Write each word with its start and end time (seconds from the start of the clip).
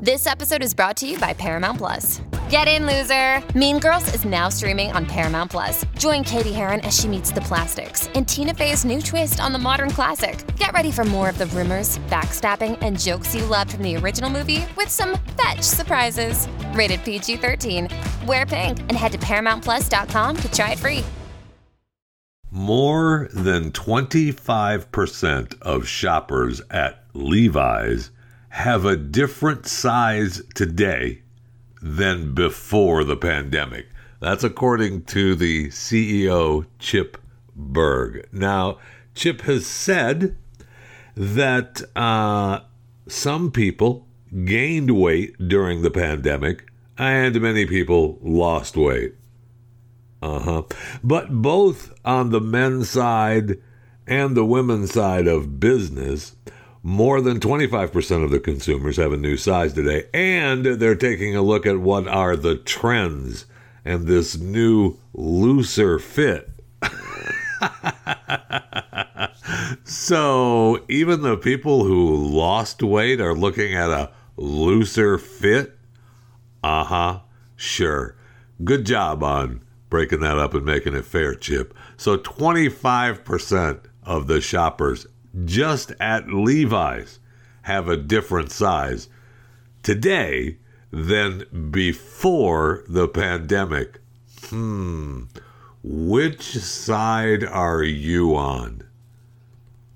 This 0.00 0.28
episode 0.28 0.62
is 0.62 0.74
brought 0.74 0.96
to 0.98 1.08
you 1.08 1.18
by 1.18 1.32
Paramount 1.32 1.78
Plus. 1.78 2.22
Get 2.48 2.68
in, 2.68 2.86
loser! 2.86 3.42
Mean 3.58 3.80
Girls 3.80 4.14
is 4.14 4.24
now 4.24 4.48
streaming 4.48 4.92
on 4.92 5.04
Paramount 5.04 5.50
Plus. 5.50 5.84
Join 5.98 6.22
Cady 6.22 6.52
Heron 6.52 6.78
as 6.82 6.96
she 6.96 7.08
meets 7.08 7.32
the 7.32 7.40
plastics 7.40 8.06
in 8.14 8.24
Tina 8.24 8.54
Fey's 8.54 8.84
new 8.84 9.02
twist 9.02 9.40
on 9.40 9.52
the 9.52 9.58
modern 9.58 9.90
classic. 9.90 10.38
Get 10.56 10.72
ready 10.72 10.92
for 10.92 11.02
more 11.02 11.28
of 11.28 11.36
the 11.36 11.46
rumors, 11.46 11.98
backstabbing, 12.10 12.78
and 12.80 12.96
jokes 12.96 13.34
you 13.34 13.44
loved 13.44 13.72
from 13.72 13.82
the 13.82 13.96
original 13.96 14.30
movie 14.30 14.64
with 14.76 14.88
some 14.88 15.18
fetch 15.36 15.62
surprises. 15.62 16.46
Rated 16.74 17.02
PG 17.02 17.38
13. 17.38 17.88
Wear 18.24 18.46
pink 18.46 18.78
and 18.78 18.92
head 18.92 19.10
to 19.10 19.18
ParamountPlus.com 19.18 20.36
to 20.36 20.52
try 20.52 20.72
it 20.74 20.78
free. 20.78 21.04
More 22.52 23.28
than 23.32 23.72
25% 23.72 25.60
of 25.60 25.88
shoppers 25.88 26.62
at 26.70 27.02
Levi's 27.14 28.12
have 28.50 28.84
a 28.84 28.96
different 28.96 29.66
size 29.66 30.42
today 30.54 31.22
than 31.82 32.34
before 32.34 33.04
the 33.04 33.16
pandemic. 33.16 33.88
That's 34.20 34.44
according 34.44 35.04
to 35.04 35.34
the 35.34 35.68
CEO, 35.68 36.66
Chip 36.78 37.18
Bergh. 37.56 38.24
Now, 38.32 38.78
Chip 39.14 39.42
has 39.42 39.66
said 39.66 40.36
that 41.14 41.82
uh, 41.94 42.60
some 43.06 43.50
people 43.50 44.06
gained 44.44 44.90
weight 44.90 45.36
during 45.48 45.82
the 45.82 45.90
pandemic 45.90 46.68
and 46.96 47.40
many 47.40 47.64
people 47.64 48.18
lost 48.22 48.76
weight. 48.76 49.14
Uh 50.20 50.40
huh. 50.40 50.62
But 51.02 51.30
both 51.42 51.94
on 52.04 52.30
the 52.30 52.40
men's 52.40 52.90
side 52.90 53.58
and 54.06 54.36
the 54.36 54.44
women's 54.44 54.92
side 54.92 55.28
of 55.28 55.60
business, 55.60 56.34
more 56.88 57.20
than 57.20 57.38
25% 57.38 58.24
of 58.24 58.30
the 58.30 58.40
consumers 58.40 58.96
have 58.96 59.12
a 59.12 59.16
new 59.18 59.36
size 59.36 59.74
today, 59.74 60.06
and 60.14 60.64
they're 60.64 60.94
taking 60.94 61.36
a 61.36 61.42
look 61.42 61.66
at 61.66 61.80
what 61.80 62.08
are 62.08 62.34
the 62.34 62.56
trends 62.56 63.44
and 63.84 64.06
this 64.06 64.38
new 64.38 64.96
looser 65.12 65.98
fit. 65.98 66.48
so, 69.84 70.82
even 70.88 71.20
the 71.20 71.36
people 71.36 71.84
who 71.84 72.16
lost 72.16 72.82
weight 72.82 73.20
are 73.20 73.34
looking 73.34 73.74
at 73.74 73.90
a 73.90 74.10
looser 74.38 75.18
fit? 75.18 75.78
Uh 76.64 76.84
huh, 76.84 77.20
sure. 77.54 78.16
Good 78.64 78.86
job 78.86 79.22
on 79.22 79.62
breaking 79.90 80.20
that 80.20 80.38
up 80.38 80.54
and 80.54 80.64
making 80.64 80.94
it 80.94 81.04
fair, 81.04 81.34
Chip. 81.34 81.74
So, 81.98 82.16
25% 82.16 83.80
of 84.04 84.26
the 84.26 84.40
shoppers 84.40 85.06
just 85.44 85.92
at 86.00 86.28
Levi's 86.28 87.18
have 87.62 87.88
a 87.88 87.96
different 87.96 88.50
size 88.50 89.08
today 89.82 90.56
than 90.90 91.70
before 91.70 92.84
the 92.88 93.08
pandemic. 93.08 94.00
Hmm. 94.44 95.24
Which 95.82 96.42
side 96.42 97.44
are 97.44 97.82
you 97.82 98.34
on? 98.34 98.82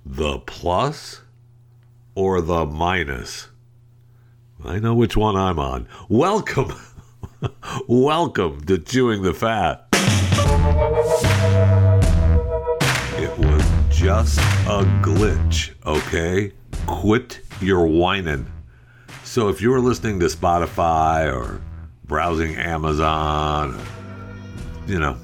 The 0.05 0.39
plus 0.39 1.21
or 2.15 2.41
the 2.41 2.65
minus? 2.65 3.49
I 4.63 4.79
know 4.79 4.93
which 4.93 5.17
one 5.17 5.35
I'm 5.35 5.59
on. 5.59 5.87
Welcome. 6.09 6.73
Welcome 7.87 8.61
to 8.65 8.77
Chewing 8.77 9.23
the 9.23 9.33
Fat. 9.33 9.92
Just 14.03 14.37
a 14.37 14.83
glitch, 15.01 15.71
okay? 15.85 16.51
Quit 16.87 17.39
your 17.61 17.87
whining. 17.87 18.45
So 19.23 19.47
if 19.47 19.61
you 19.61 19.69
were 19.69 19.79
listening 19.79 20.19
to 20.19 20.25
Spotify 20.25 21.33
or 21.33 21.61
browsing 22.03 22.53
Amazon, 22.55 23.81
you 24.87 24.99
know, 24.99 25.17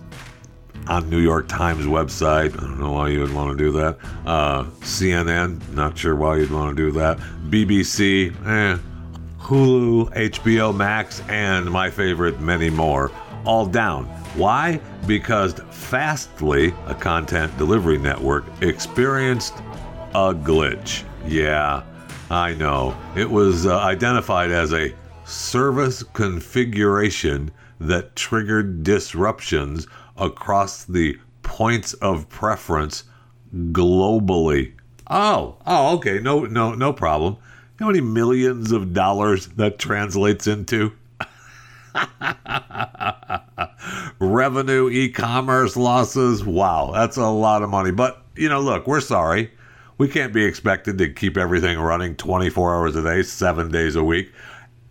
on 0.88 1.10
New 1.10 1.20
York 1.20 1.50
Times 1.50 1.88
website, 1.88 2.54
I 2.58 2.62
don't 2.62 2.80
know 2.80 2.94
why 2.94 3.10
you 3.10 3.20
would 3.20 3.34
want 3.34 3.58
to 3.58 3.62
do 3.62 3.74
that. 3.74 3.98
Uh, 4.26 4.64
CNN, 4.80 5.74
not 5.74 5.98
sure 5.98 6.16
why 6.16 6.38
you'd 6.38 6.50
want 6.50 6.78
to 6.78 6.82
do 6.82 6.90
that. 6.94 7.18
BBC, 7.50 8.34
eh. 8.48 8.80
Hulu, 9.42 10.14
HBO 10.14 10.74
Max, 10.74 11.22
and 11.28 11.70
my 11.70 11.90
favorite, 11.90 12.40
many 12.40 12.70
more, 12.70 13.12
all 13.44 13.66
down. 13.66 14.06
Why? 14.36 14.80
Because 15.08 15.54
Fastly, 15.90 16.72
a 16.86 16.94
content 16.94 17.58
delivery 17.58 17.98
network, 17.98 18.46
experienced 18.62 19.56
a 20.14 20.36
glitch. 20.36 21.04
Yeah, 21.26 21.82
I 22.30 22.54
know. 22.54 22.96
It 23.16 23.28
was 23.28 23.66
uh, 23.66 23.80
identified 23.80 24.52
as 24.52 24.72
a 24.72 24.94
service 25.26 26.04
configuration 26.04 27.50
that 27.80 28.16
triggered 28.16 28.84
disruptions 28.84 29.88
across 30.16 30.84
the 30.84 31.18
points 31.42 31.94
of 31.96 32.30
presence 32.30 33.06
globally. 33.72 34.74
Oh, 35.08 35.58
oh, 35.66 35.96
okay. 35.96 36.20
No, 36.20 36.46
no, 36.46 36.76
no 36.76 36.94
problem. 36.94 37.34
You 37.34 37.40
know 37.80 37.86
how 37.88 37.92
many 37.94 38.02
millions 38.02 38.72
of 38.72 38.94
dollars 38.94 39.48
that 39.48 39.80
translates 39.80 40.46
into? 40.46 40.92
Revenue, 44.20 44.90
e 44.90 45.10
commerce 45.10 45.76
losses. 45.76 46.44
Wow, 46.44 46.92
that's 46.94 47.18
a 47.18 47.28
lot 47.28 47.64
of 47.64 47.70
money. 47.70 47.92
But, 47.92 48.24
you 48.36 48.50
know, 48.50 48.60
look, 48.60 48.88
we're 48.88 49.02
sorry. 49.02 49.52
We 49.98 50.08
can't 50.08 50.34
be 50.34 50.46
expected 50.46 50.98
to 51.00 51.10
keep 51.10 51.38
everything 51.38 51.80
running 51.80 52.16
24 52.16 52.76
hours 52.76 52.96
a 52.96 53.04
day, 53.04 53.24
seven 53.24 53.72
days 53.72 53.96
a 53.96 54.04
week, 54.04 54.32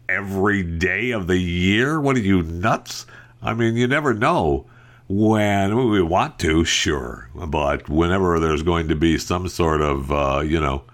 every 0.09 0.63
day 0.63 1.13
of 1.13 1.27
the 1.27 1.39
year. 1.39 2.01
What 2.01 2.17
are 2.17 2.21
you, 2.21 2.43
nuts? 2.43 3.07
I 3.43 3.55
mean, 3.55 3.77
you 3.77 3.87
never 3.87 4.13
know 4.13 4.67
when 5.09 5.91
we 5.91 6.03
want 6.03 6.39
to, 6.41 6.65
sure. 6.65 7.31
But 7.35 7.89
whenever 7.89 8.39
there's 8.39 8.63
going 8.63 8.89
to 8.89 8.97
be 8.97 9.19
some 9.19 9.49
sort 9.49 9.81
of, 9.81 10.13
uh, 10.13 10.43
you 10.45 10.61
know, 10.61 10.85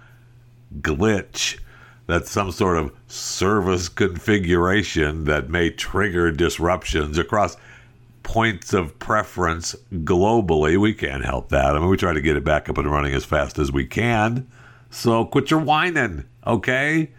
glitch, 0.81 1.59
that's 2.06 2.31
some 2.31 2.53
sort 2.53 2.76
of 2.76 2.92
service 3.09 3.88
configuration 3.88 5.25
that 5.25 5.48
may 5.48 5.70
trigger 5.70 6.31
disruptions 6.31 7.19
across 7.19 7.56
points 8.22 8.72
of 8.72 8.98
presence 8.98 9.75
globally. 9.92 10.78
We 10.78 10.94
can't 10.94 11.25
help 11.25 11.48
that. 11.50 11.76
I 11.76 11.78
mean, 11.78 11.88
we 11.88 11.97
try 11.97 12.12
to 12.12 12.20
get 12.20 12.37
it 12.37 12.44
back 12.44 12.69
up 12.69 12.78
and 12.78 12.91
running 12.91 13.15
as 13.15 13.25
fast 13.25 13.59
as 13.59 13.72
we 13.72 13.87
can. 13.87 14.48
So 14.91 15.25
quit 15.25 15.50
your 15.50 15.60
whining, 15.60 16.25
okay? 16.47 17.10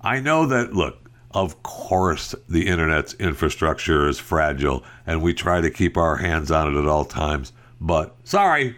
I 0.00 0.20
know 0.20 0.46
that, 0.46 0.72
look, 0.72 1.08
of 1.30 1.62
course, 1.62 2.34
the 2.48 2.66
internet's 2.66 3.14
infrastructure 3.14 4.08
is 4.08 4.18
fragile 4.18 4.84
and 5.06 5.22
we 5.22 5.34
try 5.34 5.60
to 5.60 5.70
keep 5.70 5.96
our 5.96 6.16
hands 6.16 6.50
on 6.50 6.74
it 6.74 6.78
at 6.78 6.88
all 6.88 7.04
times. 7.04 7.52
But 7.80 8.16
sorry, 8.24 8.76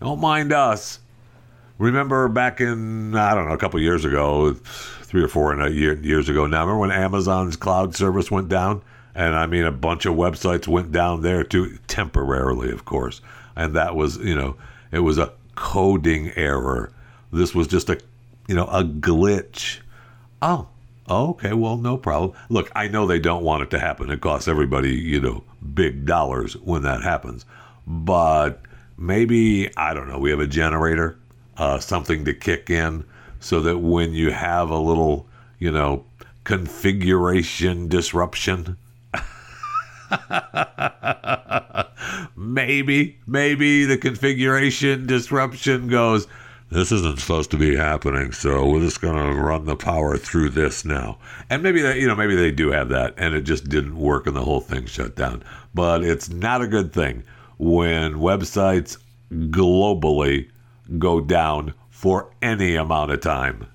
don't 0.00 0.20
mind 0.20 0.52
us. 0.52 0.99
Remember 1.80 2.28
back 2.28 2.60
in, 2.60 3.16
I 3.16 3.34
don't 3.34 3.48
know, 3.48 3.54
a 3.54 3.58
couple 3.58 3.80
years 3.80 4.04
ago, 4.04 4.52
three 4.52 5.22
or 5.22 5.28
four 5.28 5.56
years 5.70 6.28
ago 6.28 6.46
now, 6.46 6.60
remember 6.60 6.78
when 6.78 6.90
Amazon's 6.90 7.56
cloud 7.56 7.96
service 7.96 8.30
went 8.30 8.50
down? 8.50 8.82
And 9.14 9.34
I 9.34 9.46
mean, 9.46 9.64
a 9.64 9.72
bunch 9.72 10.04
of 10.04 10.14
websites 10.14 10.68
went 10.68 10.92
down 10.92 11.22
there 11.22 11.42
too, 11.42 11.78
temporarily, 11.88 12.70
of 12.70 12.84
course. 12.84 13.22
And 13.56 13.74
that 13.76 13.96
was, 13.96 14.18
you 14.18 14.34
know, 14.34 14.56
it 14.92 14.98
was 14.98 15.16
a 15.16 15.32
coding 15.54 16.30
error. 16.36 16.92
This 17.32 17.54
was 17.54 17.66
just 17.66 17.88
a, 17.88 17.98
you 18.46 18.54
know, 18.54 18.66
a 18.66 18.84
glitch. 18.84 19.78
Oh, 20.42 20.68
okay, 21.08 21.54
well, 21.54 21.78
no 21.78 21.96
problem. 21.96 22.34
Look, 22.50 22.70
I 22.74 22.88
know 22.88 23.06
they 23.06 23.20
don't 23.20 23.42
want 23.42 23.62
it 23.62 23.70
to 23.70 23.78
happen. 23.78 24.10
It 24.10 24.20
costs 24.20 24.48
everybody, 24.48 24.94
you 24.94 25.18
know, 25.18 25.44
big 25.72 26.04
dollars 26.04 26.58
when 26.58 26.82
that 26.82 27.02
happens. 27.02 27.46
But 27.86 28.60
maybe, 28.98 29.74
I 29.78 29.94
don't 29.94 30.10
know, 30.10 30.18
we 30.18 30.28
have 30.28 30.40
a 30.40 30.46
generator 30.46 31.16
uh, 31.56 31.78
something 31.78 32.24
to 32.24 32.34
kick 32.34 32.70
in 32.70 33.04
so 33.40 33.60
that 33.60 33.78
when 33.78 34.12
you 34.12 34.30
have 34.30 34.70
a 34.70 34.78
little, 34.78 35.26
you 35.58 35.70
know, 35.70 36.04
configuration 36.44 37.88
disruption, 37.88 38.76
maybe, 42.36 43.18
maybe 43.26 43.84
the 43.84 43.98
configuration 43.98 45.06
disruption 45.06 45.88
goes, 45.88 46.26
this 46.70 46.92
isn't 46.92 47.18
supposed 47.18 47.50
to 47.50 47.56
be 47.56 47.74
happening, 47.74 48.30
so 48.30 48.64
we're 48.64 48.80
just 48.80 49.00
going 49.00 49.16
to 49.16 49.34
run 49.40 49.64
the 49.64 49.74
power 49.74 50.16
through 50.16 50.50
this 50.50 50.84
now. 50.84 51.18
And 51.48 51.64
maybe 51.64 51.82
that, 51.82 51.96
you 51.96 52.06
know, 52.06 52.14
maybe 52.14 52.36
they 52.36 52.52
do 52.52 52.70
have 52.70 52.90
that 52.90 53.14
and 53.16 53.34
it 53.34 53.42
just 53.42 53.68
didn't 53.68 53.96
work 53.96 54.28
and 54.28 54.36
the 54.36 54.44
whole 54.44 54.60
thing 54.60 54.86
shut 54.86 55.16
down. 55.16 55.42
But 55.74 56.04
it's 56.04 56.28
not 56.28 56.62
a 56.62 56.68
good 56.68 56.92
thing 56.92 57.24
when 57.58 58.14
websites 58.14 58.96
globally 59.30 60.48
go 60.98 61.20
down 61.20 61.74
for 61.88 62.30
any 62.42 62.74
amount 62.76 63.10
of 63.12 63.20
time. 63.20 63.66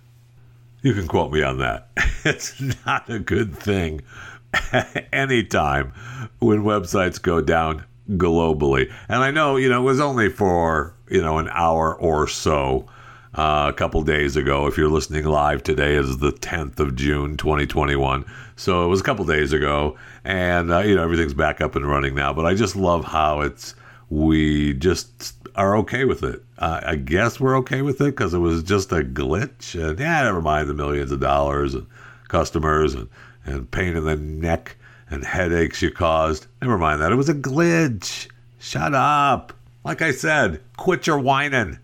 You 0.81 0.93
can 0.93 1.07
quote 1.07 1.31
me 1.31 1.41
on 1.43 1.59
that. 1.59 1.89
It's 2.25 2.59
not 2.85 3.07
a 3.09 3.19
good 3.19 3.55
thing 3.55 4.01
anytime 5.13 5.93
when 6.39 6.63
websites 6.63 7.21
go 7.21 7.39
down 7.41 7.83
globally. 8.11 8.91
And 9.07 9.23
I 9.23 9.29
know, 9.31 9.57
you 9.57 9.69
know, 9.69 9.81
it 9.81 9.83
was 9.85 9.99
only 9.99 10.29
for, 10.29 10.95
you 11.09 11.21
know, 11.21 11.37
an 11.37 11.49
hour 11.51 11.93
or 11.95 12.27
so. 12.27 12.87
uh, 13.35 13.67
a 13.69 13.73
couple 13.73 14.01
days 14.01 14.37
ago. 14.37 14.65
If 14.67 14.77
you're 14.77 14.89
listening 14.89 15.25
live, 15.25 15.61
today 15.61 15.95
is 15.95 16.17
the 16.19 16.31
10th 16.31 16.79
of 16.79 16.95
June, 16.95 17.35
2021. 17.37 18.25
So 18.55 18.85
it 18.85 18.87
was 18.87 19.01
a 19.01 19.03
couple 19.03 19.25
days 19.25 19.51
ago, 19.53 19.97
and 20.23 20.71
uh, 20.71 20.79
you 20.79 20.95
know 20.95 21.03
everything's 21.03 21.33
back 21.33 21.59
up 21.59 21.75
and 21.75 21.85
running 21.85 22.15
now. 22.15 22.33
But 22.33 22.45
I 22.45 22.53
just 22.55 22.75
love 22.77 23.03
how 23.03 23.41
it's 23.41 23.75
we 24.09 24.73
just 24.75 25.35
are 25.55 25.75
okay 25.79 26.05
with 26.05 26.23
it. 26.23 26.44
Uh, 26.57 26.81
I 26.85 26.95
guess 26.95 27.39
we're 27.39 27.57
okay 27.57 27.81
with 27.81 27.99
it 28.01 28.15
because 28.15 28.33
it 28.33 28.39
was 28.39 28.63
just 28.63 28.91
a 28.91 29.01
glitch, 29.03 29.75
and 29.75 29.99
yeah, 29.99 30.23
never 30.23 30.41
mind 30.41 30.69
the 30.69 30.73
millions 30.73 31.11
of 31.11 31.19
dollars 31.19 31.73
and 31.73 31.85
customers 32.27 32.93
and 32.93 33.09
and 33.45 33.69
pain 33.69 33.95
in 33.95 34.05
the 34.05 34.15
neck 34.15 34.75
and 35.09 35.23
headaches 35.23 35.81
you 35.81 35.91
caused. 35.91 36.47
Never 36.61 36.77
mind 36.77 37.01
that. 37.01 37.11
It 37.11 37.15
was 37.15 37.29
a 37.29 37.35
glitch. 37.35 38.27
Shut 38.59 38.93
up. 38.95 39.53
Like 39.83 40.01
I 40.01 40.11
said, 40.11 40.61
quit 40.77 41.05
your 41.05 41.19
whining. 41.19 41.77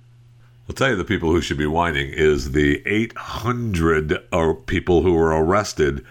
I'll 0.68 0.76
tell 0.76 0.90
you 0.90 0.96
the 0.96 1.04
people 1.04 1.30
who 1.30 1.42
should 1.42 1.58
be 1.58 1.68
whining 1.68 2.10
is 2.12 2.52
the 2.52 2.82
800 2.86 4.18
uh, 4.32 4.54
people 4.66 5.02
who 5.02 5.14
were 5.14 5.30
arrested 5.30 6.04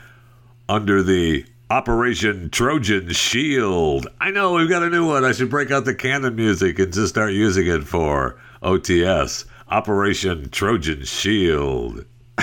under 0.68 1.02
the 1.02 1.44
Operation 1.70 2.50
Trojan 2.50 3.10
Shield. 3.10 4.06
I 4.20 4.30
know 4.30 4.54
we've 4.54 4.68
got 4.68 4.82
a 4.82 4.90
new 4.90 5.06
one. 5.06 5.24
I 5.24 5.32
should 5.32 5.50
break 5.50 5.70
out 5.70 5.84
the 5.84 5.94
canon 5.94 6.36
music 6.36 6.78
and 6.78 6.92
just 6.92 7.08
start 7.08 7.32
using 7.32 7.66
it 7.66 7.84
for 7.84 8.38
OTS. 8.62 9.44
Operation 9.68 10.50
Trojan 10.50 11.04
Shield. 11.04 12.04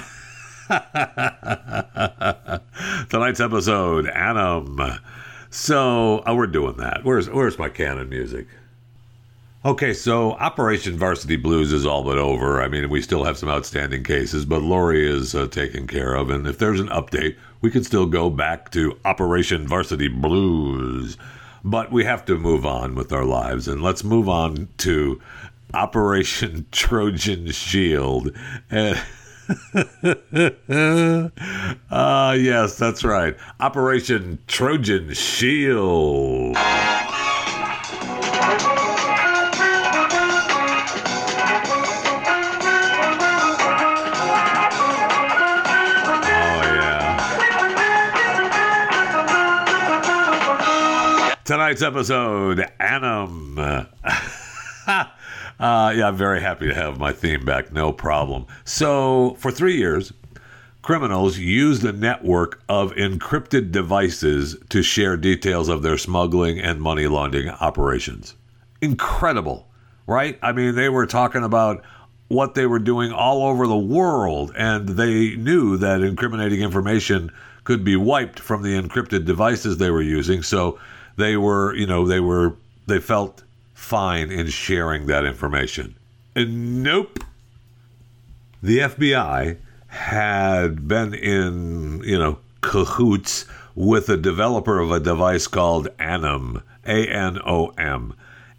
Tonight's 3.09 3.39
episode, 3.39 4.05
Anom. 4.05 4.99
So, 5.49 6.23
oh, 6.25 6.35
we're 6.35 6.47
doing 6.47 6.77
that. 6.77 7.03
Where's 7.03 7.29
where's 7.29 7.57
my 7.57 7.69
canon 7.69 8.09
music? 8.09 8.47
Okay, 9.65 9.93
so 9.93 10.33
Operation 10.33 10.97
Varsity 10.97 11.35
Blues 11.35 11.73
is 11.73 11.85
all 11.85 12.03
but 12.03 12.17
over. 12.17 12.61
I 12.61 12.67
mean, 12.67 12.89
we 12.89 13.01
still 13.01 13.23
have 13.25 13.37
some 13.37 13.49
outstanding 13.49 14.03
cases, 14.03 14.45
but 14.45 14.61
Lori 14.61 15.05
is 15.05 15.35
uh, 15.35 15.47
taken 15.47 15.87
care 15.87 16.13
of. 16.13 16.29
And 16.29 16.47
if 16.47 16.57
there's 16.57 16.79
an 16.79 16.87
update, 16.89 17.35
we 17.59 17.71
can 17.71 17.83
still 17.83 18.05
go 18.05 18.29
back 18.29 18.71
to 18.71 18.97
Operation 19.03 19.67
Varsity 19.67 20.07
Blues. 20.07 21.17
But 21.63 21.91
we 21.91 22.05
have 22.05 22.23
to 22.25 22.37
move 22.37 22.65
on 22.65 22.95
with 22.95 23.11
our 23.11 23.25
lives. 23.25 23.67
And 23.67 23.81
let's 23.81 24.03
move 24.03 24.29
on 24.29 24.69
to 24.77 25.19
Operation 25.73 26.65
Trojan 26.71 27.51
Shield. 27.51 28.31
And. 28.69 29.01
Ah, 31.89 32.29
uh, 32.29 32.31
yes, 32.33 32.77
that's 32.77 33.05
right. 33.05 33.37
Operation 33.61 34.39
Trojan 34.47 35.13
Shield. 35.13 36.57
Tonight's 51.45 51.81
episode, 51.81 52.69
Anom. 52.81 53.87
Uh, 55.59 55.93
yeah, 55.95 56.07
I'm 56.07 56.17
very 56.17 56.41
happy 56.41 56.67
to 56.67 56.73
have 56.73 56.99
my 56.99 57.11
theme 57.11 57.43
back, 57.43 57.71
no 57.71 57.91
problem. 57.91 58.45
So, 58.63 59.35
for 59.39 59.51
three 59.51 59.75
years, 59.75 60.13
criminals 60.83 61.39
used 61.39 61.83
a 61.83 61.91
network 61.91 62.61
of 62.69 62.93
encrypted 62.93 63.71
devices 63.71 64.55
to 64.69 64.83
share 64.83 65.17
details 65.17 65.67
of 65.67 65.81
their 65.81 65.97
smuggling 65.97 66.59
and 66.59 66.79
money 66.79 67.07
laundering 67.07 67.49
operations. 67.49 68.35
Incredible, 68.81 69.67
right? 70.05 70.37
I 70.43 70.51
mean, 70.51 70.75
they 70.75 70.89
were 70.89 71.07
talking 71.07 71.43
about 71.43 71.83
what 72.27 72.53
they 72.53 72.67
were 72.67 72.79
doing 72.79 73.11
all 73.11 73.43
over 73.43 73.65
the 73.65 73.75
world, 73.75 74.51
and 74.55 74.89
they 74.89 75.35
knew 75.37 75.77
that 75.77 76.01
incriminating 76.01 76.61
information 76.61 77.31
could 77.63 77.83
be 77.83 77.95
wiped 77.95 78.39
from 78.39 78.61
the 78.61 78.79
encrypted 78.79 79.25
devices 79.25 79.77
they 79.77 79.89
were 79.89 80.03
using. 80.03 80.43
So, 80.43 80.77
they 81.15 81.35
were, 81.35 81.73
you 81.73 81.87
know, 81.87 82.05
they 82.05 82.19
were, 82.19 82.55
they 82.85 82.99
felt 82.99 83.43
fine 83.77 84.31
in 84.31 84.47
sharing 84.47 85.05
that 85.05 85.23
information. 85.23 85.95
And 86.35 86.83
nope. 86.83 87.19
The 88.61 88.79
FBI 88.79 89.57
had 89.87 90.87
been 90.87 91.13
in, 91.13 92.01
you 92.03 92.17
know, 92.17 92.39
cahoots 92.61 93.45
with 93.75 94.09
a 94.09 94.17
developer 94.17 94.79
of 94.79 94.91
a 94.91 94.99
device 94.99 95.45
called 95.45 95.87
Anom, 95.99 96.63
A 96.85 97.07
N 97.07 97.39
O 97.45 97.67
M, 97.77 98.15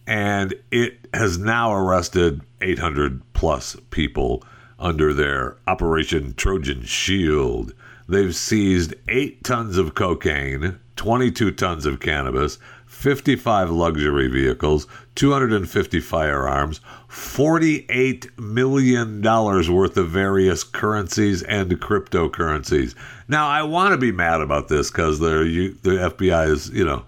and 0.07 0.55
it 0.71 0.99
has 1.13 1.37
now 1.37 1.75
arrested 1.75 2.41
800 2.63 3.21
plus 3.35 3.77
people 3.91 4.45
under 4.79 5.13
their 5.13 5.57
Operation 5.67 6.33
Trojan 6.35 6.85
Shield. 6.85 7.75
They've 8.09 8.35
seized 8.35 8.95
eight 9.09 9.43
tons 9.43 9.77
of 9.77 9.95
cocaine, 9.95 10.79
22 10.97 11.51
tons 11.51 11.85
of 11.85 12.01
cannabis, 12.01 12.59
55 12.99 13.71
luxury 13.71 14.27
vehicles, 14.27 14.89
250 15.15 16.01
firearms, 16.01 16.81
$48 17.09 18.37
million 18.37 19.23
worth 19.23 19.97
of 19.97 20.09
various 20.09 20.65
currencies 20.65 21.45
and 21.45 21.71
cryptocurrencies. 21.81 22.97
Now, 23.29 23.47
I 23.47 23.63
want 23.63 23.93
to 23.93 23.99
be 23.99 24.11
mad 24.11 24.41
about 24.41 24.67
this 24.67 24.91
because 24.91 25.21
the 25.21 25.77
FBI 25.85 26.51
is, 26.51 26.71
you 26.71 26.85
know, 26.85 27.05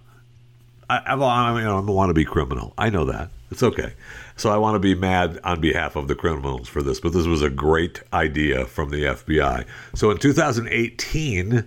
I, 0.89 0.99
I, 0.99 1.15
I, 1.15 1.55
mean, 1.59 1.67
I 1.67 1.81
want 1.81 2.11
to 2.11 2.15
be 2.15 2.25
criminal. 2.25 2.73
I 2.79 2.89
know 2.89 3.05
that. 3.07 3.29
It's 3.51 3.65
okay. 3.65 3.95
So 4.37 4.51
I 4.51 4.59
want 4.59 4.77
to 4.77 4.79
be 4.79 4.95
mad 4.95 5.41
on 5.43 5.61
behalf 5.61 5.97
of 5.97 6.07
the 6.07 6.15
criminals 6.15 6.69
for 6.69 6.85
this, 6.85 7.01
but 7.01 7.13
this 7.13 7.27
was 7.27 7.43
a 7.43 7.51
great 7.51 8.01
idea 8.13 8.65
from 8.65 8.91
the 8.91 9.03
FBI. 9.03 9.67
So 9.97 10.13
in 10.13 10.19
2018, 10.19 11.65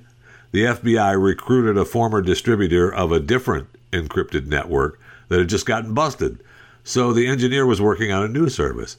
the 0.53 0.63
FBI 0.63 1.21
recruited 1.21 1.77
a 1.77 1.83
former 1.83 2.21
distributor 2.21 2.93
of 2.93 3.11
a 3.11 3.19
different 3.19 3.67
encrypted 3.93 4.47
network 4.47 4.99
that 5.29 5.39
had 5.39 5.49
just 5.49 5.65
gotten 5.65 5.93
busted. 5.93 6.43
So 6.83 7.13
the 7.13 7.27
engineer 7.27 7.65
was 7.65 7.79
working 7.79 8.11
on 8.11 8.23
a 8.23 8.27
new 8.27 8.49
service, 8.49 8.97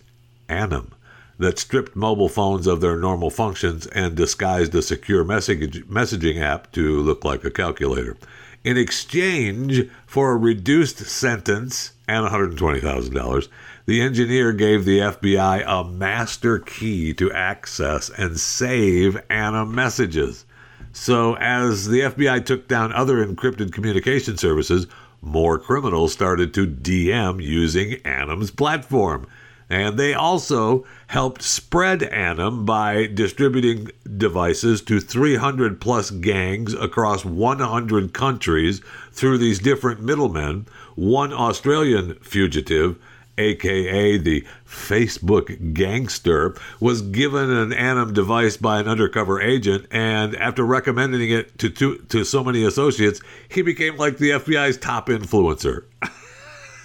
Anom, 0.48 0.92
that 1.38 1.58
stripped 1.58 1.94
mobile 1.94 2.28
phones 2.28 2.66
of 2.66 2.80
their 2.80 2.96
normal 2.96 3.30
functions 3.30 3.86
and 3.88 4.14
disguised 4.14 4.74
a 4.74 4.82
secure 4.82 5.24
message, 5.24 5.84
messaging 5.86 6.40
app 6.40 6.72
to 6.72 7.00
look 7.02 7.24
like 7.24 7.44
a 7.44 7.50
calculator. 7.50 8.16
In 8.64 8.78
exchange 8.78 9.90
for 10.06 10.32
a 10.32 10.38
reduced 10.38 10.98
sentence 10.98 11.92
and 12.08 12.26
$120,000, 12.26 13.48
the 13.84 14.00
engineer 14.00 14.54
gave 14.54 14.86
the 14.86 15.00
FBI 15.00 15.62
a 15.66 15.84
master 15.84 16.58
key 16.58 17.12
to 17.14 17.30
access 17.32 18.08
and 18.08 18.40
save 18.40 19.20
Anom 19.28 19.72
messages. 19.72 20.46
So, 20.96 21.34
as 21.38 21.88
the 21.88 22.02
FBI 22.02 22.46
took 22.46 22.68
down 22.68 22.92
other 22.92 23.16
encrypted 23.26 23.72
communication 23.72 24.36
services, 24.36 24.86
more 25.20 25.58
criminals 25.58 26.12
started 26.12 26.54
to 26.54 26.68
DM 26.68 27.42
using 27.42 27.94
Anom's 28.04 28.52
platform. 28.52 29.26
And 29.68 29.98
they 29.98 30.14
also 30.14 30.86
helped 31.08 31.42
spread 31.42 32.02
Anom 32.02 32.64
by 32.64 33.06
distributing 33.06 33.90
devices 34.16 34.80
to 34.82 35.00
300 35.00 35.80
plus 35.80 36.12
gangs 36.12 36.74
across 36.74 37.24
100 37.24 38.12
countries 38.12 38.80
through 39.10 39.38
these 39.38 39.58
different 39.58 40.00
middlemen. 40.00 40.66
One 40.94 41.32
Australian 41.32 42.14
fugitive 42.20 42.98
aka 43.38 44.18
the 44.18 44.46
Facebook 44.66 45.74
gangster, 45.74 46.54
was 46.80 47.02
given 47.02 47.50
an 47.50 47.70
Anom 47.70 48.14
device 48.14 48.56
by 48.56 48.80
an 48.80 48.88
undercover 48.88 49.40
agent, 49.40 49.86
and 49.90 50.34
after 50.36 50.64
recommending 50.64 51.30
it 51.30 51.58
to, 51.58 51.70
to, 51.70 51.98
to 52.08 52.24
so 52.24 52.44
many 52.44 52.64
associates, 52.64 53.20
he 53.48 53.62
became 53.62 53.96
like 53.96 54.18
the 54.18 54.30
FBI's 54.30 54.76
top 54.76 55.08
influencer. 55.08 55.84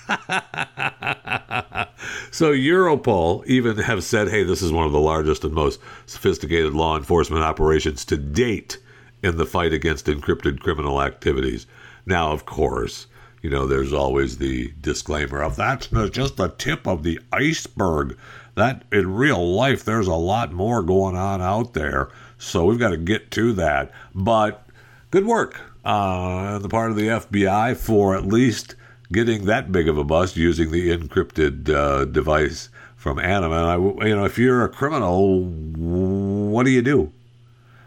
so 2.32 2.51
Europol 2.51 3.46
even 3.46 3.77
have 3.77 4.03
said, 4.03 4.29
hey, 4.29 4.44
this 4.44 4.62
is 4.62 4.72
one 4.72 4.86
of 4.86 4.91
the 4.91 5.00
largest 5.00 5.44
and 5.44 5.53
most 5.53 5.79
sophisticated 6.08 6.74
law 6.74 6.98
enforcement 6.98 7.44
operations 7.44 8.03
to 8.06 8.18
date 8.18 8.79
in 9.22 9.38
the 9.38 9.46
fight 9.46 9.74
against 9.74 10.08
encrypted 10.08 10.60
criminal 10.60 11.01
activities. 11.01 11.68
Now, 12.06 12.32
of 12.32 12.46
course, 12.46 13.08
you 13.41 13.50
know, 13.50 13.65
there's 13.65 13.93
always 13.93 14.38
the 14.38 14.74
disclaimer 14.81 15.41
of 15.41 15.55
that's 15.55 15.88
just 16.12 16.38
the 16.38 16.50
tip 16.50 16.88
of 16.88 17.03
the 17.03 17.19
iceberg. 17.31 18.17
That 18.55 18.84
in 18.91 19.13
real 19.13 19.53
life, 19.53 19.86
there's 19.86 20.08
a 20.08 20.15
lot 20.15 20.51
more 20.51 20.84
going 20.84 21.15
on 21.15 21.41
out 21.41 21.74
there. 21.74 22.10
So 22.38 22.65
we've 22.65 22.79
got 22.79 22.89
to 22.89 22.98
get 22.98 23.31
to 23.31 23.53
that. 23.53 23.91
But 24.13 24.67
good 25.12 25.25
work 25.25 25.62
uh, 25.86 25.89
on 25.89 26.62
the 26.62 26.69
part 26.69 26.91
of 26.91 26.98
the 26.98 27.08
FBI 27.08 27.77
for 27.77 28.15
at 28.15 28.25
least 28.25 28.75
getting 29.12 29.46
that 29.46 29.72
big 29.72 29.88
of 29.88 29.98
a 29.98 30.03
bust 30.03 30.36
using 30.36 30.72
the 30.72 30.96
encrypted 30.96 31.69
uh, 31.69 32.05
device 32.05 32.69
from 32.96 33.17
Anom. 33.17 33.46
And 33.46 33.53
I, 33.53 34.08
you 34.08 34.15
know, 34.15 34.25
if 34.25 34.38
you're 34.38 34.65
a 34.65 34.69
criminal, 34.69 35.43
what 35.43 36.65
do 36.65 36.72
you 36.72 36.81
do? 36.81 37.12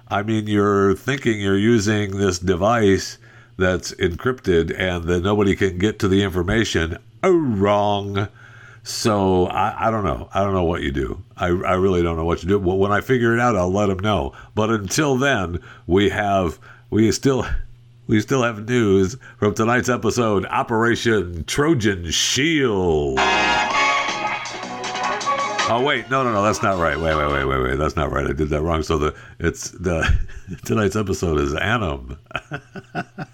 I 0.09 0.23
mean, 0.23 0.47
you're 0.47 0.95
thinking 0.95 1.41
you're 1.41 1.59
using 1.59 2.17
this 2.17 2.39
device 2.39 3.19
that's 3.57 3.93
encrypted 3.95 4.75
and 4.79 5.05
that 5.05 5.23
nobody 5.23 5.55
can 5.57 5.79
get 5.79 5.99
to 6.01 6.09
the 6.09 6.23
information. 6.23 6.99
Oh, 7.23 7.37
wrong. 7.37 8.29
So 8.85 9.47
I, 9.47 9.89
I 9.89 9.91
don't 9.91 10.05
know. 10.05 10.29
I 10.35 10.43
don't 10.43 10.55
know 10.55 10.65
what 10.65 10.83
you 10.83 10.91
do. 10.91 11.23
I, 11.37 11.47
I 11.47 11.75
really 11.75 12.03
don't 12.03 12.17
know 12.17 12.25
what 12.25 12.43
you 12.43 12.49
do. 12.49 12.59
Well, 12.59 12.79
when 12.79 12.91
I 12.93 13.01
figure 13.01 13.33
it 13.33 13.41
out, 13.41 13.57
I'll 13.57 13.73
let 13.73 13.87
them 13.87 14.01
know. 14.01 14.33
But 14.55 14.71
until 14.71 15.17
then, 15.17 15.61
we 15.87 16.09
have 16.09 16.59
we 16.91 17.13
still 17.13 17.47
we 18.09 18.21
still 18.21 18.43
have 18.43 18.69
news 18.69 19.17
from 19.39 19.55
tonight's 19.55 19.89
episode, 19.89 20.45
Operation 20.47 21.45
Trojan 21.45 22.11
Shield. 22.11 23.19
Oh 25.69 25.81
wait, 25.87 26.11
no, 26.11 26.25
no, 26.25 26.33
no, 26.33 26.43
that's 26.43 26.63
not 26.63 26.79
right. 26.79 26.99
Wait, 26.99 27.15
wait, 27.15 27.33
wait, 27.33 27.45
wait, 27.45 27.63
wait. 27.63 27.77
That's 27.77 27.95
not 27.95 28.11
right. 28.11 28.27
I 28.27 28.33
did 28.33 28.49
that 28.49 28.63
wrong. 28.63 28.83
So 28.83 28.99
the 28.99 29.15
it's 29.39 29.71
the 29.71 30.13
tonight's 30.65 30.97
episode 30.97 31.39
is 31.39 31.55
Anom. 31.55 32.19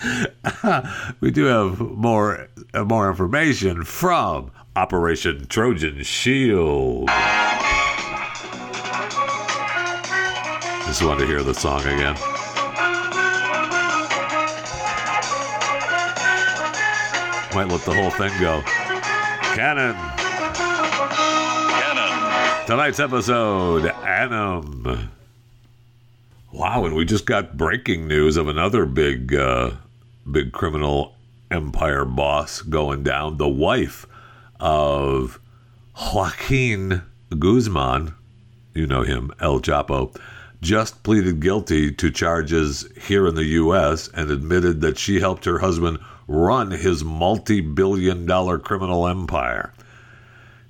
we 1.20 1.30
do 1.30 1.44
have 1.44 1.80
more 1.80 2.48
uh, 2.74 2.84
more 2.84 3.08
information 3.08 3.84
from 3.84 4.50
Operation 4.76 5.46
Trojan 5.46 6.02
Shield. 6.02 7.08
Just 10.86 11.02
want 11.04 11.20
to 11.20 11.26
hear 11.26 11.42
the 11.42 11.54
song 11.54 11.80
again. 11.82 12.16
Might 17.54 17.68
let 17.68 17.82
the 17.82 17.92
whole 17.92 18.10
thing 18.10 18.32
go. 18.40 18.62
Cannon. 19.54 19.96
Cannon. 21.80 22.66
Tonight's 22.66 23.00
episode, 23.00 23.82
Anom. 23.82 25.08
Wow, 26.52 26.84
and 26.84 26.94
we 26.94 27.04
just 27.04 27.26
got 27.26 27.56
breaking 27.56 28.06
news 28.06 28.36
of 28.36 28.48
another 28.48 28.86
big, 28.86 29.34
uh, 29.34 29.72
big 30.32 30.52
criminal 30.52 31.14
empire 31.50 32.04
boss 32.04 32.62
going 32.62 33.02
down. 33.02 33.36
The 33.36 33.48
wife 33.48 34.06
of 34.58 35.40
Joaquin 36.14 37.02
Guzman, 37.38 38.14
you 38.74 38.86
know 38.86 39.02
him, 39.02 39.32
El 39.40 39.60
Chapo, 39.60 40.14
just 40.60 41.02
pleaded 41.02 41.40
guilty 41.40 41.90
to 41.92 42.10
charges 42.10 42.86
here 43.06 43.26
in 43.26 43.34
the 43.34 43.46
U.S. 43.46 44.08
and 44.08 44.30
admitted 44.30 44.80
that 44.82 44.98
she 44.98 45.20
helped 45.20 45.44
her 45.46 45.58
husband 45.58 45.98
run 46.28 46.70
his 46.70 47.02
multi 47.02 47.60
billion 47.60 48.26
dollar 48.26 48.58
criminal 48.58 49.08
empire. 49.08 49.72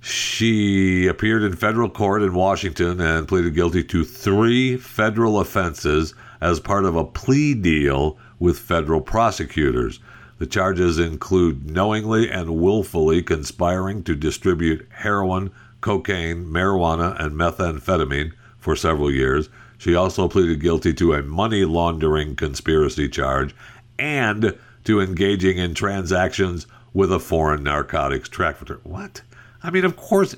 She 0.01 1.07
appeared 1.07 1.43
in 1.43 1.57
federal 1.57 1.91
court 1.91 2.23
in 2.23 2.33
Washington 2.33 3.01
and 3.01 3.29
pleaded 3.29 3.55
guilty 3.55 3.85
to 3.85 4.05
three 4.05 4.79
federal 4.79 5.39
offenses 5.41 6.15
as 6.41 6.59
part 6.59 6.87
of 6.87 6.97
a 6.97 7.05
plea 7.05 7.53
deal 7.53 8.17
with 8.41 8.59
federal 8.59 9.01
prosecutors. 9.01 10.01
The 10.39 10.47
charges 10.47 10.99
include 10.99 11.71
knowingly 11.71 12.29
and 12.29 12.57
willfully 12.57 13.23
conspiring 13.23 14.03
to 14.05 14.17
distribute 14.17 14.89
heroin, 14.91 15.53
cocaine, 15.81 16.47
marijuana, 16.47 17.15
and 17.21 17.37
methamphetamine 17.37 18.33
for 18.59 18.75
several 18.75 19.11
years. 19.11 19.49
She 19.79 19.95
also 19.95 20.29
pleaded 20.29 20.61
guilty 20.61 20.93
to 20.95 21.15
a 21.15 21.23
money 21.23 21.65
laundering 21.65 22.37
conspiracy 22.37 23.09
charge 23.09 23.55
and 23.99 24.59
to 24.85 25.01
engaging 25.01 25.59
in 25.59 25.75
transactions 25.75 26.67
with 26.93 27.13
a 27.13 27.21
foreign 27.21 27.63
narcotics 27.63 28.29
trafficker. 28.29 28.81
What? 28.83 29.23
I 29.63 29.71
mean, 29.71 29.85
of 29.85 29.97
course. 29.97 30.35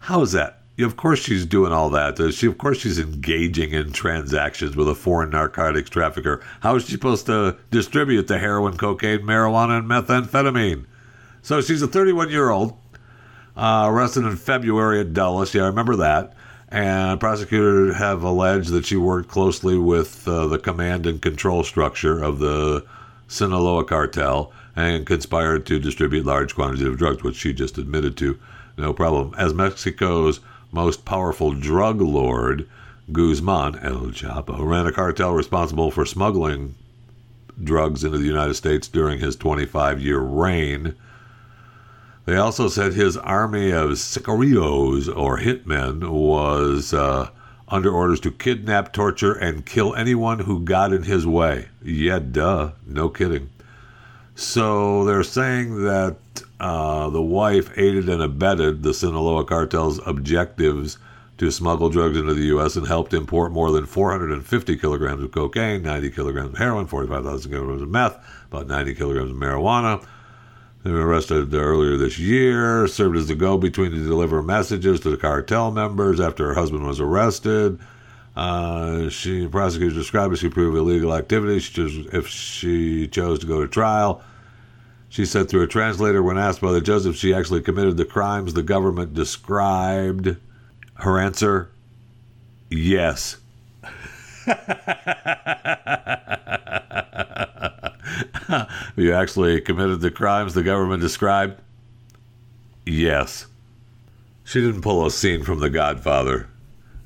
How 0.00 0.20
is 0.22 0.32
that? 0.32 0.55
Of 0.78 0.96
course, 0.96 1.20
she's 1.20 1.46
doing 1.46 1.72
all 1.72 1.88
that. 1.90 2.32
She, 2.34 2.46
of 2.46 2.58
course, 2.58 2.78
she's 2.78 2.98
engaging 2.98 3.72
in 3.72 3.92
transactions 3.92 4.76
with 4.76 4.88
a 4.88 4.94
foreign 4.94 5.30
narcotics 5.30 5.88
trafficker. 5.88 6.42
How 6.60 6.76
is 6.76 6.84
she 6.84 6.92
supposed 6.92 7.24
to 7.26 7.56
distribute 7.70 8.26
the 8.28 8.38
heroin, 8.38 8.76
cocaine, 8.76 9.20
marijuana, 9.20 9.78
and 9.78 9.88
methamphetamine? 9.88 10.84
So 11.40 11.62
she's 11.62 11.80
a 11.80 11.86
31 11.86 12.28
year 12.28 12.50
old, 12.50 12.76
uh, 13.56 13.86
arrested 13.88 14.24
in 14.24 14.36
February 14.36 15.00
at 15.00 15.14
Dulles. 15.14 15.54
Yeah, 15.54 15.62
I 15.62 15.66
remember 15.68 15.96
that. 15.96 16.34
And 16.68 17.18
prosecutors 17.20 17.96
have 17.96 18.22
alleged 18.22 18.70
that 18.70 18.84
she 18.84 18.96
worked 18.96 19.30
closely 19.30 19.78
with 19.78 20.28
uh, 20.28 20.46
the 20.48 20.58
command 20.58 21.06
and 21.06 21.22
control 21.22 21.62
structure 21.62 22.22
of 22.22 22.38
the 22.38 22.84
Sinaloa 23.28 23.84
cartel 23.84 24.52
and 24.74 25.06
conspired 25.06 25.64
to 25.66 25.78
distribute 25.78 26.26
large 26.26 26.54
quantities 26.54 26.86
of 26.86 26.98
drugs, 26.98 27.22
which 27.22 27.36
she 27.36 27.54
just 27.54 27.78
admitted 27.78 28.16
to. 28.18 28.38
No 28.76 28.92
problem. 28.92 29.34
As 29.38 29.54
Mexico's 29.54 30.40
most 30.76 31.06
powerful 31.06 31.52
drug 31.52 32.02
lord, 32.02 32.68
Guzman, 33.10 33.78
El 33.78 34.08
Chapo, 34.08 34.62
ran 34.62 34.86
a 34.86 34.92
cartel 34.92 35.32
responsible 35.32 35.90
for 35.90 36.04
smuggling 36.04 36.74
drugs 37.64 38.04
into 38.04 38.18
the 38.18 38.26
United 38.26 38.52
States 38.52 38.86
during 38.86 39.18
his 39.18 39.36
25 39.36 40.02
year 40.02 40.18
reign. 40.18 40.94
They 42.26 42.36
also 42.36 42.68
said 42.68 42.92
his 42.92 43.16
army 43.16 43.70
of 43.70 43.92
sicarios, 43.92 45.08
or 45.08 45.38
hitmen, 45.38 46.10
was 46.10 46.92
uh, 46.92 47.30
under 47.68 47.90
orders 47.90 48.20
to 48.20 48.30
kidnap, 48.30 48.92
torture, 48.92 49.32
and 49.32 49.64
kill 49.64 49.94
anyone 49.94 50.40
who 50.40 50.60
got 50.60 50.92
in 50.92 51.04
his 51.04 51.26
way. 51.26 51.68
Yeah, 51.82 52.18
duh. 52.18 52.72
No 52.86 53.08
kidding. 53.08 53.48
So 54.36 55.02
they're 55.04 55.22
saying 55.22 55.84
that 55.84 56.16
uh, 56.60 57.08
the 57.08 57.22
wife 57.22 57.76
aided 57.78 58.10
and 58.10 58.22
abetted 58.22 58.82
the 58.82 58.92
Sinaloa 58.92 59.46
cartel's 59.46 59.98
objectives 60.06 60.98
to 61.38 61.50
smuggle 61.50 61.88
drugs 61.88 62.18
into 62.18 62.34
the 62.34 62.44
U.S. 62.44 62.76
and 62.76 62.86
helped 62.86 63.14
import 63.14 63.50
more 63.50 63.70
than 63.70 63.86
450 63.86 64.76
kilograms 64.76 65.22
of 65.22 65.32
cocaine, 65.32 65.82
90 65.82 66.10
kilograms 66.10 66.50
of 66.50 66.58
heroin, 66.58 66.86
45,000 66.86 67.50
kilograms 67.50 67.80
of 67.80 67.88
meth, 67.88 68.18
about 68.50 68.66
90 68.66 68.94
kilograms 68.94 69.30
of 69.30 69.36
marijuana. 69.38 70.06
They 70.84 70.90
were 70.90 71.06
arrested 71.06 71.54
earlier 71.54 71.96
this 71.96 72.18
year, 72.18 72.86
served 72.86 73.16
as 73.16 73.28
the 73.28 73.34
go 73.34 73.56
between 73.56 73.90
to 73.90 74.04
deliver 74.04 74.42
messages 74.42 75.00
to 75.00 75.10
the 75.10 75.16
cartel 75.16 75.70
members 75.70 76.20
after 76.20 76.48
her 76.48 76.54
husband 76.54 76.86
was 76.86 77.00
arrested. 77.00 77.80
Uh, 78.36 79.08
she 79.08 79.46
prosecutors 79.46 79.94
described 79.94 80.34
as 80.34 80.40
she 80.40 80.48
proved 80.50 80.76
illegal 80.76 81.14
activity. 81.14 81.58
She 81.58 81.72
chose, 81.72 82.06
if 82.12 82.28
she 82.28 83.08
chose 83.08 83.38
to 83.38 83.46
go 83.46 83.62
to 83.62 83.68
trial, 83.68 84.22
she 85.08 85.24
said 85.24 85.48
through 85.48 85.62
a 85.62 85.66
translator 85.66 86.22
when 86.22 86.36
asked 86.36 86.60
by 86.60 86.72
the 86.72 86.82
judge 86.82 87.06
if 87.06 87.16
she 87.16 87.32
actually 87.32 87.62
committed 87.62 87.96
the 87.96 88.04
crimes 88.04 88.52
the 88.52 88.62
government 88.62 89.14
described. 89.14 90.36
Her 90.94 91.18
answer: 91.18 91.70
Yes. 92.70 93.38
you 98.96 99.12
actually 99.12 99.60
committed 99.62 100.00
the 100.00 100.10
crimes 100.10 100.54
the 100.54 100.62
government 100.62 101.00
described? 101.00 101.60
Yes. 102.84 103.46
She 104.44 104.60
didn't 104.60 104.82
pull 104.82 105.04
a 105.04 105.10
scene 105.10 105.42
from 105.42 105.58
The 105.58 105.70
Godfather. 105.70 106.48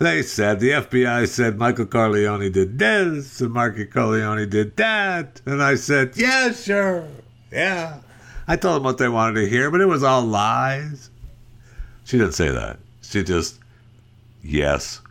They 0.00 0.22
said, 0.22 0.60
the 0.60 0.70
FBI 0.70 1.28
said 1.28 1.58
Michael 1.58 1.84
Corleone 1.84 2.50
did 2.50 2.78
this 2.78 3.42
and 3.42 3.52
Marco 3.52 3.84
Corleone 3.84 4.48
did 4.48 4.74
that. 4.78 5.42
And 5.44 5.62
I 5.62 5.74
said, 5.74 6.16
yeah, 6.16 6.52
sure. 6.52 7.06
Yeah. 7.52 8.00
I 8.48 8.56
told 8.56 8.76
them 8.76 8.84
what 8.84 8.96
they 8.96 9.10
wanted 9.10 9.42
to 9.42 9.46
hear, 9.46 9.70
but 9.70 9.82
it 9.82 9.86
was 9.86 10.02
all 10.02 10.22
lies. 10.22 11.10
She 12.04 12.16
didn't 12.16 12.32
say 12.32 12.48
that. 12.48 12.78
She 13.02 13.22
just, 13.22 13.58
yes. 14.42 15.02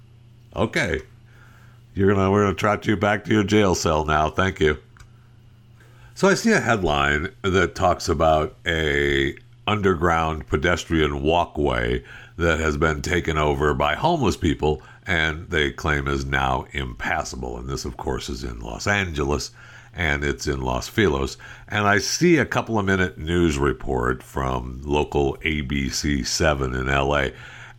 Okay. 0.56 1.02
You're 1.94 2.12
gonna 2.12 2.32
we're 2.32 2.46
gonna 2.46 2.56
trot 2.56 2.88
you 2.88 2.98
back 2.98 3.26
to 3.26 3.32
your 3.32 3.44
jail 3.44 3.76
cell 3.76 4.06
now. 4.06 4.32
Thank 4.32 4.60
you. 4.60 4.80
So 6.16 6.28
I 6.28 6.34
see 6.34 6.52
a 6.52 6.60
headline 6.60 7.30
that 7.44 7.76
talks 7.76 8.10
about 8.10 8.56
a 8.66 9.36
underground 9.70 10.48
pedestrian 10.48 11.22
walkway 11.22 12.04
that 12.38 12.60
has 12.60 12.76
been 12.76 13.04
taken 13.04 13.38
over 13.38 13.76
by 13.76 13.94
homeless 13.94 14.36
people 14.36 14.82
and 15.06 15.48
they 15.50 15.72
claim 15.72 16.08
is 16.08 16.26
now 16.26 16.66
impassable. 16.72 17.56
And 17.56 17.70
this, 17.70 17.86
of 17.86 17.96
course, 17.96 18.30
is 18.30 18.44
in 18.44 18.60
Los 18.62 18.88
Angeles 18.88 19.52
and 19.94 20.24
it's 20.24 20.48
in 20.48 20.62
Los 20.62 20.88
Feliz. 20.88 21.38
And 21.68 21.86
I 21.88 22.00
see 22.00 22.38
a 22.38 22.48
couple 22.48 22.80
of 22.80 22.86
minute 22.86 23.20
news 23.20 23.60
report 23.60 24.24
from 24.24 24.82
local 24.84 25.38
ABC 25.38 26.26
7 26.26 26.74
in 26.74 26.88
LA, 26.88 27.28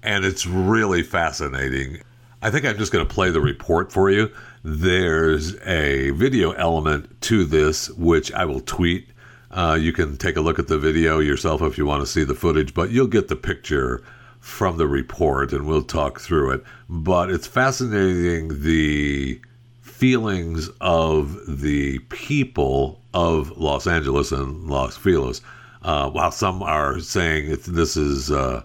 and 0.03 0.25
it's 0.25 0.47
really 0.47 1.03
fascinating. 1.03 2.03
I 2.41 2.51
think 2.51 2.65
I'm 2.65 2.79
just 2.79 2.93
going 2.93 3.07
to 3.07 3.15
play 3.15 3.31
the 3.31 3.41
report 3.41 3.93
for 3.93 4.11
you. 4.11 4.31
There's 4.63 5.57
a 5.67 6.11
video 6.11 6.53
element 6.53 7.21
to 7.23 7.45
this, 7.45 7.91
which 7.91 8.33
I 8.33 8.45
will 8.45 8.61
tweet. 8.61 9.09
Uh, 9.51 9.77
you 9.81 9.93
can 9.93 10.17
take 10.17 10.37
a 10.37 10.41
look 10.41 10.59
at 10.59 10.69
the 10.69 10.79
video 10.79 11.19
yourself 11.19 11.61
if 11.63 11.77
you 11.77 11.85
want 11.85 12.01
to 12.01 12.07
see 12.07 12.25
the 12.25 12.35
footage, 12.35 12.73
but 12.73 12.91
you'll 12.91 13.07
get 13.07 13.29
the 13.29 13.37
picture 13.37 14.03
from 14.39 14.79
the 14.79 14.87
report 14.87 15.53
and 15.53 15.67
we'll 15.67 15.83
talk 15.83 16.21
through 16.21 16.53
it. 16.53 16.65
But 16.89 17.31
it's 17.31 17.47
fascinating 17.47 18.63
the 18.63 19.41
feelings 19.81 20.71
of 20.81 21.39
the 21.47 21.99
people 22.09 23.01
of 23.13 23.59
Los 23.59 23.87
Angeles 23.87 24.33
and 24.33 24.69
Los 24.69 24.97
Feliz. 24.97 25.43
Uh, 25.83 26.11
while 26.11 26.31
some 26.31 26.63
are 26.63 27.01
saying 27.01 27.57
this 27.67 27.97
is 27.97 28.31
uh, 28.31 28.63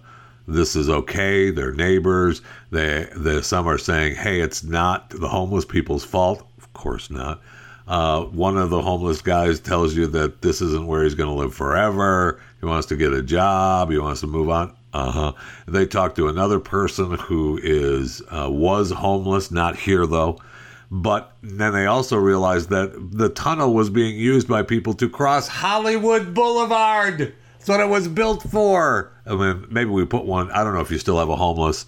this 0.48 0.76
is 0.76 0.90
okay, 0.90 1.50
they're 1.50 1.74
neighbors. 1.74 2.42
They, 2.72 3.08
they 3.16 3.42
some 3.42 3.68
are 3.68 3.78
saying, 3.78 4.16
hey, 4.16 4.42
it's 4.42 4.64
not 4.64 5.10
the 5.10 5.28
homeless 5.28 5.66
people's 5.66 6.06
fault. 6.06 6.48
Of 6.58 6.72
course 6.74 7.10
not. 7.10 7.42
Uh, 7.88 8.24
one 8.26 8.58
of 8.58 8.70
the 8.70 8.82
homeless 8.82 9.22
guys 9.22 9.60
tells 9.60 9.96
you 9.96 10.08
that 10.08 10.42
this 10.42 10.62
isn't 10.62 10.88
where 10.88 11.04
he's 11.04 11.14
going 11.14 11.30
to 11.30 11.36
live 11.36 11.54
forever. 11.54 12.42
He 12.60 12.66
wants 12.66 12.88
to 12.88 12.96
get 12.96 13.14
a 13.14 13.22
job. 13.22 13.92
He 13.92 14.00
wants 14.00 14.22
to 14.22 14.28
move 14.28 14.50
on. 14.50 14.76
Uh 14.94 15.12
huh. 15.12 15.34
They 15.68 15.86
talk 15.86 16.16
to 16.16 16.28
another 16.28 16.60
person 16.60 17.12
who 17.16 17.60
is 17.62 18.22
uh, 18.32 18.50
was 18.50 18.92
homeless, 18.92 19.52
not 19.52 19.76
here 19.76 20.08
though. 20.08 20.40
But 20.90 21.34
then 21.42 21.74
they 21.74 21.86
also 21.86 22.16
realized 22.16 22.70
that 22.70 22.94
the 23.12 23.30
tunnel 23.30 23.74
was 23.74 23.90
being 23.90 24.18
used 24.18 24.48
by 24.48 24.64
people 24.64 24.94
to 24.96 25.10
cross 25.10 25.48
Hollywood 25.48 26.34
Boulevard. 26.34 27.34
That's 27.58 27.68
what 27.68 27.80
it 27.80 27.90
was 27.90 28.08
built 28.08 28.44
for. 28.44 29.12
I 29.26 29.36
mean, 29.36 29.68
maybe 29.70 29.90
we 29.90 30.06
put 30.06 30.26
one. 30.26 30.50
I 30.52 30.64
don't 30.64 30.74
know 30.74 30.82
if 30.82 30.92
you 30.92 30.98
still 30.98 31.20
have 31.20 31.30
a 31.30 31.36
homeless 31.36 31.86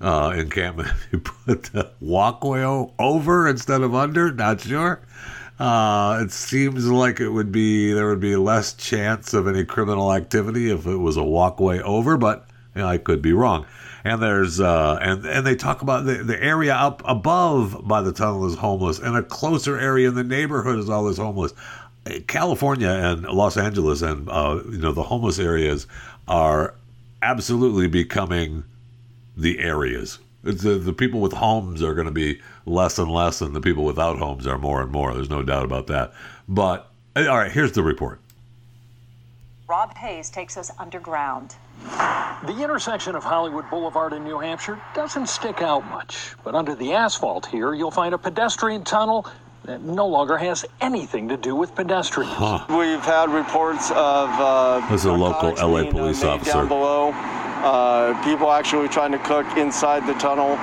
uh, 0.00 0.34
encampment. 0.36 0.88
You 1.12 1.20
put 1.20 1.64
the 1.64 1.90
walkway 2.00 2.62
over 2.98 3.48
instead 3.48 3.82
of 3.82 3.94
under. 3.94 4.32
Not 4.32 4.60
sure. 4.60 5.00
Uh, 5.58 6.20
it 6.22 6.32
seems 6.32 6.86
like 6.86 7.20
it 7.20 7.30
would 7.30 7.50
be 7.50 7.92
there 7.92 8.08
would 8.08 8.20
be 8.20 8.36
less 8.36 8.74
chance 8.74 9.32
of 9.32 9.46
any 9.46 9.64
criminal 9.64 10.12
activity 10.12 10.70
if 10.70 10.86
it 10.86 10.96
was 10.96 11.16
a 11.16 11.22
walkway 11.22 11.80
over, 11.80 12.16
but 12.16 12.46
you 12.74 12.82
know, 12.82 12.88
I 12.88 12.98
could 12.98 13.22
be 13.22 13.32
wrong. 13.32 13.64
And 14.04 14.22
there's 14.22 14.60
uh, 14.60 14.98
and 15.00 15.24
and 15.24 15.46
they 15.46 15.56
talk 15.56 15.80
about 15.80 16.04
the, 16.04 16.22
the 16.22 16.40
area 16.42 16.74
up 16.74 17.02
above 17.06 17.88
by 17.88 18.02
the 18.02 18.12
tunnel 18.12 18.46
is 18.46 18.56
homeless, 18.56 18.98
and 18.98 19.16
a 19.16 19.22
closer 19.22 19.78
area 19.78 20.08
in 20.08 20.14
the 20.14 20.24
neighborhood 20.24 20.78
is 20.78 20.90
all 20.90 21.04
this 21.04 21.16
homeless. 21.16 21.54
California 22.26 22.90
and 22.90 23.24
Los 23.24 23.56
Angeles 23.56 24.02
and 24.02 24.28
uh, 24.28 24.60
you 24.70 24.78
know 24.78 24.92
the 24.92 25.02
homeless 25.02 25.38
areas 25.38 25.86
are 26.28 26.74
absolutely 27.22 27.88
becoming 27.88 28.62
the 29.36 29.58
areas. 29.58 30.18
The, 30.42 30.78
the 30.78 30.92
people 30.92 31.20
with 31.20 31.32
homes 31.32 31.82
are 31.82 31.94
going 31.94 32.06
to 32.06 32.12
be 32.12 32.40
less 32.66 32.98
and 32.98 33.10
less, 33.10 33.40
and 33.40 33.54
the 33.54 33.60
people 33.60 33.84
without 33.84 34.18
homes 34.18 34.46
are 34.46 34.58
more 34.58 34.80
and 34.80 34.92
more. 34.92 35.12
There's 35.12 35.30
no 35.30 35.42
doubt 35.42 35.64
about 35.64 35.88
that. 35.88 36.12
But 36.48 36.90
all 37.16 37.36
right, 37.36 37.50
here's 37.50 37.72
the 37.72 37.82
report. 37.82 38.20
Rob 39.68 39.96
Hayes 39.96 40.30
takes 40.30 40.56
us 40.56 40.70
underground. 40.78 41.56
The 41.82 42.56
intersection 42.62 43.16
of 43.16 43.24
Hollywood 43.24 43.68
Boulevard 43.68 44.12
in 44.12 44.22
New 44.22 44.38
Hampshire 44.38 44.80
doesn't 44.94 45.28
stick 45.28 45.60
out 45.60 45.84
much, 45.90 46.34
but 46.44 46.54
under 46.54 46.74
the 46.76 46.92
asphalt 46.92 47.46
here, 47.46 47.74
you'll 47.74 47.90
find 47.90 48.14
a 48.14 48.18
pedestrian 48.18 48.84
tunnel 48.84 49.26
that 49.64 49.82
no 49.82 50.06
longer 50.06 50.36
has 50.36 50.64
anything 50.80 51.28
to 51.28 51.36
do 51.36 51.56
with 51.56 51.74
pedestrians. 51.74 52.32
Huh. 52.32 52.64
We've 52.68 53.00
had 53.00 53.30
reports 53.30 53.90
of 53.90 54.30
uh, 54.30 54.86
this 54.88 55.00
is 55.00 55.06
a 55.06 55.12
local 55.12 55.50
LA 55.54 55.90
police 55.90 56.22
officer 56.22 56.52
down 56.52 56.68
below. 56.68 57.12
Uh, 57.64 58.14
people 58.24 58.50
actually 58.52 58.88
trying 58.88 59.12
to 59.12 59.18
cook 59.18 59.46
inside 59.56 60.06
the 60.06 60.14
tunnel 60.14 60.56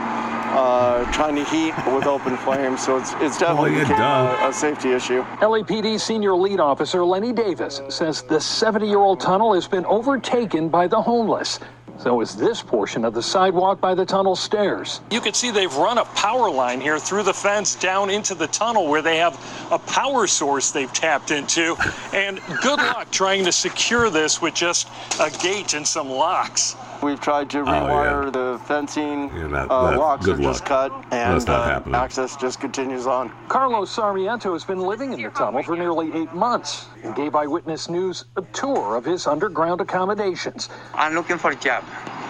uh, 0.53 1.11
trying 1.11 1.35
to 1.35 1.43
heat 1.45 1.73
with 1.93 2.05
open 2.05 2.37
flames. 2.37 2.83
So 2.83 2.97
it's, 2.97 3.13
it's 3.19 3.37
definitely 3.37 3.73
yeah, 3.73 4.45
a, 4.45 4.49
a, 4.49 4.53
safety 4.53 4.91
issue. 4.91 5.23
LAPD 5.41 5.99
senior 5.99 6.35
lead 6.35 6.59
officer 6.59 7.03
Lenny 7.03 7.33
Davis 7.33 7.81
says 7.89 8.21
the 8.21 8.39
70 8.39 8.87
year 8.87 8.99
old 8.99 9.19
tunnel 9.19 9.53
has 9.53 9.67
been 9.67 9.85
overtaken 9.85 10.69
by 10.69 10.87
the 10.87 11.01
homeless. 11.01 11.59
So 12.03 12.19
is 12.19 12.35
this 12.35 12.61
portion 12.61 13.05
of 13.05 13.13
the 13.13 13.23
sidewalk 13.23 13.79
by 13.79 13.95
the 13.95 14.05
tunnel 14.05 14.35
stairs. 14.35 14.99
You 15.09 15.21
can 15.21 15.33
see 15.33 15.51
they've 15.51 15.73
run 15.73 15.97
a 15.97 16.03
power 16.03 16.51
line 16.51 16.81
here 16.81 16.99
through 16.99 17.23
the 17.23 17.33
fence 17.33 17.75
down 17.75 18.09
into 18.09 18.35
the 18.35 18.47
tunnel 18.47 18.89
where 18.89 19.01
they 19.01 19.15
have 19.19 19.39
a 19.71 19.79
power 19.79 20.27
source 20.27 20.71
they've 20.71 20.91
tapped 20.91 21.31
into. 21.31 21.77
And 22.11 22.41
good 22.61 22.79
luck 22.79 23.09
trying 23.09 23.45
to 23.45 23.53
secure 23.53 24.09
this 24.09 24.41
with 24.41 24.53
just 24.53 24.89
a 25.21 25.31
gate 25.41 25.75
and 25.75 25.87
some 25.87 26.09
locks. 26.09 26.75
We've 27.03 27.19
tried 27.19 27.49
to 27.49 27.57
rewire 27.57 28.21
oh, 28.21 28.25
yeah. 28.25 28.29
the 28.29 28.59
fencing. 28.65 29.29
Yeah, 29.35 29.47
that, 29.47 29.69
uh, 29.69 29.97
locks 29.97 30.25
are 30.25 30.37
just 30.37 30.63
cut, 30.63 30.91
and 31.11 31.49
uh, 31.49 31.81
access 31.93 32.37
just 32.37 32.61
continues 32.61 33.07
on. 33.07 33.29
Carlos 33.49 33.91
Sarmiento 33.91 34.53
has 34.53 34.63
been 34.63 34.79
living 34.79 35.11
in 35.11 35.21
the 35.21 35.29
tunnel 35.31 35.61
for 35.63 35.75
nearly 35.75 36.13
eight 36.13 36.33
months 36.33 36.85
and 37.03 37.13
gave 37.13 37.35
Eyewitness 37.35 37.89
News 37.89 38.23
a 38.37 38.41
tour 38.53 38.95
of 38.95 39.03
his 39.03 39.27
underground 39.27 39.81
accommodations. 39.81 40.69
I'm 40.93 41.13
looking 41.13 41.37
for 41.37 41.51
a 41.51 41.55
job. 41.55 41.83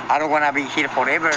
I 0.10 0.18
don't 0.18 0.32
want 0.32 0.44
to 0.44 0.52
be 0.52 0.68
here 0.70 0.90
forever 0.90 1.30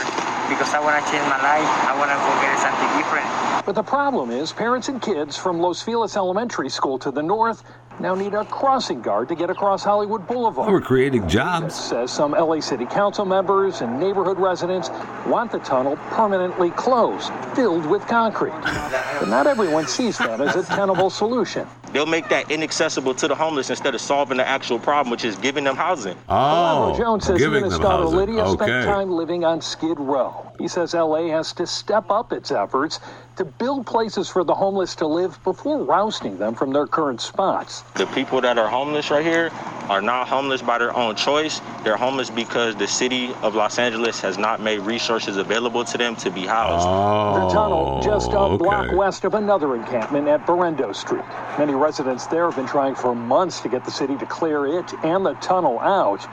because 0.48 0.72
I 0.72 0.80
want 0.80 1.04
to 1.04 1.12
change 1.12 1.28
my 1.28 1.40
life. 1.42 1.68
I 1.84 1.94
want 1.98 2.08
to 2.08 2.16
go 2.16 2.32
get 2.40 2.58
something 2.58 2.98
different. 2.98 3.55
But 3.66 3.74
the 3.74 3.82
problem 3.82 4.30
is, 4.30 4.52
parents 4.52 4.88
and 4.88 5.02
kids 5.02 5.36
from 5.36 5.58
Los 5.58 5.82
Feliz 5.82 6.16
Elementary 6.16 6.68
School 6.68 7.00
to 7.00 7.10
the 7.10 7.20
north 7.22 7.64
now 7.98 8.14
need 8.14 8.32
a 8.32 8.44
crossing 8.44 9.02
guard 9.02 9.26
to 9.28 9.34
get 9.34 9.50
across 9.50 9.82
Hollywood 9.82 10.24
Boulevard. 10.28 10.70
We're 10.70 10.80
creating 10.80 11.28
jobs. 11.28 11.74
Says 11.74 12.12
some 12.12 12.30
LA 12.30 12.60
City 12.60 12.86
Council 12.86 13.24
members 13.24 13.80
and 13.80 13.98
neighborhood 13.98 14.38
residents 14.38 14.88
want 15.26 15.50
the 15.50 15.58
tunnel 15.58 15.96
permanently 16.10 16.70
closed, 16.70 17.32
filled 17.56 17.86
with 17.86 18.06
concrete. 18.06 18.52
But 18.52 19.28
not 19.28 19.48
everyone 19.48 19.88
sees 19.88 20.16
that 20.18 20.40
as 20.40 20.54
a 20.54 20.62
tenable 20.62 21.10
solution. 21.10 21.66
They'll 21.92 22.06
make 22.06 22.28
that 22.28 22.50
inaccessible 22.50 23.14
to 23.14 23.26
the 23.26 23.34
homeless 23.34 23.70
instead 23.70 23.94
of 23.94 24.00
solving 24.00 24.36
the 24.36 24.46
actual 24.46 24.78
problem, 24.78 25.10
which 25.10 25.24
is 25.24 25.34
giving 25.36 25.64
them 25.64 25.76
housing. 25.76 26.16
Oh, 26.28 26.94
Jones 26.96 27.24
says 27.24 27.38
giving 27.38 27.60
he 27.60 27.62
and 27.64 27.72
his 27.72 27.80
daughter 27.80 28.02
housing. 28.04 28.18
Lydia 28.18 28.44
okay. 28.44 28.64
spent 28.64 28.84
time 28.84 29.10
living 29.10 29.44
on 29.44 29.60
Skid 29.60 29.98
Row. 29.98 30.52
He 30.58 30.68
says 30.68 30.94
LA 30.94 31.28
has 31.28 31.52
to 31.54 31.66
step 31.66 32.10
up 32.10 32.32
its 32.32 32.50
efforts 32.50 33.00
to 33.36 33.44
build 33.44 33.86
places 33.86 34.28
for 34.28 34.44
the 34.44 34.54
homeless 34.54 34.94
to 34.96 35.06
live 35.06 35.42
before 35.44 35.84
rousting 35.84 36.38
them 36.38 36.54
from 36.54 36.72
their 36.72 36.86
current 36.86 37.20
spots. 37.20 37.82
The 37.94 38.06
people 38.06 38.40
that 38.40 38.58
are 38.58 38.68
homeless 38.68 39.10
right 39.10 39.24
here 39.24 39.50
are 39.88 40.00
not 40.00 40.26
homeless 40.26 40.62
by 40.62 40.78
their 40.78 40.96
own 40.96 41.14
choice. 41.16 41.60
They're 41.84 41.96
homeless 41.96 42.30
because 42.30 42.74
the 42.76 42.88
city 42.88 43.32
of 43.42 43.54
Los 43.54 43.78
Angeles 43.78 44.20
has 44.20 44.38
not 44.38 44.60
made 44.60 44.80
resources 44.80 45.36
available 45.36 45.84
to 45.84 45.98
them 45.98 46.16
to 46.16 46.30
be 46.30 46.46
housed. 46.46 46.86
Oh, 46.88 47.46
the 47.46 47.54
tunnel 47.54 48.00
just 48.02 48.32
a 48.32 48.38
oh, 48.38 48.52
okay. 48.52 48.64
block 48.64 48.92
west 48.92 49.24
of 49.24 49.34
another 49.34 49.76
encampment 49.76 50.28
at 50.28 50.46
Berendo 50.46 50.94
Street. 50.94 51.24
Many 51.58 51.74
residents 51.74 52.26
there 52.26 52.46
have 52.46 52.56
been 52.56 52.66
trying 52.66 52.94
for 52.94 53.14
months 53.14 53.60
to 53.60 53.68
get 53.68 53.84
the 53.84 53.90
city 53.90 54.16
to 54.16 54.26
clear 54.26 54.66
it 54.66 54.92
and 55.04 55.24
the 55.24 55.34
tunnel 55.34 55.78
out. 55.80 56.26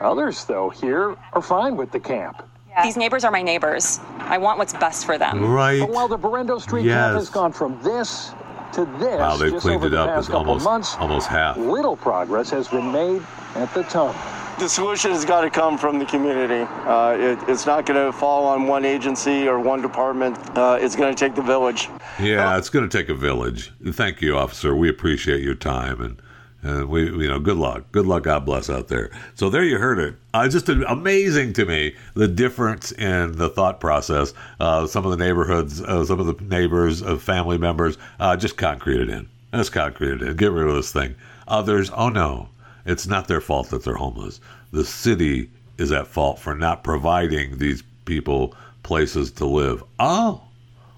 Others, 0.00 0.44
though, 0.44 0.70
here 0.70 1.16
are 1.32 1.42
fine 1.42 1.76
with 1.76 1.90
the 1.90 2.00
camp. 2.00 2.42
These 2.84 2.96
neighbors 2.96 3.24
are 3.24 3.30
my 3.30 3.42
neighbors. 3.42 4.00
I 4.18 4.38
want 4.38 4.58
what's 4.58 4.72
best 4.72 5.06
for 5.06 5.18
them. 5.18 5.44
Right. 5.50 5.80
But 5.80 5.90
while 5.90 6.08
the 6.08 6.18
Berendo 6.18 6.60
Street 6.60 6.84
yes. 6.84 6.94
camp 6.94 7.16
has 7.16 7.30
gone 7.30 7.52
from 7.52 7.80
this 7.82 8.32
to 8.74 8.84
this, 8.98 9.18
wow, 9.18 9.36
they've 9.36 9.52
just 9.52 9.62
cleaned 9.62 9.76
over 9.78 9.86
it 9.86 9.90
the 9.90 10.00
up. 10.00 10.08
past 10.08 10.28
It's 10.28 10.34
almost, 10.34 10.64
months, 10.64 10.96
almost 10.96 11.26
half. 11.26 11.56
Little 11.56 11.96
progress 11.96 12.50
has 12.50 12.68
been 12.68 12.92
made 12.92 13.22
at 13.54 13.72
the 13.74 13.82
tunnel. 13.84 14.14
The 14.58 14.68
solution 14.68 15.10
has 15.10 15.24
got 15.24 15.40
to 15.40 15.50
come 15.50 15.78
from 15.78 15.98
the 15.98 16.04
community. 16.04 16.68
Uh, 16.84 17.16
it, 17.18 17.38
it's 17.48 17.64
not 17.64 17.86
going 17.86 18.04
to 18.04 18.12
fall 18.12 18.46
on 18.46 18.66
one 18.66 18.84
agency 18.84 19.48
or 19.48 19.58
one 19.58 19.80
department. 19.80 20.36
Uh, 20.56 20.78
it's 20.78 20.94
going 20.94 21.14
to 21.14 21.18
take 21.18 21.34
the 21.34 21.42
village. 21.42 21.88
Yeah, 22.20 22.58
it's 22.58 22.68
going 22.68 22.86
to 22.86 22.98
take 22.98 23.08
a 23.08 23.14
village. 23.14 23.72
Thank 23.82 24.20
you, 24.20 24.36
officer. 24.36 24.76
We 24.76 24.90
appreciate 24.90 25.42
your 25.42 25.54
time 25.54 26.02
and 26.02 26.20
and 26.62 26.88
we, 26.90 27.04
you 27.04 27.28
know, 27.28 27.38
good 27.38 27.56
luck. 27.56 27.84
Good 27.90 28.06
luck. 28.06 28.24
God 28.24 28.44
bless 28.44 28.68
out 28.68 28.88
there. 28.88 29.10
So 29.34 29.48
there 29.48 29.64
you 29.64 29.78
heard 29.78 29.98
it. 29.98 30.14
Uh, 30.34 30.48
just 30.48 30.68
amazing 30.68 31.54
to 31.54 31.64
me 31.64 31.94
the 32.14 32.28
difference 32.28 32.92
in 32.92 33.32
the 33.36 33.48
thought 33.48 33.80
process. 33.80 34.34
Uh, 34.58 34.86
some 34.86 35.04
of 35.06 35.10
the 35.10 35.16
neighborhoods, 35.16 35.80
uh, 35.80 36.04
some 36.04 36.20
of 36.20 36.26
the 36.26 36.44
neighbors, 36.44 37.00
of 37.00 37.22
family 37.22 37.56
members, 37.56 37.96
uh, 38.18 38.36
just 38.36 38.56
concreted 38.58 39.08
in. 39.08 39.28
Just 39.54 39.72
concreted 39.72 40.22
in. 40.22 40.36
Get 40.36 40.52
rid 40.52 40.68
of 40.68 40.74
this 40.74 40.92
thing. 40.92 41.14
Others, 41.48 41.90
oh 41.96 42.10
no, 42.10 42.48
it's 42.84 43.06
not 43.06 43.26
their 43.26 43.40
fault 43.40 43.70
that 43.70 43.82
they're 43.82 43.94
homeless. 43.94 44.40
The 44.70 44.84
city 44.84 45.50
is 45.78 45.92
at 45.92 46.06
fault 46.06 46.38
for 46.38 46.54
not 46.54 46.84
providing 46.84 47.56
these 47.58 47.82
people 48.04 48.54
places 48.82 49.30
to 49.32 49.46
live. 49.46 49.82
Oh, 49.98 50.42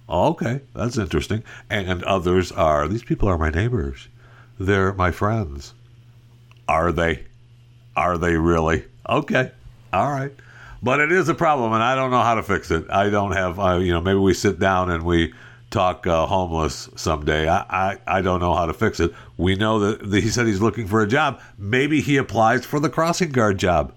okay, 0.08 0.60
that's 0.74 0.98
interesting. 0.98 1.44
And 1.70 2.02
others 2.02 2.50
are 2.50 2.88
these 2.88 3.04
people 3.04 3.28
are 3.28 3.38
my 3.38 3.50
neighbors 3.50 4.08
they're 4.66 4.92
my 4.92 5.10
friends. 5.10 5.74
Are 6.68 6.92
they? 6.92 7.24
Are 7.96 8.18
they 8.18 8.36
really? 8.36 8.84
Okay. 9.08 9.50
All 9.92 10.10
right. 10.10 10.32
But 10.82 11.00
it 11.00 11.12
is 11.12 11.28
a 11.28 11.34
problem, 11.34 11.72
and 11.72 11.82
I 11.82 11.94
don't 11.94 12.10
know 12.10 12.22
how 12.22 12.34
to 12.34 12.42
fix 12.42 12.70
it. 12.70 12.90
I 12.90 13.08
don't 13.08 13.32
have, 13.32 13.60
uh, 13.60 13.76
you 13.76 13.92
know, 13.92 14.00
maybe 14.00 14.18
we 14.18 14.34
sit 14.34 14.58
down 14.58 14.90
and 14.90 15.04
we 15.04 15.32
talk 15.70 16.06
uh, 16.06 16.26
homeless 16.26 16.88
someday. 16.96 17.48
I, 17.48 17.60
I, 17.70 17.98
I 18.06 18.20
don't 18.20 18.40
know 18.40 18.54
how 18.54 18.66
to 18.66 18.74
fix 18.74 18.98
it. 18.98 19.12
We 19.36 19.54
know 19.54 19.78
that 19.78 20.22
he 20.22 20.28
said 20.28 20.46
he's 20.46 20.60
looking 20.60 20.88
for 20.88 21.00
a 21.00 21.06
job. 21.06 21.40
Maybe 21.56 22.00
he 22.00 22.16
applies 22.16 22.64
for 22.64 22.80
the 22.80 22.90
crossing 22.90 23.30
guard 23.30 23.58
job, 23.58 23.94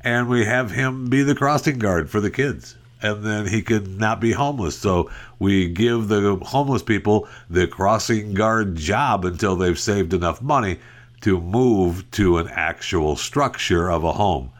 and 0.00 0.28
we 0.28 0.44
have 0.44 0.70
him 0.70 1.10
be 1.10 1.22
the 1.22 1.34
crossing 1.34 1.78
guard 1.78 2.08
for 2.08 2.20
the 2.20 2.30
kids 2.30 2.76
and 3.02 3.24
then 3.24 3.46
he 3.46 3.62
could 3.62 3.98
not 3.98 4.20
be 4.20 4.32
homeless. 4.32 4.78
So 4.78 5.10
we 5.38 5.68
give 5.68 6.08
the 6.08 6.36
homeless 6.36 6.82
people 6.82 7.28
the 7.50 7.66
crossing 7.66 8.34
guard 8.34 8.76
job 8.76 9.24
until 9.24 9.56
they've 9.56 9.78
saved 9.78 10.14
enough 10.14 10.40
money 10.40 10.78
to 11.22 11.40
move 11.40 12.10
to 12.12 12.38
an 12.38 12.48
actual 12.48 13.16
structure 13.16 13.90
of 13.90 14.04
a 14.04 14.12
home. 14.12 14.50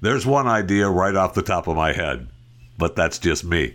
There's 0.00 0.26
one 0.26 0.48
idea 0.48 0.88
right 0.88 1.14
off 1.14 1.34
the 1.34 1.42
top 1.42 1.68
of 1.68 1.76
my 1.76 1.92
head, 1.92 2.28
but 2.76 2.96
that's 2.96 3.18
just 3.18 3.44
me. 3.44 3.74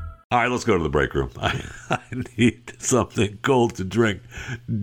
All 0.31 0.37
right, 0.37 0.49
let's 0.49 0.63
go 0.63 0.77
to 0.77 0.83
the 0.83 0.89
break 0.89 1.13
room. 1.13 1.29
I, 1.41 1.61
I, 1.89 1.99
need 2.37 2.81
something 2.81 3.37
cold 3.41 3.75
to 3.75 3.83
drink 3.83 4.21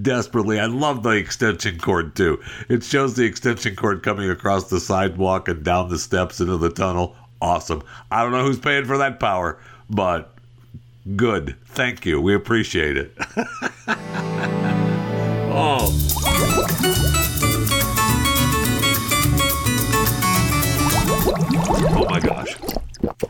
desperately. 0.03 0.61
I 0.61 0.67
love 0.67 1.03
the 1.03 1.13
extension 1.13 1.79
cord 1.79 2.15
too. 2.15 2.39
It 2.69 2.85
shows 2.85 3.15
the 3.15 3.25
extension 3.25 3.75
cord 3.75 4.03
coming 4.03 4.29
across 4.29 4.69
the 4.69 4.79
sidewalk 4.79 5.49
and 5.49 5.65
down 5.65 5.89
the 5.89 5.99
steps 5.99 6.41
into 6.41 6.59
the 6.59 6.69
tunnel. 6.69 7.17
Awesome. 7.41 7.83
I 8.11 8.23
don't 8.23 8.33
know 8.33 8.45
who's 8.45 8.59
paying 8.59 8.85
for 8.85 8.99
that 8.99 9.21
power, 9.21 9.59
but 9.89 10.35
good. 11.17 11.57
Thank 11.65 12.05
you. 12.05 12.21
We 12.21 12.35
appreciate 12.35 12.99
it. 12.99 13.17
oh. 15.51 15.95
Oh 21.97 22.07
my 22.11 22.21
gosh. 22.21 22.55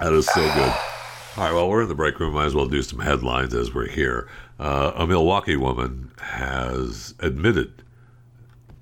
That 0.00 0.12
is 0.12 0.26
so 0.26 0.42
good. 0.54 0.97
All 1.38 1.44
right, 1.44 1.55
well, 1.55 1.68
we're 1.68 1.83
in 1.83 1.88
the 1.88 1.94
break 1.94 2.18
room. 2.18 2.35
Might 2.35 2.46
as 2.46 2.55
well 2.57 2.66
do 2.66 2.83
some 2.83 2.98
headlines 2.98 3.55
as 3.55 3.72
we're 3.72 3.87
here. 3.87 4.29
Uh, 4.59 4.90
a 4.96 5.07
Milwaukee 5.07 5.55
woman 5.55 6.11
has 6.20 7.14
admitted 7.20 7.85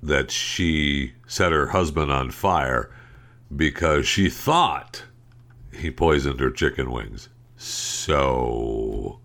that 0.02 0.30
she 0.30 1.12
set 1.26 1.52
her 1.52 1.66
husband 1.66 2.10
on 2.10 2.30
fire 2.30 2.90
because 3.54 4.08
she 4.08 4.30
thought 4.30 5.04
he 5.70 5.90
poisoned 5.90 6.40
her 6.40 6.50
chicken 6.50 6.90
wings. 6.90 7.28
So, 7.58 9.20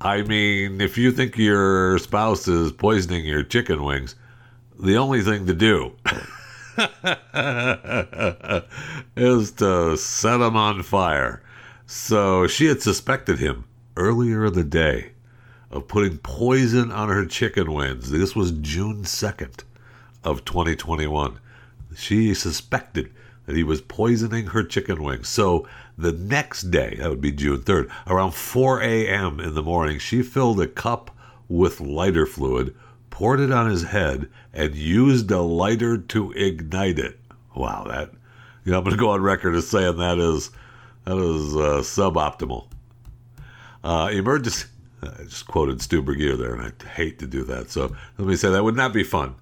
I 0.00 0.22
mean, 0.22 0.80
if 0.80 0.96
you 0.96 1.12
think 1.12 1.36
your 1.36 1.98
spouse 1.98 2.48
is 2.48 2.72
poisoning 2.72 3.26
your 3.26 3.42
chicken 3.42 3.84
wings, 3.84 4.14
the 4.80 4.96
only 4.96 5.20
thing 5.20 5.44
to 5.44 5.52
do 5.52 5.92
is 9.14 9.52
to 9.52 9.94
set 9.98 10.38
them 10.38 10.56
on 10.56 10.82
fire. 10.82 11.42
So 11.86 12.46
she 12.46 12.66
had 12.66 12.82
suspected 12.82 13.38
him 13.38 13.64
earlier 13.96 14.46
in 14.46 14.54
the 14.54 14.64
day 14.64 15.12
of 15.70 15.88
putting 15.88 16.18
poison 16.18 16.92
on 16.92 17.08
her 17.08 17.24
chicken 17.24 17.72
wings. 17.72 18.10
This 18.10 18.36
was 18.36 18.52
June 18.52 19.04
2nd 19.04 19.64
of 20.22 20.44
2021. 20.44 21.38
She 21.96 22.34
suspected 22.34 23.10
that 23.46 23.56
he 23.56 23.64
was 23.64 23.80
poisoning 23.80 24.48
her 24.48 24.62
chicken 24.62 25.02
wings. 25.02 25.28
So 25.28 25.66
the 25.98 26.12
next 26.12 26.70
day, 26.70 26.96
that 26.98 27.10
would 27.10 27.20
be 27.20 27.32
June 27.32 27.60
3rd, 27.60 27.90
around 28.06 28.34
4 28.34 28.80
a.m. 28.82 29.40
in 29.40 29.54
the 29.54 29.62
morning, 29.62 29.98
she 29.98 30.22
filled 30.22 30.60
a 30.60 30.66
cup 30.66 31.10
with 31.48 31.80
lighter 31.80 32.26
fluid, 32.26 32.74
poured 33.10 33.40
it 33.40 33.52
on 33.52 33.68
his 33.68 33.84
head, 33.84 34.28
and 34.52 34.74
used 34.74 35.30
a 35.30 35.40
lighter 35.40 35.98
to 35.98 36.32
ignite 36.32 36.98
it. 36.98 37.18
Wow, 37.54 37.84
that 37.88 38.12
you 38.64 38.72
know, 38.72 38.78
I'm 38.78 38.84
going 38.84 38.96
to 38.96 39.00
go 39.00 39.10
on 39.10 39.20
record 39.20 39.54
as 39.54 39.68
saying 39.68 39.96
that 39.96 40.18
is 40.18 40.50
that 41.04 41.16
is 41.16 41.56
uh, 41.56 41.80
suboptimal. 41.82 42.68
Uh, 43.82 44.10
emergency. 44.12 44.68
I 45.02 45.24
just 45.24 45.48
quoted 45.48 45.82
Stu 45.82 46.02
Burguiere 46.02 46.38
there, 46.38 46.54
and 46.54 46.72
I 46.72 46.88
hate 46.90 47.18
to 47.18 47.26
do 47.26 47.42
that. 47.44 47.70
So 47.70 47.94
let 48.18 48.28
me 48.28 48.36
say 48.36 48.50
that 48.50 48.62
would 48.62 48.76
not 48.76 48.92
be 48.92 49.02
fun 49.02 49.34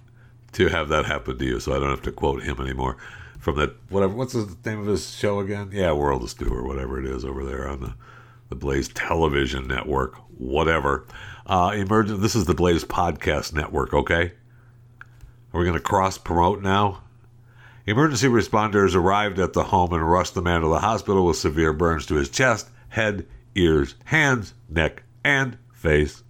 to 0.52 0.68
have 0.68 0.88
that 0.88 1.04
happen 1.04 1.38
to 1.38 1.44
you. 1.44 1.60
So 1.60 1.74
I 1.74 1.78
don't 1.78 1.90
have 1.90 2.02
to 2.02 2.12
quote 2.12 2.42
him 2.42 2.60
anymore 2.60 2.96
from 3.38 3.56
that 3.56 3.74
whatever. 3.90 4.14
What's 4.14 4.32
the 4.32 4.56
name 4.64 4.80
of 4.80 4.86
his 4.86 5.14
show 5.14 5.40
again? 5.40 5.70
Yeah, 5.72 5.92
World 5.92 6.22
of 6.22 6.30
Stu 6.30 6.48
or 6.48 6.66
whatever 6.66 6.98
it 6.98 7.06
is 7.06 7.24
over 7.24 7.44
there 7.44 7.68
on 7.68 7.80
the 7.80 7.94
the 8.48 8.56
Blaze 8.56 8.88
Television 8.88 9.66
Network. 9.68 10.16
Whatever. 10.38 11.06
Uh, 11.46 11.72
emergent. 11.74 12.20
This 12.20 12.34
is 12.34 12.46
the 12.46 12.54
Blaze 12.54 12.84
Podcast 12.84 13.52
Network. 13.52 13.94
Okay. 13.94 14.32
Are 15.52 15.58
we 15.58 15.64
going 15.64 15.76
to 15.76 15.80
cross 15.80 16.18
promote 16.18 16.62
now? 16.62 17.02
Emergency 17.90 18.28
responders 18.28 18.94
arrived 18.94 19.40
at 19.40 19.52
the 19.52 19.64
home 19.64 19.92
and 19.92 20.08
rushed 20.08 20.34
the 20.34 20.40
man 20.40 20.60
to 20.60 20.68
the 20.68 20.78
hospital 20.78 21.26
with 21.26 21.36
severe 21.36 21.72
burns 21.72 22.06
to 22.06 22.14
his 22.14 22.28
chest, 22.28 22.70
head, 22.88 23.26
ears, 23.56 23.96
hands, 24.04 24.54
neck, 24.68 25.02
and 25.24 25.58
face. 25.74 26.22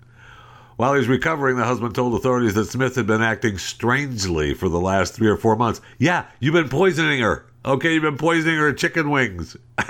While 0.76 0.94
he 0.94 1.00
was 1.00 1.08
recovering, 1.08 1.58
the 1.58 1.66
husband 1.66 1.94
told 1.94 2.14
authorities 2.14 2.54
that 2.54 2.64
Smith 2.64 2.96
had 2.96 3.06
been 3.06 3.20
acting 3.20 3.58
strangely 3.58 4.54
for 4.54 4.70
the 4.70 4.80
last 4.80 5.12
three 5.12 5.28
or 5.28 5.36
four 5.36 5.54
months. 5.54 5.82
Yeah, 5.98 6.24
you've 6.38 6.54
been 6.54 6.70
poisoning 6.70 7.20
her. 7.20 7.44
Okay, 7.66 7.92
you've 7.92 8.04
been 8.04 8.16
poisoning 8.16 8.56
her 8.56 8.72
chicken 8.72 9.10
wings. 9.10 9.54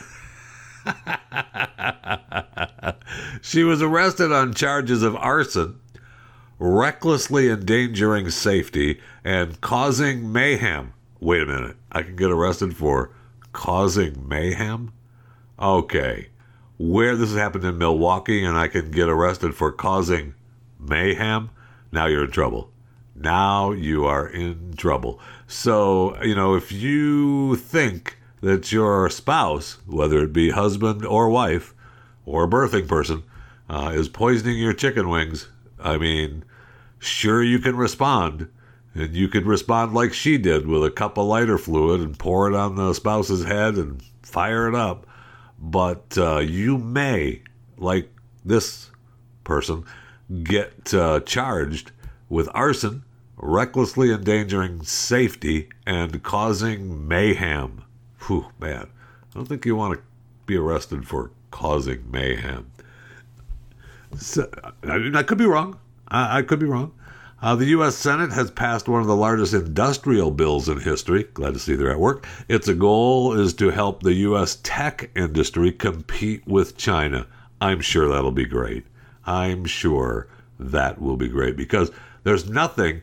she 3.43 3.63
was 3.63 3.81
arrested 3.81 4.33
on 4.33 4.55
charges 4.55 5.05
of 5.05 5.15
arson, 5.15 5.79
recklessly 6.59 7.49
endangering 7.49 8.29
safety, 8.29 9.01
and 9.23 9.61
causing 9.61 10.33
mayhem 10.33 10.95
wait 11.21 11.43
a 11.43 11.47
minute, 11.47 11.77
I 11.93 12.03
can 12.03 12.17
get 12.17 12.31
arrested 12.31 12.77
for 12.77 13.11
causing 13.53 14.27
mayhem? 14.27 14.93
Okay. 15.59 16.29
Where 16.79 17.15
this 17.15 17.29
has 17.29 17.39
happened 17.39 17.65
in 17.65 17.77
Milwaukee 17.79 18.43
and 18.43 18.57
I 18.57 18.69
can 18.69 18.91
get 18.91 19.09
arrested 19.09 19.55
for 19.55 19.71
causing 19.71 20.35
mayhem, 20.79 21.51
now 21.93 22.07
you're 22.07 22.25
in 22.25 22.31
trouble. 22.31 22.71
Now 23.15 23.73
you 23.73 24.07
are 24.07 24.27
in 24.27 24.75
trouble. 24.77 25.21
So, 25.47 26.21
you 26.23 26.35
know, 26.35 26.55
if 26.55 26.73
you 26.73 27.57
think 27.57 28.17
that 28.41 28.73
your 28.73 29.11
spouse, 29.11 29.77
whether 29.87 30.23
it 30.23 30.33
be 30.33 30.51
husband 30.51 31.05
or 31.05 31.29
wife 31.29 31.75
or 32.25 32.49
birthing 32.49 32.89
person, 32.89 33.25
uh, 33.69 33.93
is 33.95 34.09
poisoning 34.09 34.59
your 34.59 34.73
chicken 34.73 35.11
wings, 35.11 35.49
I 35.79 35.99
mean, 35.99 36.45
sure 36.99 37.43
you 37.43 37.59
can 37.59 37.77
respond 37.77 38.49
and 38.95 39.15
you 39.15 39.29
could 39.29 39.47
respond 39.47 39.95
like 39.95 40.13
she 40.13 40.37
did 40.39 40.67
with 40.67 40.85
a 40.85 40.91
cup 40.91 41.17
of 41.17 41.27
lighter 41.27 41.59
fluid 41.59 42.01
and 42.01 42.19
pour 42.19 42.49
it 42.49 42.55
on 42.55 42.75
the 42.75 42.93
spouse's 42.93 43.45
head 43.45 43.75
and 43.77 44.03
fire 44.23 44.69
it 44.69 44.75
up. 44.75 45.07
But 45.59 46.17
uh, 46.17 46.39
you 46.39 46.79
may, 46.79 47.43
like 47.77 48.11
this 48.45 48.91
person, 49.45 49.85
get 50.43 50.95
uh, 50.95 51.21
charged 51.21 51.93
with 52.29 52.49
arson, 52.55 53.05
recklessly 53.37 54.11
endangering 54.11 54.83
safety, 54.83 55.69
and 55.87 56.23
causing 56.23 57.07
mayhem. 57.07 57.85
Whew, 58.27 58.47
man. 58.59 58.89
I 59.31 59.35
don't 59.35 59.47
think 59.47 59.67
you 59.67 59.77
want 59.77 59.95
to 59.95 60.03
be 60.47 60.57
arrested 60.57 61.07
for 61.07 61.31
causing 61.51 62.11
mayhem. 62.11 62.71
So, 64.17 64.51
I, 64.83 64.99
mean, 64.99 65.15
I 65.15 65.23
could 65.23 65.39
be 65.39 65.47
wrong. 65.47 65.79
I, 66.09 66.39
I 66.39 66.43
could 66.43 66.59
be 66.59 66.67
wrong. 66.67 66.93
Uh, 67.43 67.57
the 67.57 67.67
U.S. 67.67 67.97
Senate 67.97 68.33
has 68.33 68.51
passed 68.51 68.89
one 68.89 69.01
of 69.01 69.07
the 69.07 69.17
largest 69.17 69.55
industrial 69.55 70.31
bills 70.31 70.69
in 70.69 70.81
history. 70.81 71.25
Glad 71.35 71.55
to 71.55 71.61
see 71.61 71.75
they're 71.75 71.91
at 71.91 71.99
work. 71.99 72.27
Its 72.49 72.69
goal 72.69 73.33
is 73.33 73.55
to 73.55 73.71
help 73.71 74.03
the 74.03 74.15
U.S. 74.15 74.59
tech 74.63 75.11
industry 75.17 75.73
compete 75.73 76.47
with 76.47 76.77
China. 76.77 77.27
I'm 77.61 77.81
sure 77.81 78.09
that'll 78.09 78.31
be 78.31 78.45
great. 78.45 78.85
I'm 79.25 79.65
sure 79.65 80.29
that 80.59 81.01
will 81.01 81.17
be 81.17 81.29
great 81.29 81.57
because 81.57 81.91
there's 82.25 82.49
nothing 82.49 83.01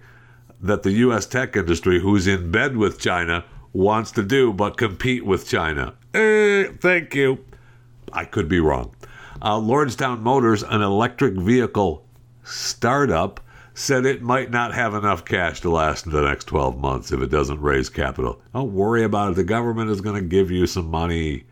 that 0.61 0.83
the 0.83 0.91
U.S. 0.91 1.25
tech 1.25 1.55
industry, 1.55 1.99
who's 1.99 2.27
in 2.27 2.51
bed 2.51 2.77
with 2.77 2.99
China, 2.99 3.43
wants 3.73 4.11
to 4.11 4.23
do 4.23 4.53
but 4.53 4.77
compete 4.77 5.25
with 5.25 5.47
China. 5.47 5.93
Eh, 6.13 6.65
thank 6.79 7.15
you. 7.15 7.43
I 8.13 8.25
could 8.25 8.47
be 8.47 8.59
wrong. 8.59 8.95
Uh, 9.41 9.57
Lordstown 9.59 10.21
Motors, 10.21 10.63
an 10.63 10.81
electric 10.81 11.33
vehicle 11.33 12.03
startup, 12.43 13.39
said 13.77 14.07
it 14.07 14.23
might 14.23 14.49
not 14.49 14.73
have 14.73 14.95
enough 14.95 15.23
cash 15.23 15.61
to 15.61 15.69
last 15.69 16.09
the 16.09 16.21
next 16.21 16.45
12 16.45 16.79
months 16.79 17.11
if 17.11 17.21
it 17.21 17.29
doesn't 17.29 17.61
raise 17.61 17.89
capital. 17.89 18.41
Don't 18.51 18.73
worry 18.73 19.03
about 19.03 19.31
it. 19.31 19.35
The 19.35 19.43
government 19.43 19.91
is 19.91 20.01
going 20.01 20.15
to 20.15 20.27
give 20.27 20.49
you 20.49 20.65
some 20.65 20.89
money. 20.89 21.43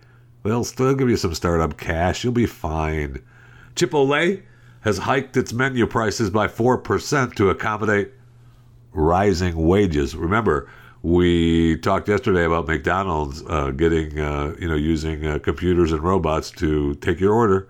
They'll 0.42 0.64
still 0.64 0.96
give 0.96 1.08
you 1.08 1.18
some 1.18 1.36
startup 1.36 1.78
cash. 1.78 2.24
You'll 2.24 2.34
be 2.34 2.48
fine. 2.48 3.22
Chipotle 3.76 4.42
has 4.82 4.98
hiked 4.98 5.38
its 5.38 5.54
menu 5.54 5.86
prices 5.86 6.32
by 6.32 6.48
4% 6.48 7.36
to 7.36 7.52
accommodate 7.52 8.12
rising 8.92 9.56
wages. 9.56 10.16
Remember, 10.16 10.68
we 11.04 11.78
talked 11.78 12.08
yesterday 12.08 12.46
about 12.46 12.66
McDonald's 12.66 13.44
uh, 13.48 13.70
getting, 13.70 14.20
uh, 14.20 14.56
you 14.60 14.68
know, 14.68 14.76
using 14.76 15.28
uh, 15.28 15.38
computers 15.38 15.92
and 15.92 16.02
robots 16.02 16.50
to 16.52 16.96
take 16.96 17.20
your 17.20 17.34
order, 17.36 17.70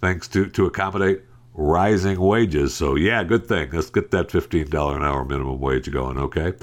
thanks 0.00 0.28
to 0.28 0.46
to 0.50 0.66
accommodate 0.66 1.22
rising 1.58 2.20
wages. 2.20 2.72
So, 2.72 2.94
yeah, 2.94 3.24
good 3.24 3.46
thing. 3.46 3.70
Let's 3.72 3.90
get 3.90 4.12
that 4.12 4.28
$15 4.28 4.96
an 4.96 5.02
hour 5.02 5.24
minimum 5.24 5.60
wage 5.60 5.90
going, 5.90 6.16
okay? 6.16 6.54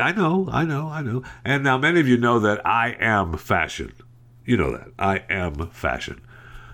I 0.00 0.12
know, 0.12 0.46
I 0.52 0.64
know, 0.64 0.88
I 0.88 1.02
know. 1.02 1.24
And 1.44 1.64
now 1.64 1.78
many 1.78 1.98
of 2.00 2.06
you 2.06 2.18
know 2.18 2.38
that 2.38 2.64
I 2.66 2.96
am 3.00 3.36
fashion. 3.38 3.92
You 4.44 4.58
know 4.58 4.70
that. 4.72 4.88
I 4.98 5.24
am 5.30 5.70
fashion. 5.70 6.20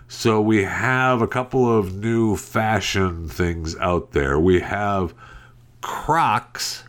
So 0.08 0.40
we 0.40 0.64
have 0.64 1.22
a 1.22 1.28
couple 1.28 1.78
of 1.78 1.94
new 1.94 2.36
fashion 2.36 3.28
things 3.28 3.76
out 3.76 4.10
there. 4.10 4.38
We 4.38 4.60
have 4.60 5.14
Crocs 5.80 6.82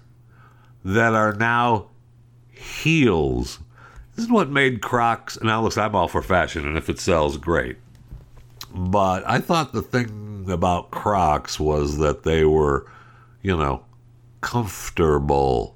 that 0.83 1.13
are 1.13 1.33
now 1.33 1.89
heels. 2.49 3.59
This 4.15 4.25
is 4.25 4.31
what 4.31 4.49
made 4.49 4.81
Crocs. 4.81 5.39
Now, 5.43 5.61
listen, 5.61 5.83
I'm 5.83 5.95
all 5.95 6.07
for 6.07 6.23
fashion, 6.23 6.67
and 6.67 6.77
if 6.77 6.89
it 6.89 6.99
sells, 6.99 7.37
great. 7.37 7.77
But 8.73 9.23
I 9.27 9.39
thought 9.39 9.71
the 9.71 9.81
thing 9.81 10.30
about 10.49 10.91
Crocs 10.91 11.59
was 11.59 11.97
that 11.97 12.23
they 12.23 12.45
were, 12.45 12.89
you 13.41 13.57
know, 13.57 13.83
comfortable. 14.41 15.75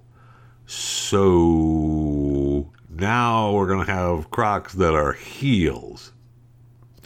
So 0.65 2.69
now 2.89 3.53
we're 3.53 3.67
going 3.67 3.85
to 3.85 3.91
have 3.91 4.31
Crocs 4.31 4.73
that 4.73 4.93
are 4.93 5.13
heels. 5.13 6.11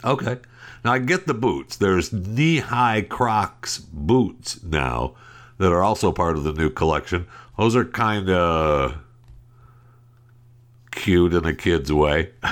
Okay. 0.04 0.38
Now 0.84 0.92
I 0.92 0.98
get 0.98 1.26
the 1.26 1.34
boots. 1.34 1.76
There's 1.76 2.12
knee 2.12 2.58
high 2.58 3.02
Crocs 3.02 3.78
boots 3.78 4.62
now 4.62 5.14
that 5.58 5.72
are 5.72 5.82
also 5.82 6.10
part 6.10 6.36
of 6.36 6.44
the 6.44 6.52
new 6.52 6.70
collection. 6.70 7.26
Those 7.58 7.76
are 7.76 7.84
kind 7.84 8.30
of 8.30 8.96
cute 10.90 11.34
in 11.34 11.44
a 11.44 11.54
kid's 11.54 11.92
way. 11.92 12.30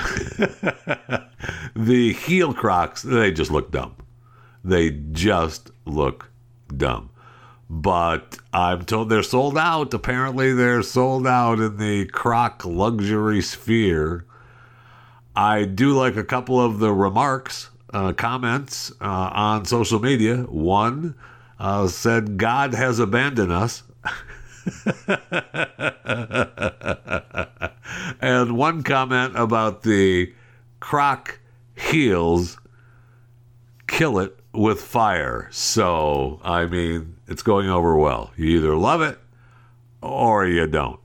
the 1.75 2.13
heel 2.13 2.53
Crocs, 2.53 3.01
they 3.01 3.31
just 3.31 3.51
look 3.51 3.71
dumb. 3.71 3.95
They 4.63 4.91
just 4.91 5.71
look 5.85 6.29
dumb. 6.75 7.09
But 7.69 8.39
I'm 8.51 8.83
told 8.83 9.09
they're 9.09 9.23
sold 9.23 9.57
out. 9.57 9.93
Apparently, 9.93 10.53
they're 10.53 10.81
sold 10.81 11.27
out 11.27 11.59
in 11.59 11.77
the 11.77 12.05
Croc 12.07 12.65
luxury 12.65 13.41
sphere. 13.41 14.25
I 15.35 15.65
do 15.65 15.93
like 15.93 16.15
a 16.15 16.23
couple 16.23 16.59
of 16.59 16.79
the 16.79 16.91
remarks, 16.91 17.69
uh, 17.93 18.13
comments 18.13 18.91
uh, 18.99 19.31
on 19.33 19.65
social 19.65 19.99
media. 19.99 20.37
One 20.37 21.15
uh, 21.59 21.87
said, 21.87 22.37
God 22.37 22.73
has 22.73 22.99
abandoned 22.99 23.51
us. 23.51 23.83
and 28.21 28.57
one 28.57 28.83
comment 28.83 29.33
about 29.35 29.83
the 29.83 30.33
croc 30.79 31.39
heels 31.75 32.57
kill 33.87 34.19
it 34.19 34.38
with 34.59 34.81
fire. 34.81 35.47
So, 35.51 36.41
I 36.43 36.65
mean, 36.65 37.15
it's 37.27 37.41
going 37.41 37.69
over 37.69 37.95
well. 37.95 38.31
You 38.35 38.57
either 38.57 38.75
love 38.75 39.01
it 39.01 39.17
or 40.01 40.45
you 40.45 40.67
don't. 40.67 40.99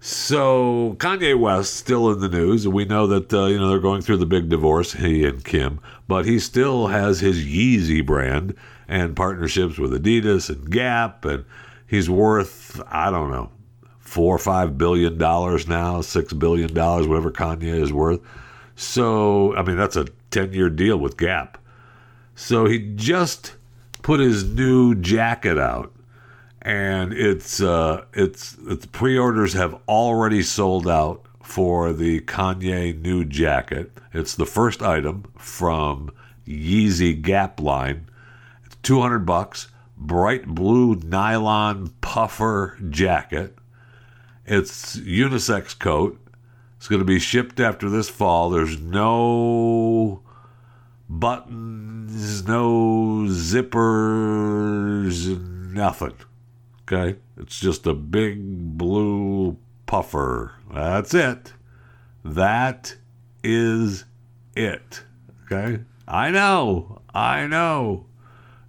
So 0.00 0.96
Kanye 0.98 1.38
West 1.38 1.74
still 1.74 2.10
in 2.10 2.20
the 2.20 2.30
news. 2.30 2.66
We 2.66 2.86
know 2.86 3.06
that 3.08 3.34
uh, 3.34 3.46
you 3.46 3.58
know 3.58 3.68
they're 3.68 3.78
going 3.78 4.00
through 4.00 4.18
the 4.18 4.26
big 4.26 4.48
divorce, 4.48 4.92
he 4.94 5.24
and 5.26 5.44
Kim, 5.44 5.80
but 6.06 6.24
he 6.24 6.38
still 6.38 6.86
has 6.86 7.20
his 7.20 7.44
Yeezy 7.44 8.06
brand 8.06 8.54
and 8.86 9.16
partnerships 9.16 9.76
with 9.76 9.92
Adidas 9.92 10.48
and 10.48 10.70
Gap, 10.70 11.24
and 11.26 11.44
he's 11.86 12.08
worth 12.08 12.80
I 12.88 13.10
don't 13.10 13.30
know 13.30 13.50
four 13.98 14.34
or 14.34 14.38
five 14.38 14.78
billion 14.78 15.18
dollars 15.18 15.68
now, 15.68 16.00
six 16.00 16.32
billion 16.32 16.72
dollars, 16.72 17.06
whatever 17.06 17.32
Kanye 17.32 17.82
is 17.82 17.92
worth. 17.92 18.20
So 18.76 19.54
I 19.56 19.62
mean 19.62 19.76
that's 19.76 19.96
a 19.96 20.06
ten 20.30 20.52
year 20.54 20.70
deal 20.70 20.96
with 20.96 21.18
Gap. 21.18 21.58
So 22.38 22.66
he 22.66 22.78
just 22.94 23.56
put 24.00 24.20
his 24.20 24.44
new 24.44 24.94
jacket 24.94 25.58
out 25.58 25.92
and 26.62 27.12
it's 27.12 27.60
uh, 27.60 28.04
it's 28.14 28.56
its 28.64 28.86
pre-orders 28.86 29.54
have 29.54 29.74
already 29.88 30.44
sold 30.44 30.86
out 30.86 31.26
for 31.42 31.92
the 31.92 32.20
Kanye 32.20 32.96
new 33.02 33.24
jacket. 33.24 33.90
It's 34.14 34.36
the 34.36 34.46
first 34.46 34.82
item 34.82 35.24
from 35.36 36.12
Yeezy 36.46 37.20
Gap 37.20 37.60
line. 37.60 38.06
It's 38.64 38.76
200 38.84 39.26
bucks, 39.26 39.66
bright 39.96 40.46
blue 40.46 40.94
nylon 40.94 41.92
puffer 42.00 42.78
jacket. 42.88 43.58
It's 44.46 44.96
unisex 44.96 45.76
coat. 45.76 46.20
It's 46.76 46.86
going 46.86 47.00
to 47.00 47.04
be 47.04 47.18
shipped 47.18 47.58
after 47.58 47.90
this 47.90 48.08
fall. 48.08 48.48
There's 48.48 48.80
no 48.80 50.22
buttons, 51.08 52.46
no 52.46 53.24
zippers, 53.28 54.70
nothing. 55.72 56.14
Okay? 56.82 57.18
It's 57.36 57.58
just 57.58 57.86
a 57.86 57.94
big 57.94 58.76
blue 58.76 59.56
puffer. 59.86 60.54
That's 60.72 61.14
it. 61.14 61.52
That 62.24 62.96
is 63.42 64.04
it. 64.54 65.02
Okay? 65.44 65.84
I 66.06 66.30
know. 66.30 67.02
I 67.14 67.46
know. 67.46 68.06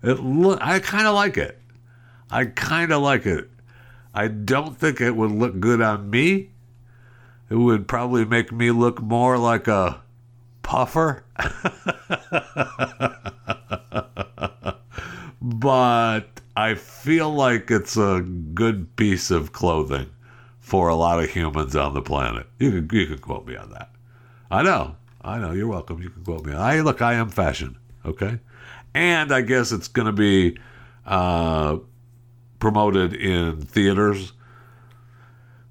It 0.01 0.19
look 0.19 0.59
I 0.61 0.79
kind 0.79 1.07
of 1.07 1.15
like 1.15 1.37
it. 1.37 1.59
I 2.31 2.45
kind 2.45 2.91
of 2.91 3.01
like 3.01 3.25
it. 3.25 3.49
I 4.13 4.27
don't 4.27 4.77
think 4.77 5.01
it 5.01 5.15
would 5.15 5.31
look 5.31 5.59
good 5.59 5.81
on 5.81 6.09
me. 6.09 6.51
It 7.49 7.55
would 7.55 7.87
probably 7.87 8.25
make 8.25 8.51
me 8.51 8.71
look 8.71 9.01
more 9.01 9.37
like 9.37 9.67
a 9.67 10.01
puffer. 10.69 11.25
but 15.41 16.27
I 16.55 16.75
feel 16.75 17.33
like 17.33 17.71
it's 17.71 17.97
a 17.97 18.23
good 18.53 18.95
piece 18.95 19.31
of 19.31 19.51
clothing 19.51 20.11
for 20.59 20.87
a 20.87 20.95
lot 20.95 21.23
of 21.23 21.31
humans 21.31 21.75
on 21.75 21.95
the 21.95 22.03
planet. 22.03 22.45
You 22.59 22.69
can 22.69 22.87
you 22.95 23.07
can 23.07 23.17
quote 23.17 23.47
me 23.47 23.55
on 23.55 23.71
that. 23.71 23.89
I 24.51 24.61
know, 24.61 24.95
I 25.23 25.39
know. 25.39 25.53
You're 25.53 25.65
welcome. 25.65 26.03
You 26.03 26.11
can 26.11 26.23
quote 26.23 26.45
me. 26.45 26.53
I 26.53 26.81
look. 26.81 27.01
I 27.01 27.15
am 27.15 27.29
fashion. 27.29 27.75
Okay, 28.05 28.37
and 28.93 29.31
I 29.31 29.41
guess 29.41 29.71
it's 29.71 29.87
going 29.87 30.05
to 30.05 30.11
be 30.11 30.59
uh, 31.07 31.79
promoted 32.59 33.15
in 33.15 33.59
theaters 33.61 34.33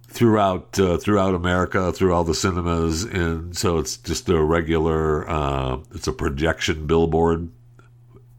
throughout 0.09 0.79
uh, 0.79 0.99
throughout 0.99 1.35
America, 1.35 1.93
through 1.93 2.15
all 2.15 2.25
the 2.25 2.35
cinemas, 2.35 3.05
and 3.05 3.57
so 3.57 3.79
it's 3.79 3.97
just 3.97 4.29
a 4.29 4.43
regular. 4.43 5.29
Uh, 5.29 5.79
it's 5.95 6.07
a 6.07 6.13
projection 6.13 6.87
billboard 6.87 7.51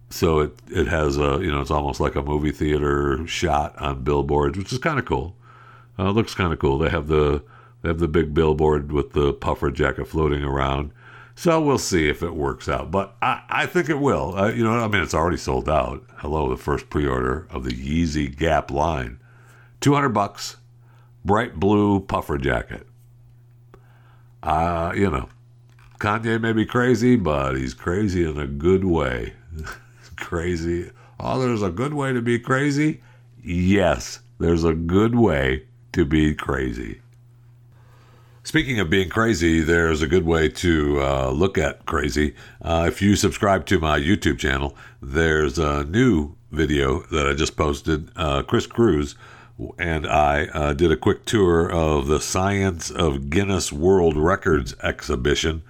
so 0.09 0.39
it 0.39 0.59
it 0.69 0.87
has 0.87 1.17
a 1.17 1.39
you 1.41 1.51
know 1.51 1.61
it's 1.61 1.71
almost 1.71 1.99
like 1.99 2.15
a 2.15 2.21
movie 2.21 2.51
theater 2.51 3.25
shot 3.27 3.77
on 3.79 4.03
billboards, 4.03 4.57
which 4.57 4.73
is 4.73 4.79
kind 4.79 4.99
of 4.99 5.05
cool. 5.05 5.35
Uh, 5.97 6.11
looks 6.11 6.33
kind 6.33 6.51
of 6.51 6.59
cool. 6.59 6.77
They 6.77 6.89
have 6.89 7.07
the 7.07 7.43
they 7.81 7.89
have 7.89 7.99
the 7.99 8.07
big 8.07 8.33
billboard 8.33 8.91
with 8.91 9.13
the 9.13 9.33
puffer 9.33 9.71
jacket 9.71 10.07
floating 10.07 10.43
around. 10.43 10.91
So 11.35 11.61
we'll 11.61 11.77
see 11.77 12.09
if 12.09 12.21
it 12.21 12.35
works 12.35 12.67
out, 12.67 12.91
but 12.91 13.15
I, 13.21 13.41
I 13.49 13.65
think 13.65 13.87
it 13.87 13.99
will. 13.99 14.37
Uh, 14.37 14.49
you 14.49 14.61
know, 14.61 14.73
I 14.73 14.89
mean, 14.89 15.01
it's 15.01 15.13
already 15.13 15.37
sold 15.37 15.69
out. 15.69 16.03
Hello, 16.17 16.49
the 16.49 16.57
first 16.57 16.89
pre-order 16.89 17.47
of 17.49 17.63
the 17.63 17.71
Yeezy 17.71 18.35
Gap 18.35 18.71
line, 18.71 19.19
two 19.79 19.93
hundred 19.93 20.09
bucks, 20.09 20.57
bright 21.25 21.55
blue 21.55 21.99
puffer 21.99 22.37
jacket. 22.37 22.87
Uh, 24.41 24.93
you 24.95 25.09
know, 25.09 25.29
Kanye 25.99 26.39
may 26.39 26.53
be 26.53 26.65
crazy, 26.65 27.15
but 27.15 27.55
he's 27.55 27.73
crazy 27.73 28.23
in 28.23 28.37
a 28.39 28.47
good 28.47 28.85
way. 28.85 29.33
crazy. 30.15 30.91
Oh, 31.19 31.39
there's 31.39 31.61
a 31.61 31.69
good 31.69 31.93
way 31.93 32.13
to 32.13 32.21
be 32.21 32.39
crazy? 32.39 33.01
Yes, 33.43 34.19
there's 34.39 34.63
a 34.63 34.73
good 34.73 35.15
way 35.15 35.65
to 35.91 36.05
be 36.05 36.33
crazy. 36.33 37.01
Speaking 38.43 38.79
of 38.79 38.89
being 38.89 39.09
crazy, 39.09 39.61
there's 39.61 40.01
a 40.01 40.07
good 40.07 40.25
way 40.25 40.47
to 40.49 41.01
uh, 41.01 41.29
look 41.31 41.57
at 41.57 41.85
crazy. 41.85 42.35
Uh, 42.61 42.85
if 42.87 43.01
you 43.01 43.15
subscribe 43.15 43.65
to 43.67 43.79
my 43.79 43.99
YouTube 43.99 44.39
channel, 44.39 44.75
there's 45.01 45.59
a 45.59 45.83
new 45.83 46.35
video 46.51 47.01
that 47.11 47.27
I 47.27 47.33
just 47.33 47.57
posted. 47.57 48.09
Uh, 48.15 48.41
Chris 48.43 48.65
Cruz 48.65 49.15
and 49.77 50.07
I 50.07 50.45
uh, 50.47 50.73
did 50.73 50.91
a 50.91 50.97
quick 50.97 51.25
tour 51.25 51.69
of 51.69 52.07
the 52.07 52.21
Science 52.21 52.89
of 52.89 53.29
Guinness 53.29 53.71
World 53.71 54.17
Records 54.17 54.75
exhibition 54.81 55.63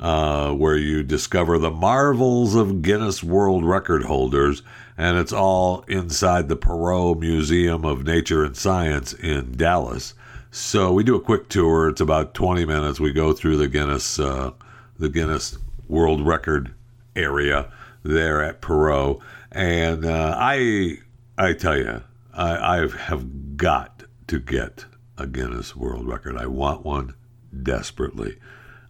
uh, 0.00 0.52
where 0.52 0.76
you 0.76 1.02
discover 1.02 1.58
the 1.58 1.70
marvels 1.70 2.54
of 2.54 2.82
Guinness 2.82 3.22
World 3.22 3.64
Record 3.64 4.04
holders, 4.04 4.62
and 4.96 5.18
it's 5.18 5.32
all 5.32 5.82
inside 5.88 6.48
the 6.48 6.56
Perot 6.56 7.20
Museum 7.20 7.84
of 7.84 8.04
Nature 8.04 8.44
and 8.44 8.56
Science 8.56 9.12
in 9.12 9.52
Dallas. 9.52 10.14
So 10.50 10.92
we 10.92 11.04
do 11.04 11.16
a 11.16 11.20
quick 11.20 11.48
tour. 11.48 11.88
It's 11.88 12.00
about 12.00 12.34
20 12.34 12.64
minutes. 12.64 12.98
We 12.98 13.12
go 13.12 13.32
through 13.32 13.58
the 13.58 13.68
Guinness, 13.68 14.18
uh, 14.18 14.52
the 14.98 15.08
Guinness 15.08 15.58
World 15.86 16.26
Record 16.26 16.72
area 17.14 17.70
there 18.02 18.42
at 18.42 18.62
Perot, 18.62 19.20
and 19.52 20.06
uh, 20.06 20.34
I, 20.38 20.96
I 21.36 21.52
tell 21.52 21.76
you, 21.76 22.02
I, 22.32 22.76
I 22.76 22.88
have 22.88 23.56
got 23.56 24.04
to 24.28 24.38
get 24.38 24.84
a 25.18 25.26
Guinness 25.26 25.76
World 25.76 26.08
Record. 26.08 26.36
I 26.36 26.46
want 26.46 26.84
one 26.84 27.14
desperately. 27.62 28.36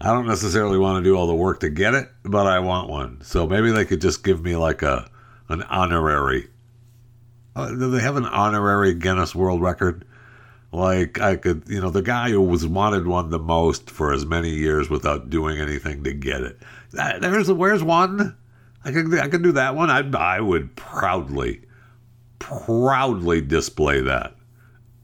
I 0.01 0.13
don't 0.13 0.27
necessarily 0.27 0.79
want 0.79 1.03
to 1.03 1.09
do 1.09 1.17
all 1.17 1.27
the 1.27 1.35
work 1.35 1.61
to 1.61 1.69
get 1.69 1.95
it, 1.95 2.11
but 2.23 2.47
I 2.47 2.59
want 2.61 2.89
one. 2.89 3.21
So 3.23 3.47
maybe 3.47 3.71
they 3.71 3.85
could 3.85 4.01
just 4.01 4.25
give 4.25 4.43
me 4.43 4.57
like 4.57 4.83
a 4.83 5.11
an 5.49 5.63
honorary. 5.65 6.49
Uh, 7.55 7.69
do 7.71 7.91
they 7.91 8.01
have 8.01 8.17
an 8.17 8.25
honorary 8.25 8.95
Guinness 8.95 9.35
World 9.35 9.61
Record? 9.61 10.07
Like 10.73 11.21
I 11.21 11.37
could, 11.37 11.65
you 11.67 11.81
know, 11.81 11.91
the 11.91 12.03
guy 12.03 12.31
who 12.31 12.41
was 12.41 12.67
wanted 12.67 13.07
one 13.07 13.31
the 13.31 13.39
most 13.39 13.91
for 13.91 14.13
as 14.13 14.25
many 14.25 14.51
years 14.51 14.89
without 14.89 15.29
doing 15.29 15.59
anything 15.59 16.05
to 16.05 16.13
get 16.13 16.43
it. 16.43 16.61
there's 16.93 17.51
where's 17.51 17.83
one. 17.83 18.37
I 18.85 18.93
could 18.93 19.13
I 19.19 19.29
can 19.29 19.43
do 19.43 19.53
that 19.53 19.75
one. 19.75 19.91
I 19.91 20.09
I 20.17 20.41
would 20.41 20.77
proudly, 20.77 21.63
proudly 22.41 23.41
display 23.41 24.01
that 24.01 24.35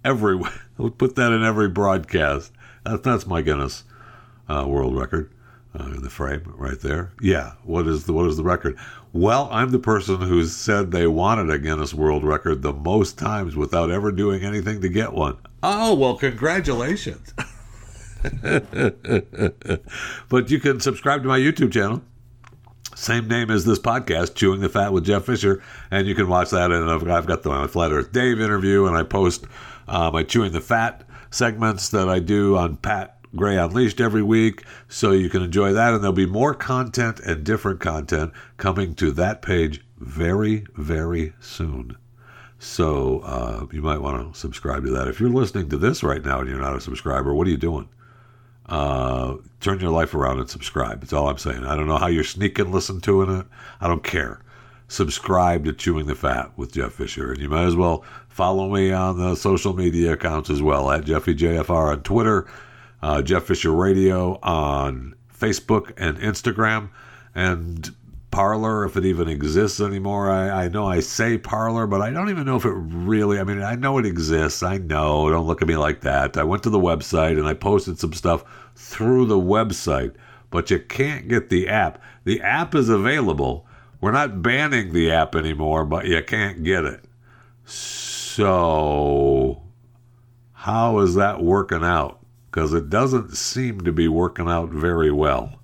every. 0.07 0.39
I 0.39 0.51
would 0.83 0.99
put 0.99 1.17
that 1.17 1.33
in 1.33 1.45
every 1.45 1.69
broadcast. 1.69 2.53
That's 2.85 3.03
that's 3.03 3.27
my 3.27 3.43
Guinness 3.43 3.85
uh, 4.49 4.65
World 4.67 4.97
Record 4.97 5.33
uh, 5.79 5.85
in 5.85 6.03
the 6.03 6.11
frame 6.11 6.55
right 6.57 6.81
there. 6.81 7.13
Yeah. 7.21 7.53
What 7.65 7.87
is 7.87 8.05
the 8.05 8.13
what 8.13 8.27
is 8.27 8.37
the 8.37 8.45
record? 8.45 8.79
Well, 9.13 9.49
I'm 9.51 9.71
the 9.71 9.79
person 9.79 10.21
who 10.21 10.45
said 10.45 10.91
they 10.91 11.07
wanted 11.07 11.51
a 11.51 11.59
Guinness 11.59 11.95
World 11.95 12.25
Record 12.25 12.63
the 12.63 12.73
most 12.73 13.19
times 13.19 13.57
without 13.57 13.91
ever 13.91 14.13
doing 14.13 14.45
anything 14.45 14.81
to 14.83 14.89
get 14.89 15.13
one. 15.13 15.37
Oh 15.63 15.95
well, 15.95 16.17
congratulations. 16.17 17.35
but 20.29 20.51
you 20.51 20.59
can 20.61 20.81
subscribe 20.81 21.23
to 21.23 21.29
my 21.29 21.39
YouTube 21.39 21.73
channel. 21.73 22.03
Same 22.97 23.29
name 23.29 23.51
as 23.51 23.67
this 23.67 23.79
podcast, 23.79 24.37
Chewing 24.37 24.61
the 24.61 24.71
Fat 24.71 24.91
with 24.91 25.05
Jeff 25.05 25.27
Fisher, 25.27 25.63
and 25.91 26.09
you 26.09 26.15
can 26.15 26.29
watch 26.29 26.49
that. 26.49 26.73
And 26.73 26.91
I've 26.91 27.27
got 27.27 27.43
the 27.43 27.69
Flat 27.69 27.93
Earth 27.93 28.11
Dave 28.11 28.41
interview, 28.41 28.87
and 28.87 28.97
I 28.97 29.03
post 29.03 29.45
uh, 29.87 30.11
my 30.11 30.23
Chewing 30.23 30.53
the 30.53 30.63
Fat 30.63 31.05
segments 31.31 31.91
that 31.91 32.09
I 32.09 32.21
do 32.21 32.57
on 32.57 32.79
Pat 32.79 33.19
Gray 33.37 33.59
Unleashed 33.59 34.01
every 34.01 34.23
week, 34.23 34.65
so 34.89 35.13
you 35.13 35.29
can 35.29 35.43
enjoy 35.43 35.75
that. 35.75 35.93
And 35.93 36.03
there'll 36.03 36.15
be 36.15 36.25
more 36.25 36.55
content 36.55 37.21
and 37.21 37.45
different 37.45 37.81
content 37.81 38.33
coming 38.57 38.95
to 38.95 39.13
that 39.13 39.43
page 39.43 39.85
very, 39.99 40.65
very 40.75 41.35
soon. 41.39 41.99
So 42.59 43.21
uh, 43.21 43.67
you 43.73 43.83
might 43.83 44.01
want 44.01 44.33
to 44.33 44.41
subscribe 44.41 44.87
to 44.87 44.91
that. 44.93 45.07
If 45.07 45.21
you're 45.21 45.29
listening 45.29 45.69
to 45.69 45.77
this 45.77 46.03
right 46.03 46.25
now 46.25 46.41
and 46.41 46.49
you're 46.49 46.59
not 46.59 46.75
a 46.77 46.81
subscriber, 46.81 47.35
what 47.35 47.47
are 47.47 47.51
you 47.51 47.59
doing? 47.59 47.91
Uh, 48.69 49.37
turn 49.61 49.81
your 49.81 49.91
life 49.91 50.15
around 50.15 50.41
and 50.41 50.51
subscribe. 50.51 51.01
That's 51.01 51.13
all 51.13 51.29
I'm 51.29 51.39
saying. 51.39 51.65
I 51.65 51.77
don't 51.77 51.87
know 51.87 51.99
how 51.99 52.09
you're 52.09 52.25
sneaking 52.25 52.73
listen 52.73 53.01
to 53.03 53.23
it. 53.23 53.47
I 53.81 53.89
don't 53.89 54.03
care. 54.03 54.41
Subscribe 54.89 55.65
to 55.65 55.73
Chewing 55.73 56.07
the 56.07 56.15
Fat 56.15 56.53
with 56.57 56.73
Jeff 56.73 56.93
Fisher, 56.93 57.33
and 57.33 57.41
you 57.41 57.49
might 57.49 57.65
as 57.65 57.77
well 57.77 58.05
follow 58.29 58.69
me 58.73 58.93
on 58.93 59.19
the 59.19 59.35
social 59.35 59.73
media 59.73 60.13
accounts 60.13 60.51
as 60.51 60.63
well 60.63 60.91
at 60.91 61.05
JeffyJFR 61.05 61.93
on 61.93 62.03
Twitter, 62.03 62.47
uh, 63.03 63.23
Jeff 63.23 63.45
Fisher 63.45 63.73
Radio 63.73 64.39
on 64.43 65.15
Facebook 65.37 65.93
and 65.97 66.19
Instagram, 66.19 66.91
and 67.35 67.95
Parler, 68.37 68.85
if 68.85 68.99
it 68.99 69.07
even 69.07 69.29
exists 69.31 69.81
anymore. 69.81 70.31
I, 70.31 70.65
I 70.65 70.69
know 70.69 70.87
I 70.87 71.01
say 71.01 71.39
parlor, 71.39 71.87
but 71.87 72.03
I 72.03 72.11
don't 72.11 72.29
even 72.29 72.45
know 72.45 72.57
if 72.57 72.67
it 72.67 72.75
really. 72.75 73.41
I 73.41 73.45
mean, 73.45 73.63
I 73.63 73.77
know 73.77 73.97
it 73.97 74.05
exists. 74.05 74.63
I 74.63 74.77
know. 74.77 75.31
Don't 75.31 75.47
look 75.47 75.63
at 75.63 75.69
me 75.69 75.79
like 75.79 76.03
that. 76.03 76.37
I 76.37 76.45
went 76.45 76.63
to 76.65 76.69
the 76.69 76.79
website 76.79 77.39
and 77.39 77.47
I 77.47 77.55
posted 77.55 77.99
some 77.99 78.13
stuff 78.13 78.45
through 78.75 79.25
the 79.25 79.39
website, 79.39 80.17
but 80.51 80.71
you 80.71 80.79
can't 80.79 81.29
get 81.29 81.49
the 81.49 81.67
app. 81.67 81.99
The 82.25 82.43
app 82.43 82.75
is 82.75 82.91
available. 82.91 83.67
We're 84.03 84.13
not 84.13 84.43
banning 84.43 84.93
the 84.93 85.11
app 85.11 85.35
anymore, 85.35 85.87
but 85.87 86.05
you 86.05 86.23
can't 86.23 86.63
get 86.63 86.85
it. 86.85 87.07
So, 87.65 88.43
how 90.53 90.99
is 90.99 91.15
that 91.15 91.43
working 91.43 91.85
out? 91.85 92.21
Because 92.51 92.75
it 92.75 92.91
doesn't 92.91 93.35
seem 93.35 93.81
to 93.81 93.93
be 93.93 94.09
working 94.09 94.51
out 94.51 94.69
very 94.69 95.11
well. 95.11 95.59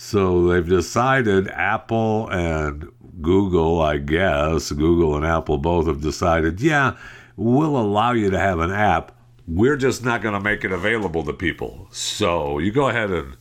So 0.00 0.46
they've 0.46 0.66
decided, 0.66 1.48
Apple 1.48 2.28
and 2.30 2.88
Google, 3.20 3.82
I 3.82 3.96
guess, 3.96 4.70
Google 4.70 5.16
and 5.16 5.26
Apple 5.26 5.58
both 5.58 5.88
have 5.88 6.00
decided, 6.00 6.60
yeah, 6.60 6.96
we'll 7.36 7.76
allow 7.76 8.12
you 8.12 8.30
to 8.30 8.38
have 8.38 8.60
an 8.60 8.70
app. 8.70 9.10
We're 9.48 9.76
just 9.76 10.04
not 10.04 10.22
going 10.22 10.34
to 10.34 10.40
make 10.40 10.62
it 10.62 10.70
available 10.70 11.24
to 11.24 11.32
people. 11.32 11.88
So 11.90 12.60
you 12.60 12.70
go 12.70 12.88
ahead 12.88 13.10
and, 13.10 13.36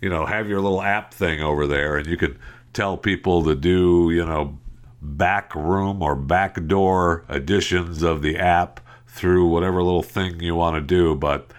you 0.00 0.08
know, 0.08 0.26
have 0.26 0.48
your 0.48 0.60
little 0.60 0.82
app 0.82 1.14
thing 1.14 1.42
over 1.42 1.68
there 1.68 1.96
and 1.96 2.08
you 2.08 2.16
can 2.16 2.36
tell 2.72 2.96
people 2.96 3.44
to 3.44 3.54
do, 3.54 4.10
you 4.10 4.26
know, 4.26 4.58
back 5.00 5.54
room 5.54 6.02
or 6.02 6.16
backdoor 6.16 7.24
editions 7.28 8.02
of 8.02 8.22
the 8.22 8.36
app 8.36 8.80
through 9.06 9.46
whatever 9.46 9.80
little 9.80 10.02
thing 10.02 10.40
you 10.40 10.56
want 10.56 10.74
to 10.74 10.80
do. 10.80 11.14
But 11.14 11.52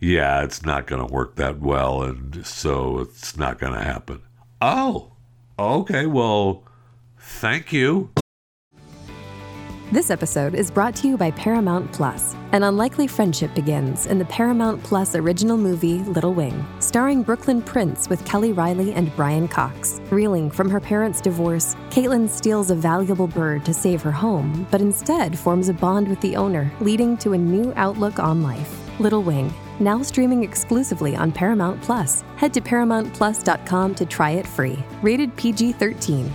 yeah, 0.00 0.42
it's 0.42 0.64
not 0.64 0.86
going 0.86 1.06
to 1.06 1.12
work 1.12 1.36
that 1.36 1.60
well, 1.60 2.02
and 2.02 2.44
so 2.46 2.98
it's 2.98 3.36
not 3.36 3.58
going 3.58 3.74
to 3.74 3.84
happen. 3.84 4.22
Oh, 4.60 5.12
okay. 5.58 6.06
Well, 6.06 6.64
thank 7.18 7.72
you. 7.72 8.10
This 9.92 10.10
episode 10.12 10.54
is 10.54 10.70
brought 10.70 10.94
to 10.96 11.08
you 11.08 11.16
by 11.16 11.32
Paramount 11.32 11.92
Plus. 11.92 12.36
An 12.52 12.62
unlikely 12.62 13.08
friendship 13.08 13.52
begins 13.56 14.06
in 14.06 14.20
the 14.20 14.24
Paramount 14.26 14.80
Plus 14.84 15.16
original 15.16 15.56
movie 15.56 15.98
Little 15.98 16.32
Wing, 16.32 16.64
starring 16.78 17.24
Brooklyn 17.24 17.60
Prince 17.60 18.08
with 18.08 18.24
Kelly 18.24 18.52
Reilly 18.52 18.92
and 18.92 19.14
Brian 19.16 19.48
Cox. 19.48 20.00
Reeling 20.10 20.48
from 20.48 20.70
her 20.70 20.78
parents' 20.78 21.20
divorce, 21.20 21.74
Caitlin 21.90 22.28
steals 22.28 22.70
a 22.70 22.76
valuable 22.76 23.26
bird 23.26 23.64
to 23.64 23.74
save 23.74 24.00
her 24.02 24.12
home, 24.12 24.64
but 24.70 24.80
instead 24.80 25.36
forms 25.36 25.68
a 25.68 25.74
bond 25.74 26.06
with 26.06 26.20
the 26.20 26.36
owner, 26.36 26.70
leading 26.80 27.16
to 27.18 27.32
a 27.32 27.38
new 27.38 27.72
outlook 27.74 28.20
on 28.20 28.44
life. 28.44 28.78
Little 29.00 29.24
Wing, 29.24 29.52
now 29.80 30.02
streaming 30.02 30.44
exclusively 30.44 31.16
on 31.16 31.32
Paramount 31.32 31.80
Plus. 31.82 32.22
Head 32.36 32.52
to 32.54 32.60
ParamountPlus.com 32.60 33.94
to 33.96 34.06
try 34.06 34.30
it 34.32 34.46
free. 34.46 34.78
Rated 35.02 35.34
PG 35.36 35.72
13. 35.72 36.32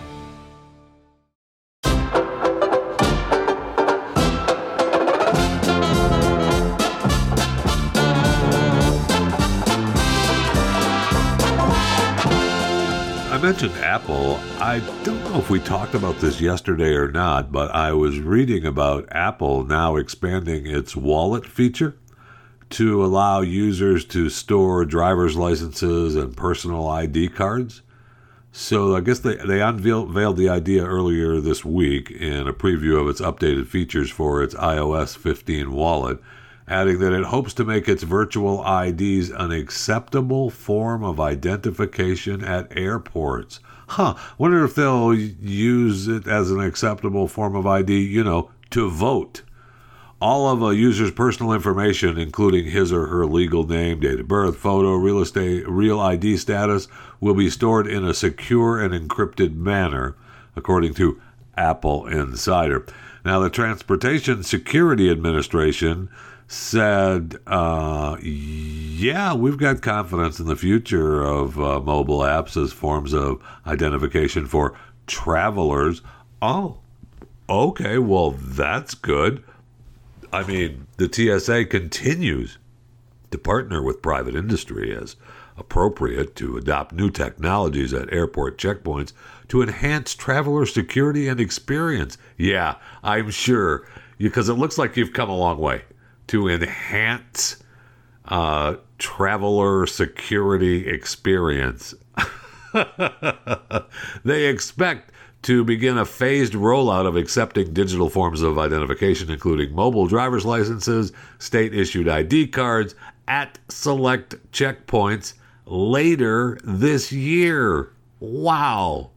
I 13.36 13.38
mentioned 13.42 13.74
Apple. 13.76 14.40
I 14.60 14.80
don't 15.04 15.24
know 15.26 15.38
if 15.38 15.50
we 15.50 15.60
talked 15.60 15.94
about 15.94 16.18
this 16.20 16.40
yesterday 16.42 16.94
or 16.94 17.12
not, 17.12 17.52
but 17.52 17.70
I 17.76 17.92
was 17.92 18.20
reading 18.20 18.66
about 18.66 19.08
Apple 19.12 19.66
now 19.66 19.98
expanding 19.98 20.66
its 20.66 20.96
wallet 20.96 21.46
feature 21.46 21.98
to 22.76 23.06
allow 23.06 23.40
users 23.40 24.04
to 24.04 24.30
store 24.30 24.84
driver's 24.84 25.38
licenses 25.38 26.14
and 26.14 26.36
personal 26.36 26.90
ID 26.90 27.30
cards. 27.30 27.82
So 28.52 28.98
I 28.98 29.00
guess 29.00 29.20
they, 29.20 29.36
they 29.36 29.62
unveiled 29.62 30.38
the 30.38 30.50
idea 30.50 30.86
earlier 30.86 31.40
this 31.40 31.64
week 31.64 32.12
in 32.12 32.50
a 32.50 32.54
preview 32.54 33.00
of 33.00 33.08
its 33.08 33.22
updated 33.22 33.68
features 33.68 34.12
for 34.12 34.44
its 34.44 34.56
iOS 34.56 35.16
15 35.16 35.72
wallet, 35.72 36.20
adding 36.68 37.00
that 37.00 37.14
it 37.14 37.28
hopes 37.28 37.54
to 37.54 37.64
make 37.64 37.88
its 37.88 38.04
virtual 38.04 38.62
IDs 38.68 39.30
an 39.30 39.54
acceptable 39.54 40.50
form 40.50 41.02
of 41.02 41.18
identification 41.18 42.44
at 42.44 42.76
airports. 42.78 43.62
Huh, 43.88 44.16
wonder 44.38 44.66
if 44.66 44.76
they'll 44.76 45.14
use 45.14 46.10
it 46.10 46.28
as 46.28 46.52
an 46.52 46.60
acceptable 46.60 47.30
form 47.30 47.56
of 47.56 47.66
ID, 47.66 48.02
you 48.02 48.26
know, 48.26 48.52
to 48.72 48.90
vote. 48.90 49.44
All 50.22 50.48
of 50.48 50.64
a 50.64 50.76
user's 50.76 51.12
personal 51.12 51.52
information, 51.52 52.18
including 52.18 52.66
his 52.66 52.94
or 52.94 53.08
her 53.08 53.26
legal 53.26 53.68
name, 53.68 54.00
date 54.00 54.20
of 54.20 54.28
birth, 54.28 54.56
photo, 54.58 54.96
real 54.96 55.20
estate, 55.20 55.68
real 55.68 56.00
ID 56.00 56.38
status, 56.38 56.88
will 57.20 57.34
be 57.34 57.50
stored 57.50 57.86
in 57.86 58.06
a 58.06 58.14
secure 58.14 58.80
and 58.80 58.94
encrypted 58.94 59.56
manner, 59.56 60.16
according 60.56 60.94
to 60.96 61.22
Apple 61.58 62.08
Insider. 62.08 62.86
Now, 63.26 63.40
the 63.40 63.50
Transportation 63.50 64.44
Security 64.44 65.10
Administration 65.10 66.10
said, 66.48 67.38
uh, 67.48 68.18
yeah, 68.22 69.34
we've 69.34 69.58
got 69.58 69.82
confidence 69.82 70.40
in 70.40 70.46
the 70.46 70.56
future 70.56 71.24
of 71.24 71.60
uh, 71.60 71.80
mobile 71.80 72.20
apps 72.20 72.62
as 72.62 72.72
forms 72.72 73.14
of 73.14 73.42
identification 73.66 74.46
for 74.46 74.78
travelers. 75.08 76.02
Oh, 76.42 76.78
okay, 77.50 77.98
well, 77.98 78.32
that's 78.32 78.94
good. 78.94 79.44
I 80.36 80.46
mean, 80.46 80.88
the 80.98 81.10
TSA 81.10 81.66
continues 81.68 82.58
to 83.32 83.38
partner 83.38 83.82
with 83.82 84.02
private 84.02 84.36
industry 84.36 84.94
as 84.94 85.16
appropriate 85.58 86.36
to 86.36 86.58
adopt 86.58 86.92
new 86.92 87.10
technologies 87.10 87.94
at 87.94 88.12
airport 88.12 88.58
checkpoints 88.58 89.14
to 89.48 89.62
enhance 89.62 90.14
traveler 90.14 90.66
security 90.66 91.30
and 91.30 91.40
experience. 91.40 92.18
Yeah, 92.36 92.76
I'm 93.02 93.32
sure, 93.32 93.88
because 94.18 94.50
it 94.50 94.56
looks 94.56 94.78
like 94.78 94.98
you've 94.98 95.14
come 95.14 95.30
a 95.30 95.38
long 95.38 95.58
way 95.58 95.84
to 96.28 96.50
enhance 96.50 97.64
uh, 98.26 98.76
traveler 98.98 99.86
security 99.86 100.86
experience. 100.86 101.94
they 104.26 104.48
expect 104.48 105.14
to 105.46 105.64
begin 105.64 106.00
a 106.00 106.06
phased 106.06 106.54
rollout 106.54 107.06
of 107.06 107.16
accepting 107.16 107.72
digital 107.72 108.10
forms 108.10 108.42
of 108.42 108.58
identification, 108.58 109.30
including 109.30 109.76
mobile 109.76 110.08
driver's 110.08 110.44
licenses, 110.44 111.12
state 111.38 111.72
issued 111.72 112.08
ID 112.08 112.48
cards, 112.48 112.96
at 113.28 113.60
select 113.70 114.36
checkpoints 114.52 115.34
later 115.68 116.58
this 116.64 117.12
year. 117.12 117.92
Wow. 118.20 119.12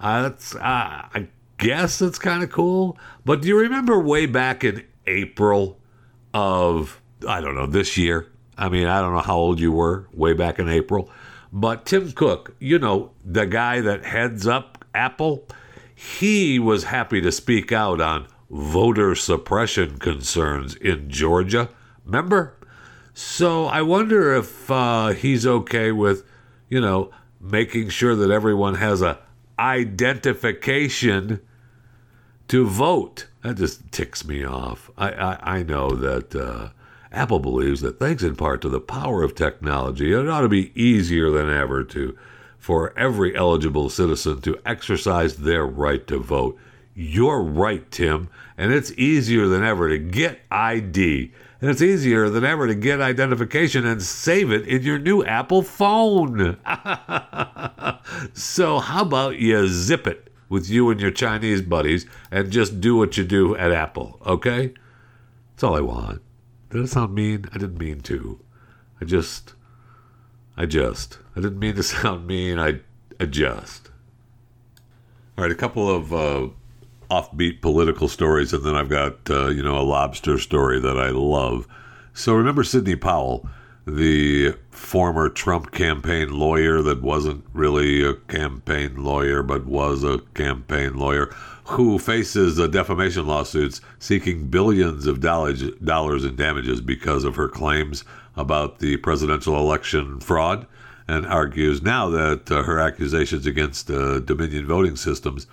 Uh, 0.00 0.22
that's, 0.22 0.54
uh, 0.54 0.58
I 0.62 1.28
guess 1.58 1.98
that's 1.98 2.18
kind 2.18 2.42
of 2.42 2.50
cool. 2.50 2.98
But 3.26 3.42
do 3.42 3.48
you 3.48 3.58
remember 3.58 3.98
way 4.00 4.24
back 4.24 4.64
in 4.64 4.82
April 5.06 5.78
of, 6.32 7.02
I 7.28 7.42
don't 7.42 7.54
know, 7.54 7.66
this 7.66 7.98
year? 7.98 8.28
I 8.56 8.70
mean, 8.70 8.86
I 8.86 9.02
don't 9.02 9.12
know 9.12 9.20
how 9.20 9.36
old 9.36 9.60
you 9.60 9.72
were 9.72 10.08
way 10.14 10.32
back 10.32 10.58
in 10.58 10.70
April, 10.70 11.10
But 11.52 11.84
Tim 11.84 12.12
Cook, 12.12 12.54
you 12.60 12.78
know, 12.78 13.10
the 13.22 13.44
guy 13.44 13.82
that 13.82 14.06
heads 14.06 14.46
up 14.46 14.86
Apple, 14.94 15.44
he 15.98 16.58
was 16.58 16.84
happy 16.84 17.22
to 17.22 17.32
speak 17.32 17.72
out 17.72 18.02
on 18.02 18.26
voter 18.50 19.14
suppression 19.14 19.98
concerns 19.98 20.74
in 20.74 21.08
Georgia. 21.08 21.70
Remember? 22.04 22.54
So 23.14 23.64
I 23.64 23.80
wonder 23.80 24.34
if 24.34 24.70
uh, 24.70 25.08
he's 25.08 25.46
okay 25.46 25.90
with, 25.92 26.22
you 26.68 26.82
know, 26.82 27.10
making 27.40 27.88
sure 27.88 28.14
that 28.14 28.30
everyone 28.30 28.74
has 28.74 29.00
a 29.00 29.18
identification 29.58 31.40
to 32.48 32.66
vote. 32.66 33.26
That 33.42 33.56
just 33.56 33.90
ticks 33.90 34.22
me 34.22 34.44
off. 34.44 34.90
I, 34.98 35.10
I, 35.12 35.56
I 35.58 35.62
know 35.62 35.90
that 35.92 36.34
uh, 36.36 36.68
Apple 37.10 37.40
believes 37.40 37.80
that 37.80 37.98
thanks 37.98 38.22
in 38.22 38.36
part 38.36 38.60
to 38.60 38.68
the 38.68 38.80
power 38.80 39.22
of 39.22 39.34
technology, 39.34 40.12
it 40.12 40.28
ought 40.28 40.42
to 40.42 40.48
be 40.50 40.78
easier 40.80 41.30
than 41.30 41.48
ever 41.48 41.82
to 41.84 42.16
for 42.66 42.92
every 42.98 43.36
eligible 43.36 43.88
citizen 43.88 44.40
to 44.40 44.58
exercise 44.66 45.36
their 45.36 45.64
right 45.64 46.04
to 46.04 46.18
vote. 46.18 46.58
You're 46.96 47.40
right, 47.40 47.88
Tim, 47.92 48.28
and 48.58 48.72
it's 48.72 48.90
easier 48.98 49.46
than 49.46 49.62
ever 49.62 49.88
to 49.88 49.98
get 49.98 50.40
ID. 50.50 51.30
And 51.60 51.70
it's 51.70 51.80
easier 51.80 52.28
than 52.28 52.44
ever 52.44 52.66
to 52.66 52.74
get 52.74 53.00
identification 53.00 53.86
and 53.86 54.02
save 54.02 54.50
it 54.50 54.66
in 54.66 54.82
your 54.82 54.98
new 54.98 55.24
Apple 55.24 55.62
phone. 55.62 56.56
so, 58.34 58.80
how 58.80 59.02
about 59.02 59.38
you 59.38 59.68
zip 59.68 60.08
it 60.08 60.32
with 60.48 60.68
you 60.68 60.90
and 60.90 61.00
your 61.00 61.12
Chinese 61.12 61.62
buddies 61.62 62.04
and 62.32 62.50
just 62.50 62.80
do 62.80 62.96
what 62.96 63.16
you 63.16 63.22
do 63.22 63.54
at 63.54 63.70
Apple, 63.70 64.18
okay? 64.26 64.74
That's 65.52 65.62
all 65.62 65.76
I 65.76 65.82
want. 65.82 66.20
Did 66.70 66.82
it 66.82 66.88
sound 66.88 67.14
mean? 67.14 67.44
I 67.52 67.58
didn't 67.58 67.78
mean 67.78 68.00
to. 68.00 68.40
I 69.00 69.04
just. 69.04 69.54
I 70.56 70.66
just. 70.66 71.18
I 71.34 71.40
didn't 71.40 71.58
mean 71.58 71.74
to 71.76 71.82
sound 71.82 72.26
mean. 72.26 72.58
I 72.58 72.80
adjust. 73.20 73.90
All 75.36 75.44
right, 75.44 75.52
a 75.52 75.56
couple 75.56 75.90
of 75.90 76.14
uh, 76.14 76.48
offbeat 77.10 77.60
political 77.60 78.08
stories, 78.08 78.52
and 78.52 78.64
then 78.64 78.74
I've 78.74 78.88
got, 78.88 79.28
uh, 79.28 79.48
you 79.48 79.62
know, 79.62 79.78
a 79.78 79.82
lobster 79.82 80.38
story 80.38 80.80
that 80.80 80.98
I 80.98 81.10
love. 81.10 81.68
So 82.14 82.34
remember 82.34 82.64
Sidney 82.64 82.96
Powell, 82.96 83.46
the 83.86 84.54
former 84.70 85.28
Trump 85.28 85.72
campaign 85.72 86.30
lawyer 86.30 86.80
that 86.82 87.02
wasn't 87.02 87.44
really 87.52 88.02
a 88.02 88.14
campaign 88.14 89.04
lawyer, 89.04 89.42
but 89.42 89.66
was 89.66 90.02
a 90.02 90.20
campaign 90.34 90.94
lawyer, 90.94 91.26
who 91.64 91.98
faces 91.98 92.58
uh, 92.58 92.66
defamation 92.66 93.26
lawsuits 93.26 93.80
seeking 93.98 94.46
billions 94.46 95.06
of 95.06 95.20
dollars, 95.20 95.70
dollars 95.84 96.24
in 96.24 96.34
damages 96.34 96.80
because 96.80 97.24
of 97.24 97.36
her 97.36 97.48
claims 97.48 98.04
about 98.36 98.78
the 98.78 98.96
presidential 98.98 99.56
election 99.56 100.20
fraud, 100.20 100.66
and 101.08 101.26
argues 101.26 101.82
now 101.82 102.08
that 102.10 102.50
uh, 102.50 102.62
her 102.64 102.78
accusations 102.78 103.46
against 103.46 103.90
uh, 103.90 104.20
Dominion 104.20 104.66
voting 104.66 104.96
systems 104.96 105.46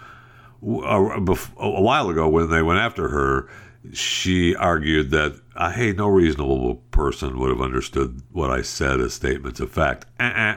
a, 0.65 1.37
a 1.57 1.81
while 1.81 2.09
ago 2.09 2.27
when 2.29 2.49
they 2.49 2.61
went 2.61 2.79
after 2.79 3.09
her, 3.09 3.49
she 3.91 4.55
argued 4.55 5.11
that, 5.11 5.39
uh, 5.55 5.71
hey, 5.71 5.91
no 5.91 6.07
reasonable 6.07 6.75
person 6.91 7.37
would 7.37 7.49
have 7.49 7.61
understood 7.61 8.21
what 8.31 8.49
I 8.49 8.61
said 8.61 8.99
as 9.01 9.13
statements 9.13 9.59
of 9.59 9.71
fact. 9.71 10.05
Uh-uh. 10.19 10.55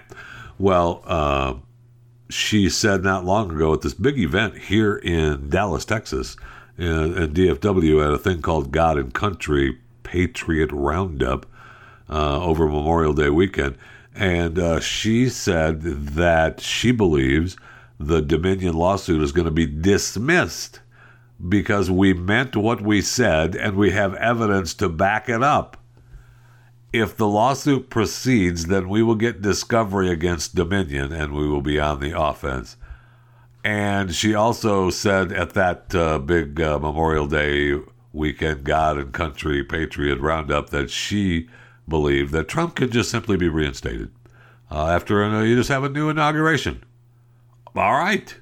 Well, 0.58 1.02
uh, 1.04 1.54
she 2.30 2.68
said 2.68 3.02
not 3.02 3.24
long 3.24 3.50
ago 3.50 3.72
at 3.72 3.82
this 3.82 3.94
big 3.94 4.18
event 4.18 4.56
here 4.56 4.96
in 4.96 5.50
Dallas, 5.50 5.84
Texas, 5.84 6.36
and 6.78 7.34
DFW 7.34 8.04
at 8.04 8.12
a 8.12 8.18
thing 8.18 8.42
called 8.42 8.70
God 8.70 8.98
and 8.98 9.12
Country 9.12 9.78
Patriot 10.02 10.70
Roundup 10.72 11.46
uh, 12.08 12.42
over 12.42 12.66
Memorial 12.66 13.12
Day 13.12 13.30
weekend. 13.30 13.76
And 14.14 14.58
uh, 14.58 14.80
she 14.80 15.28
said 15.28 15.82
that 15.82 16.60
she 16.60 16.90
believes 16.90 17.56
the 17.98 18.22
Dominion 18.22 18.74
lawsuit 18.74 19.22
is 19.22 19.32
going 19.32 19.46
to 19.46 19.50
be 19.50 19.66
dismissed 19.66 20.80
because 21.48 21.90
we 21.90 22.14
meant 22.14 22.56
what 22.56 22.80
we 22.80 23.02
said 23.02 23.54
and 23.54 23.76
we 23.76 23.90
have 23.90 24.14
evidence 24.14 24.72
to 24.74 24.88
back 24.88 25.28
it 25.28 25.42
up. 25.42 25.76
If 26.92 27.16
the 27.16 27.26
lawsuit 27.26 27.90
proceeds, 27.90 28.66
then 28.66 28.88
we 28.88 29.02
will 29.02 29.16
get 29.16 29.42
discovery 29.42 30.10
against 30.10 30.54
Dominion 30.54 31.12
and 31.12 31.34
we 31.34 31.46
will 31.46 31.60
be 31.60 31.78
on 31.78 32.00
the 32.00 32.18
offense. 32.18 32.76
And 33.62 34.14
she 34.14 34.34
also 34.34 34.90
said 34.90 35.32
at 35.32 35.54
that 35.54 35.94
uh, 35.94 36.18
big 36.20 36.60
uh, 36.60 36.78
Memorial 36.78 37.26
Day 37.26 37.78
weekend 38.12 38.64
God 38.64 38.96
and 38.96 39.12
Country 39.12 39.62
Patriot 39.62 40.20
Roundup 40.20 40.70
that 40.70 40.88
she 40.88 41.48
believed 41.88 42.32
that 42.32 42.48
Trump 42.48 42.74
could 42.74 42.90
just 42.90 43.10
simply 43.10 43.36
be 43.36 43.48
reinstated 43.48 44.10
uh, 44.70 44.88
after 44.88 45.22
uh, 45.22 45.42
you 45.42 45.56
just 45.56 45.68
have 45.68 45.84
a 45.84 45.88
new 45.88 46.08
inauguration. 46.08 46.82
All 47.74 47.92
right. 47.92 48.34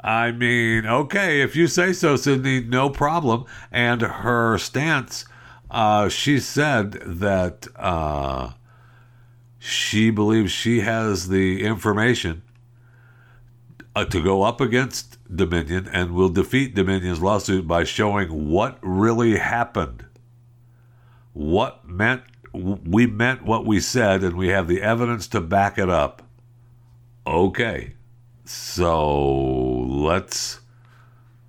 I 0.00 0.32
mean, 0.32 0.84
okay, 0.84 1.42
if 1.42 1.54
you 1.54 1.68
say 1.68 1.92
so, 1.92 2.16
Sidney, 2.16 2.60
no 2.60 2.90
problem. 2.90 3.44
And 3.70 4.02
her 4.02 4.58
stance, 4.58 5.24
uh, 5.70 6.08
she 6.08 6.40
said 6.40 6.92
that 7.06 7.68
uh, 7.76 8.52
she 9.58 10.10
believes 10.10 10.50
she 10.50 10.80
has 10.80 11.28
the 11.28 11.64
information 11.64 12.42
uh, 13.94 14.04
to 14.06 14.22
go 14.22 14.42
up 14.42 14.60
against 14.60 15.18
Dominion 15.34 15.88
and 15.92 16.12
will 16.12 16.30
defeat 16.30 16.74
Dominion's 16.74 17.22
lawsuit 17.22 17.68
by 17.68 17.84
showing 17.84 18.50
what 18.50 18.78
really 18.82 19.38
happened. 19.38 20.04
What 21.32 21.86
meant 21.86 22.22
we 22.52 23.06
meant 23.06 23.44
what 23.44 23.64
we 23.64 23.80
said, 23.80 24.22
and 24.22 24.36
we 24.36 24.48
have 24.48 24.68
the 24.68 24.82
evidence 24.82 25.26
to 25.28 25.40
back 25.40 25.78
it 25.78 25.88
up. 25.88 26.22
Okay. 27.26 27.94
So 28.44 29.18
let's 29.28 30.60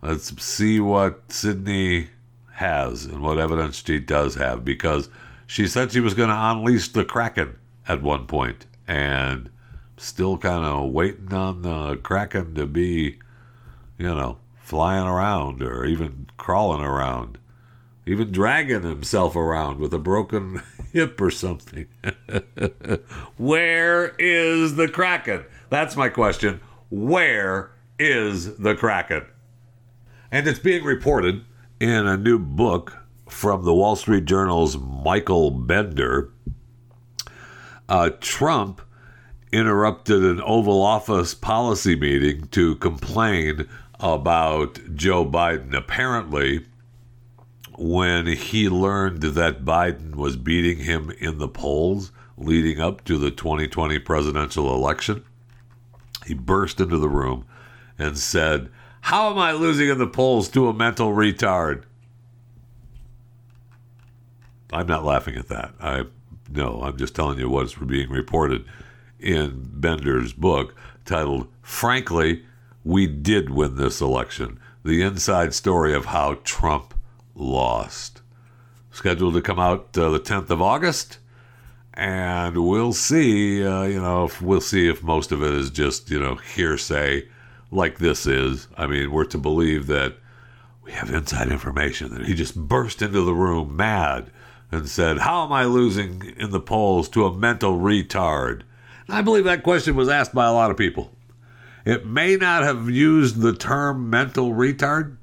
let's 0.01 0.41
see 0.43 0.79
what 0.79 1.31
Sidney 1.31 2.09
has 2.53 3.05
and 3.05 3.21
what 3.21 3.39
evidence 3.39 3.83
she 3.83 3.99
does 3.99 4.35
have 4.35 4.63
because 4.63 5.09
she 5.47 5.67
said 5.67 5.91
she 5.91 5.99
was 5.99 6.13
going 6.13 6.29
to 6.29 6.35
unleash 6.35 6.87
the 6.89 7.03
Kraken 7.03 7.57
at 7.87 8.01
one 8.01 8.27
point 8.27 8.67
and 8.87 9.49
still 9.97 10.37
kind 10.37 10.63
of 10.63 10.91
waiting 10.91 11.33
on 11.33 11.63
the 11.63 11.95
Kraken 11.97 12.53
to 12.55 12.67
be, 12.67 13.19
you 13.97 14.05
know, 14.05 14.37
flying 14.57 15.07
around 15.07 15.61
or 15.61 15.85
even 15.85 16.27
crawling 16.37 16.83
around, 16.83 17.37
even 18.05 18.31
dragging 18.31 18.83
himself 18.83 19.35
around 19.35 19.79
with 19.79 19.93
a 19.93 19.99
broken 19.99 20.61
hip 20.93 21.19
or 21.19 21.31
something. 21.31 21.87
Where 23.37 24.15
is 24.19 24.75
the 24.75 24.87
Kraken? 24.87 25.43
That's 25.69 25.97
my 25.97 26.07
question. 26.07 26.61
Where 26.89 27.71
is 27.97 28.57
the 28.57 28.75
Kraken? 28.75 29.25
And 30.31 30.47
it's 30.47 30.59
being 30.59 30.83
reported 30.83 31.43
in 31.79 32.07
a 32.07 32.15
new 32.15 32.39
book 32.39 32.95
from 33.27 33.65
the 33.65 33.73
Wall 33.73 33.95
Street 33.95 34.25
Journal's 34.25 34.77
Michael 34.77 35.49
Bender. 35.49 36.31
Uh, 37.89 38.11
Trump 38.21 38.81
interrupted 39.51 40.23
an 40.23 40.41
Oval 40.41 40.81
Office 40.81 41.33
policy 41.33 41.95
meeting 41.95 42.47
to 42.47 42.75
complain 42.75 43.67
about 43.99 44.79
Joe 44.95 45.25
Biden. 45.25 45.75
Apparently, 45.75 46.65
when 47.77 48.27
he 48.27 48.69
learned 48.69 49.21
that 49.21 49.65
Biden 49.65 50.15
was 50.15 50.35
beating 50.35 50.85
him 50.85 51.11
in 51.19 51.37
the 51.37 51.47
polls 51.47 52.11
leading 52.37 52.79
up 52.79 53.03
to 53.05 53.17
the 53.17 53.31
2020 53.31 53.99
presidential 53.99 54.73
election, 54.73 55.23
he 56.25 56.33
burst 56.33 56.79
into 56.79 56.97
the 56.97 57.09
room 57.09 57.45
and 57.97 58.17
said, 58.17 58.69
How 59.01 59.29
am 59.31 59.37
I 59.37 59.51
losing 59.51 59.89
in 59.89 59.97
the 59.97 60.07
polls 60.07 60.49
to 60.49 60.67
a 60.67 60.73
mental 60.73 61.13
retard? 61.13 61.83
I'm 64.71 64.87
not 64.87 65.05
laughing 65.05 65.35
at 65.35 65.49
that. 65.49 65.73
I 65.79 66.05
no, 66.51 66.81
I'm 66.83 66.97
just 66.97 67.15
telling 67.15 67.39
you 67.39 67.49
what's 67.49 67.73
being 67.73 68.09
reported 68.09 68.65
in 69.19 69.63
Bender's 69.65 70.33
book 70.33 70.75
titled 71.05 71.47
Frankly, 71.61 72.43
We 72.83 73.07
Did 73.07 73.49
Win 73.49 73.75
This 73.75 74.01
Election. 74.01 74.59
The 74.83 75.01
inside 75.01 75.53
story 75.53 75.93
of 75.93 76.05
how 76.05 76.39
Trump 76.43 76.92
lost. 77.35 78.21
Scheduled 78.91 79.33
to 79.33 79.41
come 79.41 79.59
out 79.59 79.97
uh, 79.97 80.09
the 80.09 80.19
10th 80.19 80.49
of 80.49 80.61
August 80.61 81.17
and 81.93 82.57
we'll 82.57 82.93
see. 82.93 83.65
Uh, 83.65 83.83
you 83.83 84.01
know, 84.01 84.25
if, 84.25 84.41
we'll 84.41 84.61
see 84.61 84.87
if 84.87 85.03
most 85.03 85.31
of 85.31 85.43
it 85.43 85.53
is 85.53 85.69
just 85.69 86.09
you 86.09 86.19
know 86.19 86.35
hearsay, 86.35 87.27
like 87.71 87.99
this 87.99 88.25
is. 88.25 88.67
I 88.77 88.87
mean, 88.87 89.11
we're 89.11 89.25
to 89.25 89.37
believe 89.37 89.87
that 89.87 90.17
we 90.83 90.91
have 90.91 91.09
inside 91.09 91.51
information 91.51 92.13
that 92.13 92.25
he 92.25 92.33
just 92.33 92.55
burst 92.55 93.01
into 93.01 93.21
the 93.21 93.33
room 93.33 93.75
mad 93.75 94.31
and 94.71 94.89
said, 94.89 95.19
"How 95.19 95.45
am 95.45 95.51
I 95.51 95.65
losing 95.65 96.33
in 96.37 96.51
the 96.51 96.59
polls 96.59 97.09
to 97.09 97.25
a 97.25 97.37
mental 97.37 97.79
retard?" 97.79 98.61
And 99.07 99.17
I 99.17 99.21
believe 99.21 99.43
that 99.43 99.63
question 99.63 99.95
was 99.95 100.09
asked 100.09 100.33
by 100.33 100.47
a 100.47 100.53
lot 100.53 100.71
of 100.71 100.77
people. 100.77 101.11
It 101.85 102.07
may 102.07 102.37
not 102.37 102.63
have 102.63 102.89
used 102.89 103.41
the 103.41 103.53
term 103.53 104.09
mental 104.09 104.51
retard, 104.53 105.17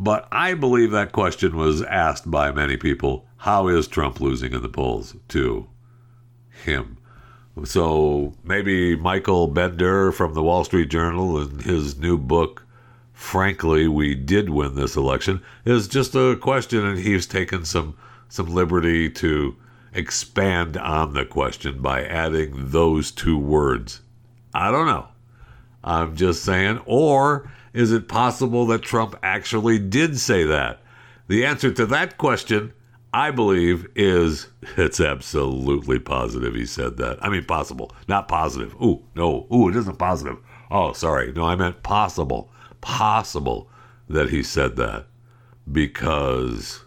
but 0.00 0.26
I 0.32 0.54
believe 0.54 0.90
that 0.90 1.12
question 1.12 1.56
was 1.56 1.82
asked 1.82 2.28
by 2.28 2.50
many 2.50 2.76
people. 2.76 3.26
How 3.36 3.68
is 3.68 3.86
Trump 3.86 4.20
losing 4.20 4.52
in 4.52 4.62
the 4.62 4.68
polls, 4.68 5.14
too? 5.28 5.68
him. 6.64 6.98
So 7.64 8.34
maybe 8.44 8.96
Michael 8.96 9.48
Bender 9.48 10.12
from 10.12 10.34
the 10.34 10.42
Wall 10.42 10.64
Street 10.64 10.88
Journal 10.88 11.40
in 11.40 11.60
his 11.60 11.98
new 11.98 12.16
book, 12.16 12.64
Frankly, 13.12 13.86
We 13.86 14.14
Did 14.14 14.50
Win 14.50 14.76
This 14.76 14.96
Election, 14.96 15.42
is 15.64 15.88
just 15.88 16.14
a 16.14 16.36
question, 16.36 16.86
and 16.86 16.98
he's 16.98 17.26
taken 17.26 17.64
some, 17.64 17.96
some 18.28 18.46
liberty 18.46 19.10
to 19.10 19.56
expand 19.92 20.76
on 20.76 21.12
the 21.12 21.26
question 21.26 21.82
by 21.82 22.04
adding 22.04 22.70
those 22.70 23.10
two 23.10 23.36
words. 23.36 24.00
I 24.54 24.70
don't 24.70 24.86
know. 24.86 25.08
I'm 25.84 26.16
just 26.16 26.44
saying. 26.44 26.80
Or 26.86 27.50
is 27.72 27.92
it 27.92 28.08
possible 28.08 28.66
that 28.66 28.82
Trump 28.82 29.16
actually 29.22 29.78
did 29.78 30.18
say 30.18 30.44
that? 30.44 30.80
The 31.28 31.44
answer 31.44 31.70
to 31.72 31.86
that 31.86 32.18
question, 32.18 32.72
I 33.12 33.30
believe, 33.30 33.86
is 33.94 34.48
it's 34.76 35.00
absolutely 35.00 35.98
positive 35.98 36.54
he 36.54 36.66
said 36.66 36.96
that. 36.96 37.22
I 37.24 37.28
mean, 37.28 37.44
possible, 37.44 37.92
not 38.08 38.28
positive. 38.28 38.74
Ooh, 38.82 39.02
no. 39.14 39.46
Ooh, 39.52 39.68
it 39.68 39.76
isn't 39.76 39.98
positive. 39.98 40.38
Oh, 40.70 40.92
sorry. 40.92 41.32
No, 41.32 41.44
I 41.44 41.56
meant 41.56 41.82
possible. 41.82 42.50
Possible 42.80 43.68
that 44.08 44.30
he 44.30 44.42
said 44.42 44.76
that 44.76 45.06
because 45.70 46.84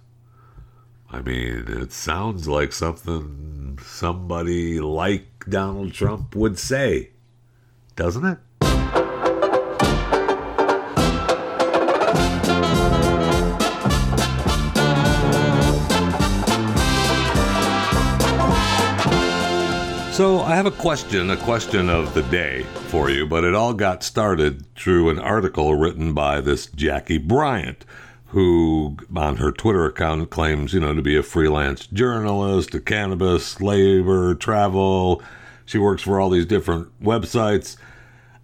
I 1.14 1.22
mean, 1.22 1.66
it 1.68 1.92
sounds 1.92 2.48
like 2.48 2.74
something 2.74 3.78
somebody 3.84 4.80
like 4.80 5.46
Donald 5.48 5.94
Trump 5.94 6.36
would 6.36 6.58
say, 6.58 7.12
doesn't 7.96 8.26
it? 8.26 8.40
So, 20.14 20.42
I 20.42 20.56
have 20.56 20.68
a 20.68 20.72
question, 20.72 21.32
a 21.32 21.38
question 21.38 21.90
of 21.90 22.14
the 22.14 22.22
day 22.22 22.62
for 22.90 23.10
you, 23.10 23.26
but 23.26 23.44
it 23.44 23.56
all 23.56 23.74
got 23.74 24.04
started 24.04 24.64
through 24.76 25.10
an 25.10 25.18
article 25.18 25.74
written 25.74 26.14
by 26.14 26.40
this 26.40 26.68
Jackie 26.68 27.18
Bryant, 27.18 27.84
who 28.28 28.96
on 29.16 29.38
her 29.38 29.52
Twitter 29.52 29.88
account 29.88 30.30
claims, 30.30 30.72
you 30.72 30.82
know, 30.82 30.94
to 30.94 31.02
be 31.02 31.18
a 31.18 31.24
freelance 31.24 31.88
journalist, 31.88 32.76
a 32.76 32.80
cannabis, 32.80 33.60
labor, 33.60 34.36
travel. 34.36 35.20
She 35.66 35.80
works 35.80 36.04
for 36.04 36.22
all 36.22 36.30
these 36.30 36.46
different 36.46 36.90
websites. 37.02 37.76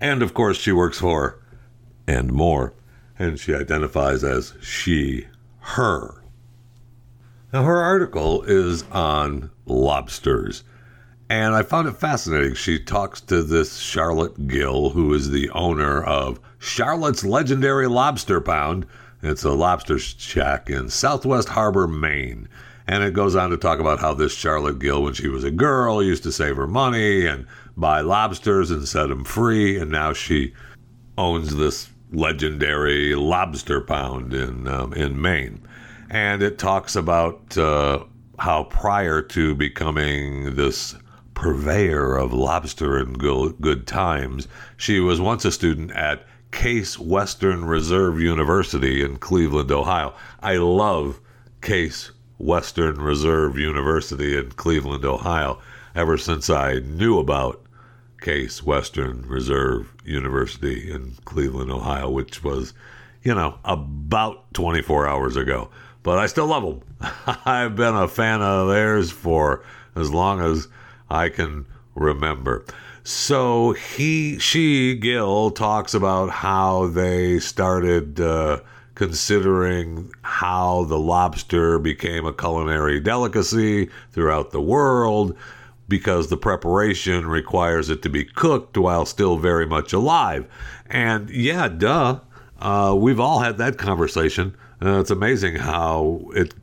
And 0.01 0.23
of 0.23 0.33
course, 0.33 0.57
she 0.57 0.71
works 0.71 0.97
for 0.97 1.39
and 2.07 2.33
more. 2.33 2.73
And 3.19 3.39
she 3.39 3.53
identifies 3.53 4.23
as 4.23 4.55
she, 4.59 5.27
her. 5.59 6.23
Now, 7.53 7.61
her 7.61 7.79
article 7.79 8.41
is 8.41 8.85
on 8.91 9.51
lobsters. 9.67 10.63
And 11.29 11.53
I 11.53 11.61
found 11.61 11.87
it 11.87 11.95
fascinating. 11.95 12.55
She 12.55 12.79
talks 12.79 13.21
to 13.21 13.43
this 13.43 13.77
Charlotte 13.77 14.47
Gill, 14.47 14.89
who 14.89 15.13
is 15.13 15.29
the 15.29 15.47
owner 15.51 16.01
of 16.03 16.39
Charlotte's 16.57 17.23
Legendary 17.23 17.87
Lobster 17.87 18.41
Pound. 18.41 18.87
It's 19.21 19.43
a 19.43 19.51
lobster 19.51 19.99
shack 19.99 20.71
in 20.71 20.89
Southwest 20.89 21.49
Harbor, 21.49 21.87
Maine. 21.87 22.49
And 22.87 23.03
it 23.03 23.13
goes 23.13 23.35
on 23.35 23.51
to 23.51 23.57
talk 23.57 23.79
about 23.79 23.99
how 23.99 24.15
this 24.15 24.33
Charlotte 24.33 24.79
Gill, 24.79 25.03
when 25.03 25.13
she 25.13 25.27
was 25.27 25.43
a 25.43 25.51
girl, 25.51 26.01
used 26.01 26.23
to 26.23 26.31
save 26.31 26.55
her 26.55 26.65
money 26.65 27.27
and 27.27 27.45
buy 27.77 28.01
lobsters 28.01 28.71
and 28.71 28.87
set 28.87 29.09
them 29.09 29.23
free. 29.23 29.77
And 29.77 29.91
now 29.91 30.13
she 30.13 30.53
owns 31.15 31.55
this 31.55 31.89
legendary 32.11 33.13
lobster 33.13 33.81
pound 33.81 34.33
in, 34.33 34.67
um, 34.67 34.93
in 34.93 35.21
Maine. 35.21 35.61
And 36.09 36.41
it 36.41 36.57
talks 36.57 36.95
about 36.95 37.55
uh, 37.55 38.03
how 38.39 38.63
prior 38.63 39.21
to 39.21 39.53
becoming 39.53 40.55
this 40.55 40.95
purveyor 41.39 42.17
of 42.17 42.33
lobster 42.33 42.97
and 42.97 43.17
good 43.17 43.87
times. 43.87 44.45
She 44.75 44.99
was 44.99 45.21
once 45.21 45.45
a 45.45 45.53
student 45.53 45.89
at 45.91 46.27
Case 46.51 46.99
Western 46.99 47.63
Reserve 47.63 48.19
University 48.19 49.01
in 49.01 49.15
Cleveland, 49.19 49.71
Ohio. 49.71 50.13
I 50.41 50.57
love 50.57 51.21
Case 51.61 52.11
Western 52.39 52.99
Reserve 52.99 53.57
University 53.57 54.37
in 54.37 54.51
Cleveland, 54.51 55.05
Ohio, 55.05 55.59
ever 55.95 56.17
since 56.17 56.49
I 56.49 56.79
knew 56.79 57.19
about 57.19 57.61
Case 58.19 58.61
Western 58.61 59.25
Reserve 59.25 59.93
University 60.03 60.91
in 60.91 61.15
Cleveland, 61.23 61.71
Ohio, 61.71 62.09
which 62.09 62.43
was, 62.43 62.73
you 63.23 63.33
know, 63.33 63.57
about 63.63 64.53
24 64.55 65.07
hours 65.07 65.37
ago. 65.37 65.69
But 66.03 66.19
I 66.19 66.25
still 66.25 66.47
love 66.47 66.63
them. 66.63 66.81
I've 67.45 67.77
been 67.77 67.95
a 67.95 68.09
fan 68.09 68.41
of 68.41 68.67
theirs 68.67 69.09
for 69.09 69.63
as 69.95 70.11
long 70.11 70.41
as 70.41 70.67
I 71.09 71.29
can 71.29 71.65
remember. 71.95 72.65
So 73.03 73.71
he, 73.71 74.37
she, 74.39 74.95
Gill 74.95 75.51
talks 75.51 75.93
about 75.93 76.29
how 76.29 76.87
they 76.87 77.39
started 77.39 78.19
uh, 78.19 78.59
considering 78.95 80.11
how 80.21 80.83
the 80.83 80.99
lobster 80.99 81.79
became 81.79 82.25
a 82.25 82.33
culinary 82.33 82.99
delicacy 82.99 83.89
throughout 84.11 84.51
the 84.51 84.61
world 84.61 85.35
because 85.87 86.27
the 86.27 86.37
preparation 86.37 87.27
requires 87.27 87.89
it 87.89 88.01
to 88.03 88.09
be 88.09 88.23
cooked 88.23 88.77
while 88.77 89.05
still 89.05 89.37
very 89.37 89.65
much 89.65 89.91
alive. 89.91 90.45
And 90.87 91.29
yeah, 91.29 91.67
duh, 91.67 92.19
uh, 92.59 92.95
we've 92.97 93.19
all 93.19 93.39
had 93.39 93.57
that 93.57 93.77
conversation. 93.77 94.55
Uh, 94.81 94.99
it's 94.99 95.11
amazing 95.11 95.55
how 95.55 96.29
it 96.35 96.53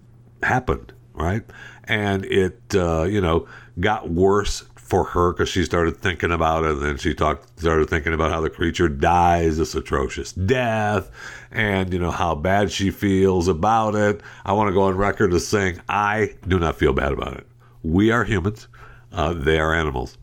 happened, 0.42 0.92
right? 1.14 1.42
And 1.88 2.24
it, 2.24 2.74
uh, 2.74 3.04
you 3.04 3.20
know, 3.20 3.46
got 3.78 4.10
worse 4.10 4.64
for 4.86 5.02
her 5.02 5.32
because 5.32 5.48
she 5.48 5.64
started 5.64 5.96
thinking 5.96 6.30
about 6.30 6.64
it. 6.64 6.72
And 6.72 6.82
then 6.82 6.96
she 6.96 7.12
talked, 7.12 7.58
started 7.58 7.90
thinking 7.90 8.14
about 8.14 8.30
how 8.30 8.40
the 8.40 8.50
creature 8.50 8.88
dies 8.88 9.58
this 9.58 9.74
atrocious 9.74 10.32
death, 10.32 11.10
and 11.50 11.92
you 11.92 11.98
know 11.98 12.12
how 12.12 12.34
bad 12.34 12.70
she 12.70 12.90
feels 12.90 13.48
about 13.48 13.94
it. 13.96 14.20
I 14.44 14.52
want 14.52 14.68
to 14.68 14.74
go 14.74 14.82
on 14.82 14.96
record 14.96 15.32
as 15.34 15.46
saying 15.46 15.80
I 15.88 16.34
do 16.46 16.58
not 16.58 16.76
feel 16.76 16.92
bad 16.92 17.12
about 17.12 17.36
it. 17.36 17.46
We 17.82 18.12
are 18.12 18.24
humans; 18.24 18.68
uh, 19.12 19.34
they 19.34 19.58
are 19.58 19.74
animals. 19.74 20.16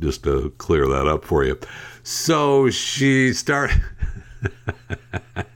Just 0.00 0.24
to 0.24 0.52
clear 0.58 0.86
that 0.88 1.06
up 1.06 1.24
for 1.24 1.44
you. 1.44 1.58
So 2.02 2.70
she 2.70 3.32
started. 3.32 3.82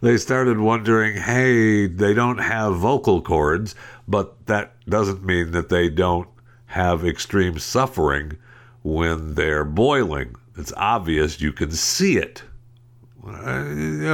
they 0.00 0.16
started 0.16 0.58
wondering 0.58 1.16
hey, 1.16 1.86
they 1.86 2.14
don't 2.14 2.38
have 2.38 2.76
vocal 2.76 3.20
cords, 3.22 3.74
but 4.06 4.46
that 4.46 4.74
doesn't 4.88 5.24
mean 5.24 5.52
that 5.52 5.68
they 5.68 5.88
don't 5.88 6.28
have 6.66 7.04
extreme 7.04 7.58
suffering 7.58 8.36
when 8.82 9.34
they're 9.34 9.64
boiling. 9.64 10.34
It's 10.56 10.72
obvious, 10.76 11.40
you 11.40 11.52
can 11.52 11.70
see 11.70 12.16
it. 12.16 12.42
Uh, 13.26 13.64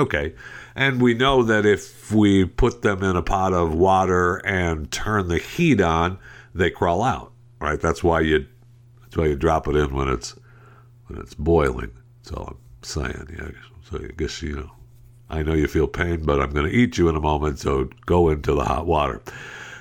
okay. 0.00 0.34
And 0.74 1.02
we 1.02 1.14
know 1.14 1.42
that 1.42 1.66
if 1.66 2.10
we 2.10 2.44
put 2.46 2.82
them 2.82 3.02
in 3.02 3.16
a 3.16 3.22
pot 3.22 3.52
of 3.52 3.74
water 3.74 4.36
and 4.38 4.90
turn 4.90 5.28
the 5.28 5.38
heat 5.38 5.80
on, 5.80 6.18
they 6.54 6.70
crawl 6.70 7.02
out. 7.02 7.32
Right? 7.60 7.80
That's 7.80 8.02
why 8.02 8.20
you 8.20 8.46
that's 9.02 9.16
why 9.16 9.26
you 9.26 9.36
drop 9.36 9.68
it 9.68 9.76
in 9.76 9.94
when 9.94 10.08
it's 10.08 10.34
when 11.06 11.20
it's 11.20 11.34
boiling. 11.34 11.92
That's 12.22 12.36
all 12.36 12.46
I'm 12.48 12.58
saying. 12.82 13.36
Yeah. 13.38 13.50
So 13.88 13.98
I 14.02 14.08
guess 14.16 14.42
you 14.42 14.56
know 14.56 14.70
I 15.32 15.42
know 15.42 15.54
you 15.54 15.66
feel 15.66 15.88
pain, 15.88 16.24
but 16.24 16.40
I'm 16.40 16.50
going 16.50 16.70
to 16.70 16.76
eat 16.76 16.98
you 16.98 17.08
in 17.08 17.16
a 17.16 17.20
moment, 17.20 17.58
so 17.58 17.88
go 18.04 18.28
into 18.28 18.54
the 18.54 18.64
hot 18.64 18.86
water. 18.86 19.22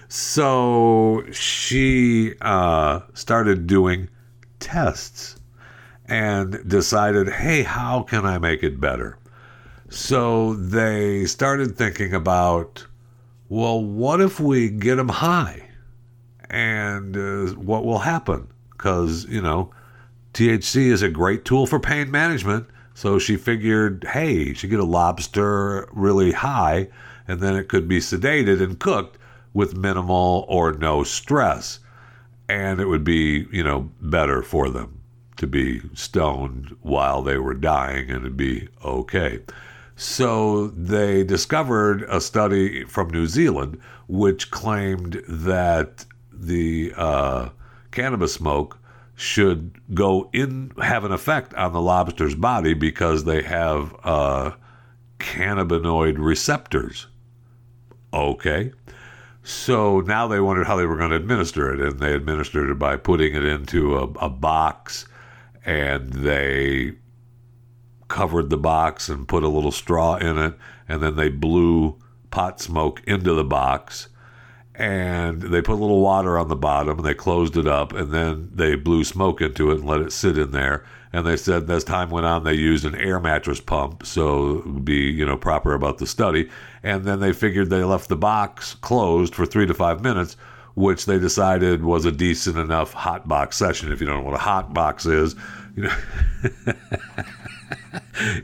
So 0.08 1.24
she 1.34 2.36
uh, 2.40 3.02
started 3.14 3.68
doing 3.68 4.08
tests 4.60 5.36
and 6.08 6.68
decided, 6.68 7.28
hey, 7.28 7.64
how 7.64 8.04
can 8.04 8.26
I 8.26 8.38
make 8.38 8.64
it 8.64 8.80
better? 8.80 9.18
So 9.90 10.54
they 10.54 11.26
started 11.26 11.78
thinking 11.78 12.14
about, 12.14 12.88
well, 13.50 13.84
what 13.84 14.22
if 14.22 14.40
we 14.40 14.70
get 14.70 14.96
them 14.96 15.10
high? 15.10 15.68
And 16.50 17.18
uh, 17.18 17.54
what 17.56 17.84
will 17.84 18.00
happen? 18.00 18.48
Because, 18.72 19.26
you 19.26 19.42
know, 19.42 19.72
THC 20.34 20.92
is 20.92 21.02
a 21.02 21.10
great 21.10 21.44
tool 21.44 21.68
for 21.68 21.80
pain 21.80 22.10
management 22.10 22.68
so 23.02 23.18
she 23.18 23.36
figured, 23.36 24.06
hey, 24.14 24.54
she 24.54 24.68
get 24.68 24.80
a 24.80 24.84
lobster 24.84 25.90
really 25.92 26.34
high, 26.34 26.88
and 27.28 27.40
then 27.40 27.56
it 27.56 27.68
could 27.68 27.88
be 27.88 27.98
sedated 27.98 28.62
and 28.62 28.78
cooked 28.78 29.18
with 29.56 29.76
minimal 29.76 30.46
or 30.48 30.74
no 30.74 31.04
stress. 31.04 31.80
And 32.48 32.80
it 32.80 32.86
would 32.86 33.04
be, 33.04 33.48
you 33.52 33.64
know, 33.64 33.90
better 34.02 34.44
for 34.44 34.70
them 34.70 35.00
to 35.38 35.48
be 35.48 35.82
stoned 35.96 36.76
while 36.84 37.24
they 37.24 37.40
were 37.40 37.56
dying 37.56 38.12
and 38.12 38.20
it'd 38.20 38.38
be 38.38 38.68
okay. 38.86 39.40
So 39.96 40.68
they 40.68 41.24
discovered 41.24 42.04
a 42.04 42.22
study 42.22 42.84
from 42.84 43.10
New 43.10 43.26
Zealand 43.26 43.80
which 44.08 44.52
claimed 44.52 45.24
that 45.28 46.06
the 46.32 46.94
uh, 46.96 47.50
cannabis 47.90 48.36
smoke 48.36 48.78
should 49.22 49.80
go 49.94 50.28
in 50.34 50.72
have 50.82 51.04
an 51.04 51.12
effect 51.12 51.54
on 51.54 51.72
the 51.74 51.82
lobster's 51.82 52.34
body 52.34 52.74
because 52.74 53.24
they 53.24 53.44
have 53.44 53.96
uh, 54.04 54.52
cannabinoid 55.20 56.16
receptors. 56.18 57.06
Okay, 58.12 58.72
So 59.44 60.02
now 60.02 60.28
they 60.28 60.40
wondered 60.40 60.66
how 60.66 60.76
they 60.76 60.88
were 60.88 60.98
going 60.98 61.12
to 61.12 61.16
administer 61.16 61.72
it, 61.74 61.80
and 61.80 62.00
they 62.00 62.16
administered 62.16 62.72
it 62.72 62.80
by 62.80 62.98
putting 62.98 63.36
it 63.36 63.46
into 63.46 63.96
a, 63.96 64.04
a 64.04 64.30
box, 64.30 65.06
and 65.64 66.12
they 66.12 66.94
covered 68.08 68.50
the 68.50 68.58
box 68.58 69.08
and 69.08 69.28
put 69.28 69.44
a 69.44 69.48
little 69.48 69.72
straw 69.72 70.16
in 70.16 70.38
it, 70.40 70.56
and 70.90 71.02
then 71.02 71.16
they 71.16 71.30
blew 71.30 71.98
pot 72.32 72.60
smoke 72.60 73.02
into 73.06 73.34
the 73.36 73.44
box 73.44 74.10
and 74.76 75.42
they 75.42 75.62
put 75.62 75.74
a 75.74 75.76
little 75.76 76.02
water 76.02 76.38
on 76.38 76.48
the 76.48 76.56
bottom 76.56 76.98
and 76.98 77.06
they 77.06 77.14
closed 77.14 77.58
it 77.58 77.68
up 77.68 77.94
and 77.94 78.12
then 78.12 78.50
they 78.54 78.76
blew 78.76 79.04
smoke 79.04 79.42
into 79.42 79.72
it 79.72 79.80
and 79.80 79.86
let 79.86 80.02
it 80.02 80.12
sit 80.12 80.38
in 80.38 80.52
there. 80.52 80.86
And 81.14 81.28
they 81.28 81.36
said 81.36 81.70
as 81.70 81.84
time 81.84 82.10
went 82.10 82.26
on 82.26 82.44
they 82.44 82.54
used 82.54 82.86
an 82.86 82.96
air 82.96 83.20
mattress 83.20 83.60
pump 83.60 84.06
so 84.06 84.60
it 84.60 84.66
would 84.66 84.86
be 84.86 85.12
you 85.12 85.26
know 85.26 85.36
proper 85.36 85.74
about 85.74 85.98
the 85.98 86.08
study. 86.08 86.50
And 86.84 87.04
then 87.04 87.20
they 87.20 87.34
figured 87.34 87.70
they 87.70 87.84
left 87.84 88.08
the 88.08 88.16
box 88.16 88.76
closed 88.76 89.36
for 89.36 89.46
three 89.46 89.66
to 89.66 89.74
five 89.74 90.02
minutes 90.02 90.38
which 90.74 91.06
they 91.06 91.20
decided 91.20 91.84
was 91.84 92.06
a 92.06 92.12
decent 92.14 92.58
enough 92.58 92.94
hot 92.94 93.28
box 93.28 93.58
session. 93.58 93.92
If 93.92 94.00
you 94.00 94.08
don't 94.08 94.20
know 94.20 94.24
what 94.24 94.36
a 94.36 94.38
hot 94.38 94.74
box 94.74 95.06
is 95.06 95.36
you 95.76 95.84
know 95.84 95.96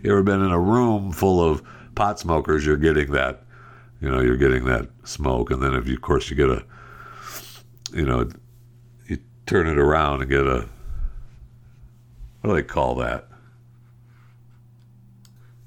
you 0.02 0.12
ever 0.12 0.24
been 0.24 0.42
in 0.42 0.52
a 0.52 0.60
room 0.60 1.12
full 1.12 1.42
of 1.42 1.62
pot 1.96 2.20
smokers 2.20 2.66
you're 2.66 2.78
getting 2.78 3.12
that 3.12 3.44
you 4.02 4.10
know 4.10 4.22
you're 4.22 4.38
getting 4.38 4.66
that 4.66 4.90
smoke. 5.04 5.52
And 5.52 5.62
then 5.62 5.74
if 5.74 5.88
you 5.88 5.96
of 5.96 6.02
course 6.02 6.30
you 6.30 6.36
get 6.36 6.50
a 6.50 6.64
you 7.94 8.06
know 8.06 8.30
you 9.08 9.18
turn 9.46 9.68
it 9.68 9.78
around 9.78 10.22
and 10.22 10.30
get 10.30 10.46
a 10.46 10.68
what 12.42 12.52
do 12.52 12.56
they 12.56 12.64
call 12.64 12.96
that? 12.96 13.28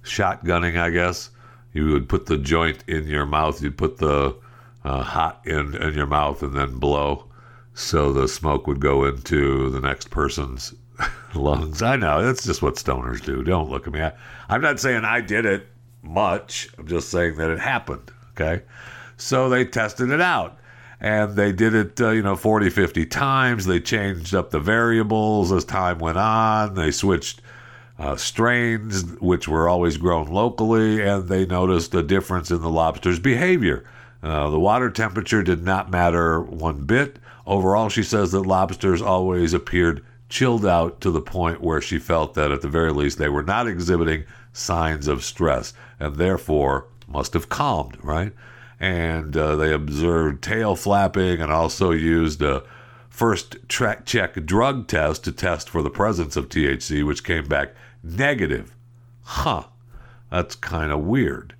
Shotgunning 0.02 0.78
i 0.78 0.90
guess. 0.90 1.30
You 1.72 1.92
would 1.92 2.08
put 2.08 2.26
the 2.26 2.36
joint 2.36 2.82
in 2.88 3.06
your 3.06 3.26
mouth. 3.26 3.62
You'd 3.62 3.78
put 3.78 3.98
the 3.98 4.36
uh, 4.84 5.02
hot 5.02 5.42
end 5.46 5.76
in 5.76 5.94
your 5.94 6.06
mouth 6.06 6.42
and 6.42 6.54
then 6.54 6.78
blow. 6.78 7.26
So 7.74 8.12
the 8.12 8.26
smoke 8.26 8.66
would 8.66 8.80
go 8.80 9.04
into 9.04 9.70
the 9.70 9.80
next 9.80 10.10
person's 10.10 10.74
lungs. 11.34 11.80
I 11.80 11.94
know. 11.94 12.24
That's 12.24 12.44
just 12.44 12.60
what 12.60 12.74
stoners 12.74 13.24
do. 13.24 13.44
Don't 13.44 13.70
look 13.70 13.86
at 13.86 13.92
me. 13.92 14.02
I, 14.02 14.12
i'm 14.48 14.60
not 14.60 14.80
saying 14.80 15.04
i 15.04 15.20
did 15.20 15.46
it 15.46 15.66
much. 16.02 16.68
I'm 16.76 16.88
just 16.88 17.10
saying 17.10 17.36
that 17.36 17.50
it 17.50 17.60
happened 17.60 18.10
Okay. 18.40 18.62
So 19.16 19.48
they 19.48 19.64
tested 19.64 20.10
it 20.10 20.20
out 20.20 20.58
and 21.00 21.34
they 21.36 21.52
did 21.52 21.74
it, 21.74 22.00
uh, 22.00 22.10
you 22.10 22.22
know, 22.22 22.36
40, 22.36 22.70
50 22.70 23.06
times. 23.06 23.66
They 23.66 23.80
changed 23.80 24.34
up 24.34 24.50
the 24.50 24.60
variables 24.60 25.52
as 25.52 25.64
time 25.64 25.98
went 25.98 26.18
on. 26.18 26.74
They 26.74 26.90
switched 26.90 27.42
uh, 27.98 28.16
strains, 28.16 29.04
which 29.20 29.46
were 29.46 29.68
always 29.68 29.98
grown 29.98 30.28
locally, 30.28 31.02
and 31.02 31.28
they 31.28 31.44
noticed 31.44 31.94
a 31.94 32.02
difference 32.02 32.50
in 32.50 32.62
the 32.62 32.70
lobster's 32.70 33.18
behavior. 33.18 33.84
Uh, 34.22 34.50
the 34.50 34.60
water 34.60 34.90
temperature 34.90 35.42
did 35.42 35.62
not 35.62 35.90
matter 35.90 36.40
one 36.40 36.84
bit. 36.84 37.18
Overall, 37.46 37.88
she 37.88 38.02
says 38.02 38.32
that 38.32 38.42
lobsters 38.42 39.02
always 39.02 39.52
appeared 39.54 40.04
chilled 40.28 40.64
out 40.64 41.00
to 41.00 41.10
the 41.10 41.20
point 41.20 41.60
where 41.60 41.80
she 41.80 41.98
felt 41.98 42.34
that 42.34 42.52
at 42.52 42.62
the 42.62 42.68
very 42.68 42.92
least 42.92 43.18
they 43.18 43.28
were 43.28 43.42
not 43.42 43.66
exhibiting 43.66 44.24
signs 44.52 45.08
of 45.08 45.24
stress 45.24 45.72
and 45.98 46.16
therefore 46.16 46.86
must 47.10 47.34
have 47.34 47.48
calmed, 47.48 47.98
right? 48.02 48.32
And 48.78 49.36
uh, 49.36 49.56
they 49.56 49.72
observed 49.72 50.42
tail 50.42 50.76
flapping 50.76 51.40
and 51.40 51.52
also 51.52 51.90
used 51.90 52.40
a 52.40 52.62
first 53.08 53.56
track 53.68 54.06
check 54.06 54.46
drug 54.46 54.86
test 54.86 55.24
to 55.24 55.32
test 55.32 55.68
for 55.68 55.82
the 55.82 55.90
presence 55.90 56.36
of 56.36 56.48
THC, 56.48 57.06
which 57.06 57.24
came 57.24 57.46
back 57.46 57.74
negative. 58.02 58.74
Huh, 59.22 59.64
that's 60.30 60.54
kind 60.54 60.92
of 60.92 61.00
weird. 61.00 61.54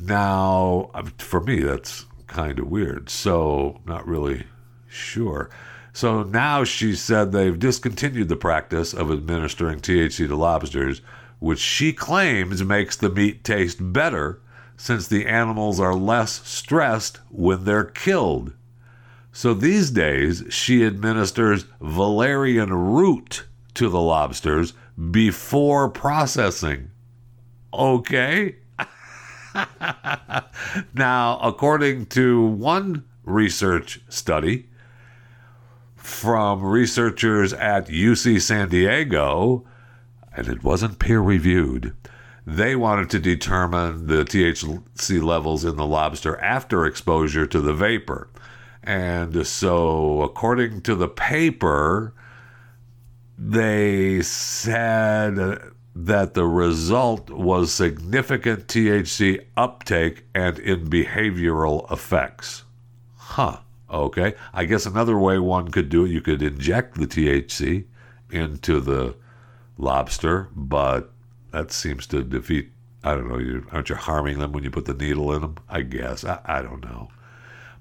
Now, 0.00 0.90
for 1.18 1.40
me, 1.40 1.60
that's 1.60 2.06
kind 2.26 2.58
of 2.58 2.68
weird. 2.68 3.10
So, 3.10 3.80
not 3.84 4.06
really 4.06 4.44
sure. 4.88 5.50
So 5.92 6.24
now 6.24 6.64
she 6.64 6.96
said 6.96 7.30
they've 7.30 7.58
discontinued 7.58 8.28
the 8.28 8.36
practice 8.36 8.92
of 8.92 9.12
administering 9.12 9.78
THC 9.78 10.26
to 10.26 10.34
lobsters, 10.34 11.00
which 11.38 11.60
she 11.60 11.92
claims 11.92 12.64
makes 12.64 12.96
the 12.96 13.08
meat 13.08 13.44
taste 13.44 13.78
better 13.92 14.40
since 14.76 15.06
the 15.06 15.26
animals 15.26 15.78
are 15.80 15.94
less 15.94 16.46
stressed 16.46 17.20
when 17.30 17.64
they're 17.64 17.84
killed. 17.84 18.52
So 19.32 19.52
these 19.52 19.90
days, 19.90 20.44
she 20.50 20.84
administers 20.84 21.66
valerian 21.80 22.72
root 22.72 23.44
to 23.74 23.88
the 23.88 24.00
lobsters 24.00 24.74
before 25.10 25.88
processing. 25.88 26.90
Okay? 27.72 28.56
now, 30.94 31.38
according 31.40 32.06
to 32.06 32.44
one 32.46 33.04
research 33.24 34.00
study 34.08 34.68
from 35.96 36.62
researchers 36.62 37.52
at 37.54 37.88
UC 37.88 38.40
San 38.40 38.68
Diego, 38.68 39.66
and 40.36 40.48
it 40.48 40.62
wasn't 40.62 40.98
peer 40.98 41.20
reviewed, 41.20 41.96
they 42.46 42.76
wanted 42.76 43.10
to 43.10 43.18
determine 43.18 44.06
the 44.06 44.24
THC 44.24 45.22
levels 45.22 45.64
in 45.64 45.76
the 45.76 45.86
lobster 45.86 46.38
after 46.40 46.84
exposure 46.84 47.46
to 47.46 47.60
the 47.60 47.72
vapor. 47.72 48.28
And 48.82 49.46
so, 49.46 50.22
according 50.22 50.82
to 50.82 50.94
the 50.94 51.08
paper, 51.08 52.12
they 53.38 54.20
said 54.20 55.58
that 55.96 56.34
the 56.34 56.44
result 56.44 57.30
was 57.30 57.72
significant 57.72 58.66
THC 58.66 59.44
uptake 59.56 60.24
and 60.34 60.58
in 60.58 60.90
behavioral 60.90 61.90
effects. 61.90 62.64
Huh. 63.16 63.58
Okay. 63.90 64.34
I 64.52 64.64
guess 64.64 64.86
another 64.86 65.18
way 65.18 65.38
one 65.38 65.70
could 65.70 65.88
do 65.88 66.04
it, 66.04 66.10
you 66.10 66.20
could 66.20 66.42
inject 66.42 66.96
the 66.96 67.06
THC 67.06 67.84
into 68.30 68.80
the 68.80 69.14
lobster, 69.78 70.48
but 70.54 71.13
that 71.54 71.70
seems 71.70 72.06
to 72.08 72.24
defeat. 72.24 72.72
I 73.04 73.14
don't 73.14 73.28
know. 73.28 73.38
You 73.38 73.66
aren't 73.70 73.88
you 73.88 73.94
harming 73.94 74.40
them 74.40 74.52
when 74.52 74.64
you 74.64 74.70
put 74.70 74.86
the 74.86 74.94
needle 74.94 75.32
in 75.32 75.42
them? 75.42 75.56
I 75.68 75.82
guess. 75.82 76.24
I, 76.24 76.40
I 76.44 76.62
don't 76.62 76.82
know. 76.82 77.08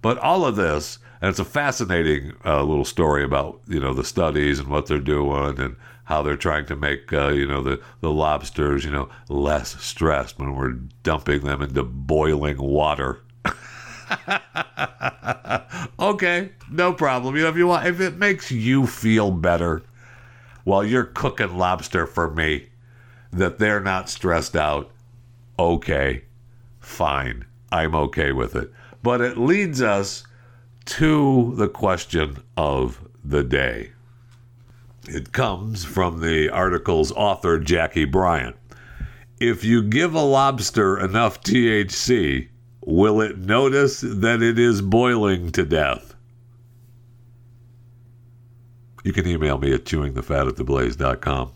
But 0.01 0.19
all 0.19 0.45
of 0.45 0.55
this, 0.55 0.99
and 1.21 1.29
it's 1.29 1.39
a 1.39 1.45
fascinating 1.45 2.33
uh, 2.45 2.63
little 2.63 2.85
story 2.85 3.23
about 3.23 3.61
you 3.67 3.79
know 3.79 3.93
the 3.93 4.03
studies 4.03 4.59
and 4.59 4.67
what 4.67 4.85
they're 4.85 4.99
doing 4.99 5.59
and 5.59 5.75
how 6.03 6.21
they're 6.21 6.35
trying 6.35 6.67
to 6.67 6.75
make 6.75 7.11
uh, 7.11 7.29
you 7.29 7.47
know 7.47 7.63
the 7.63 7.81
the 8.01 8.11
lobsters 8.11 8.85
you 8.85 8.91
know 8.91 9.09
less 9.27 9.81
stressed 9.81 10.37
when 10.37 10.55
we're 10.55 10.73
dumping 11.01 11.41
them 11.41 11.63
into 11.63 11.83
boiling 11.83 12.57
water. 12.57 13.21
okay, 15.99 16.51
no 16.69 16.93
problem. 16.93 17.35
You 17.35 17.43
know 17.43 17.49
if 17.49 17.57
you 17.57 17.65
want, 17.65 17.87
if 17.87 17.99
it 17.99 18.17
makes 18.17 18.51
you 18.51 18.85
feel 18.85 19.31
better 19.31 19.81
while 20.63 20.83
you're 20.83 21.05
cooking 21.05 21.57
lobster 21.57 22.05
for 22.05 22.29
me, 22.29 22.67
that 23.33 23.59
they're 23.59 23.79
not 23.79 24.09
stressed 24.09 24.55
out, 24.55 24.91
okay, 25.57 26.23
fine. 26.79 27.45
I'm 27.71 27.95
okay 27.95 28.31
with 28.31 28.55
it. 28.55 28.71
But 29.01 29.21
it 29.21 29.37
leads 29.37 29.81
us 29.81 30.23
to 30.85 31.53
the 31.55 31.67
question 31.67 32.37
of 32.55 33.07
the 33.23 33.43
day. 33.43 33.91
It 35.07 35.33
comes 35.33 35.83
from 35.83 36.21
the 36.21 36.49
article's 36.49 37.11
author, 37.11 37.59
Jackie 37.59 38.05
Bryant. 38.05 38.55
If 39.39 39.63
you 39.63 39.81
give 39.81 40.13
a 40.13 40.21
lobster 40.21 40.97
enough 40.99 41.41
THC, 41.41 42.47
will 42.85 43.19
it 43.21 43.37
notice 43.37 44.01
that 44.01 44.41
it 44.41 44.57
is 44.59 44.81
boiling 44.81 45.51
to 45.51 45.65
death? 45.65 46.15
You 49.03 49.11
can 49.11 49.27
email 49.27 49.57
me 49.57 49.73
at 49.73 49.83
chewingthefat 49.83 50.47
at 50.47 50.55
theblaze.com. 50.55 51.51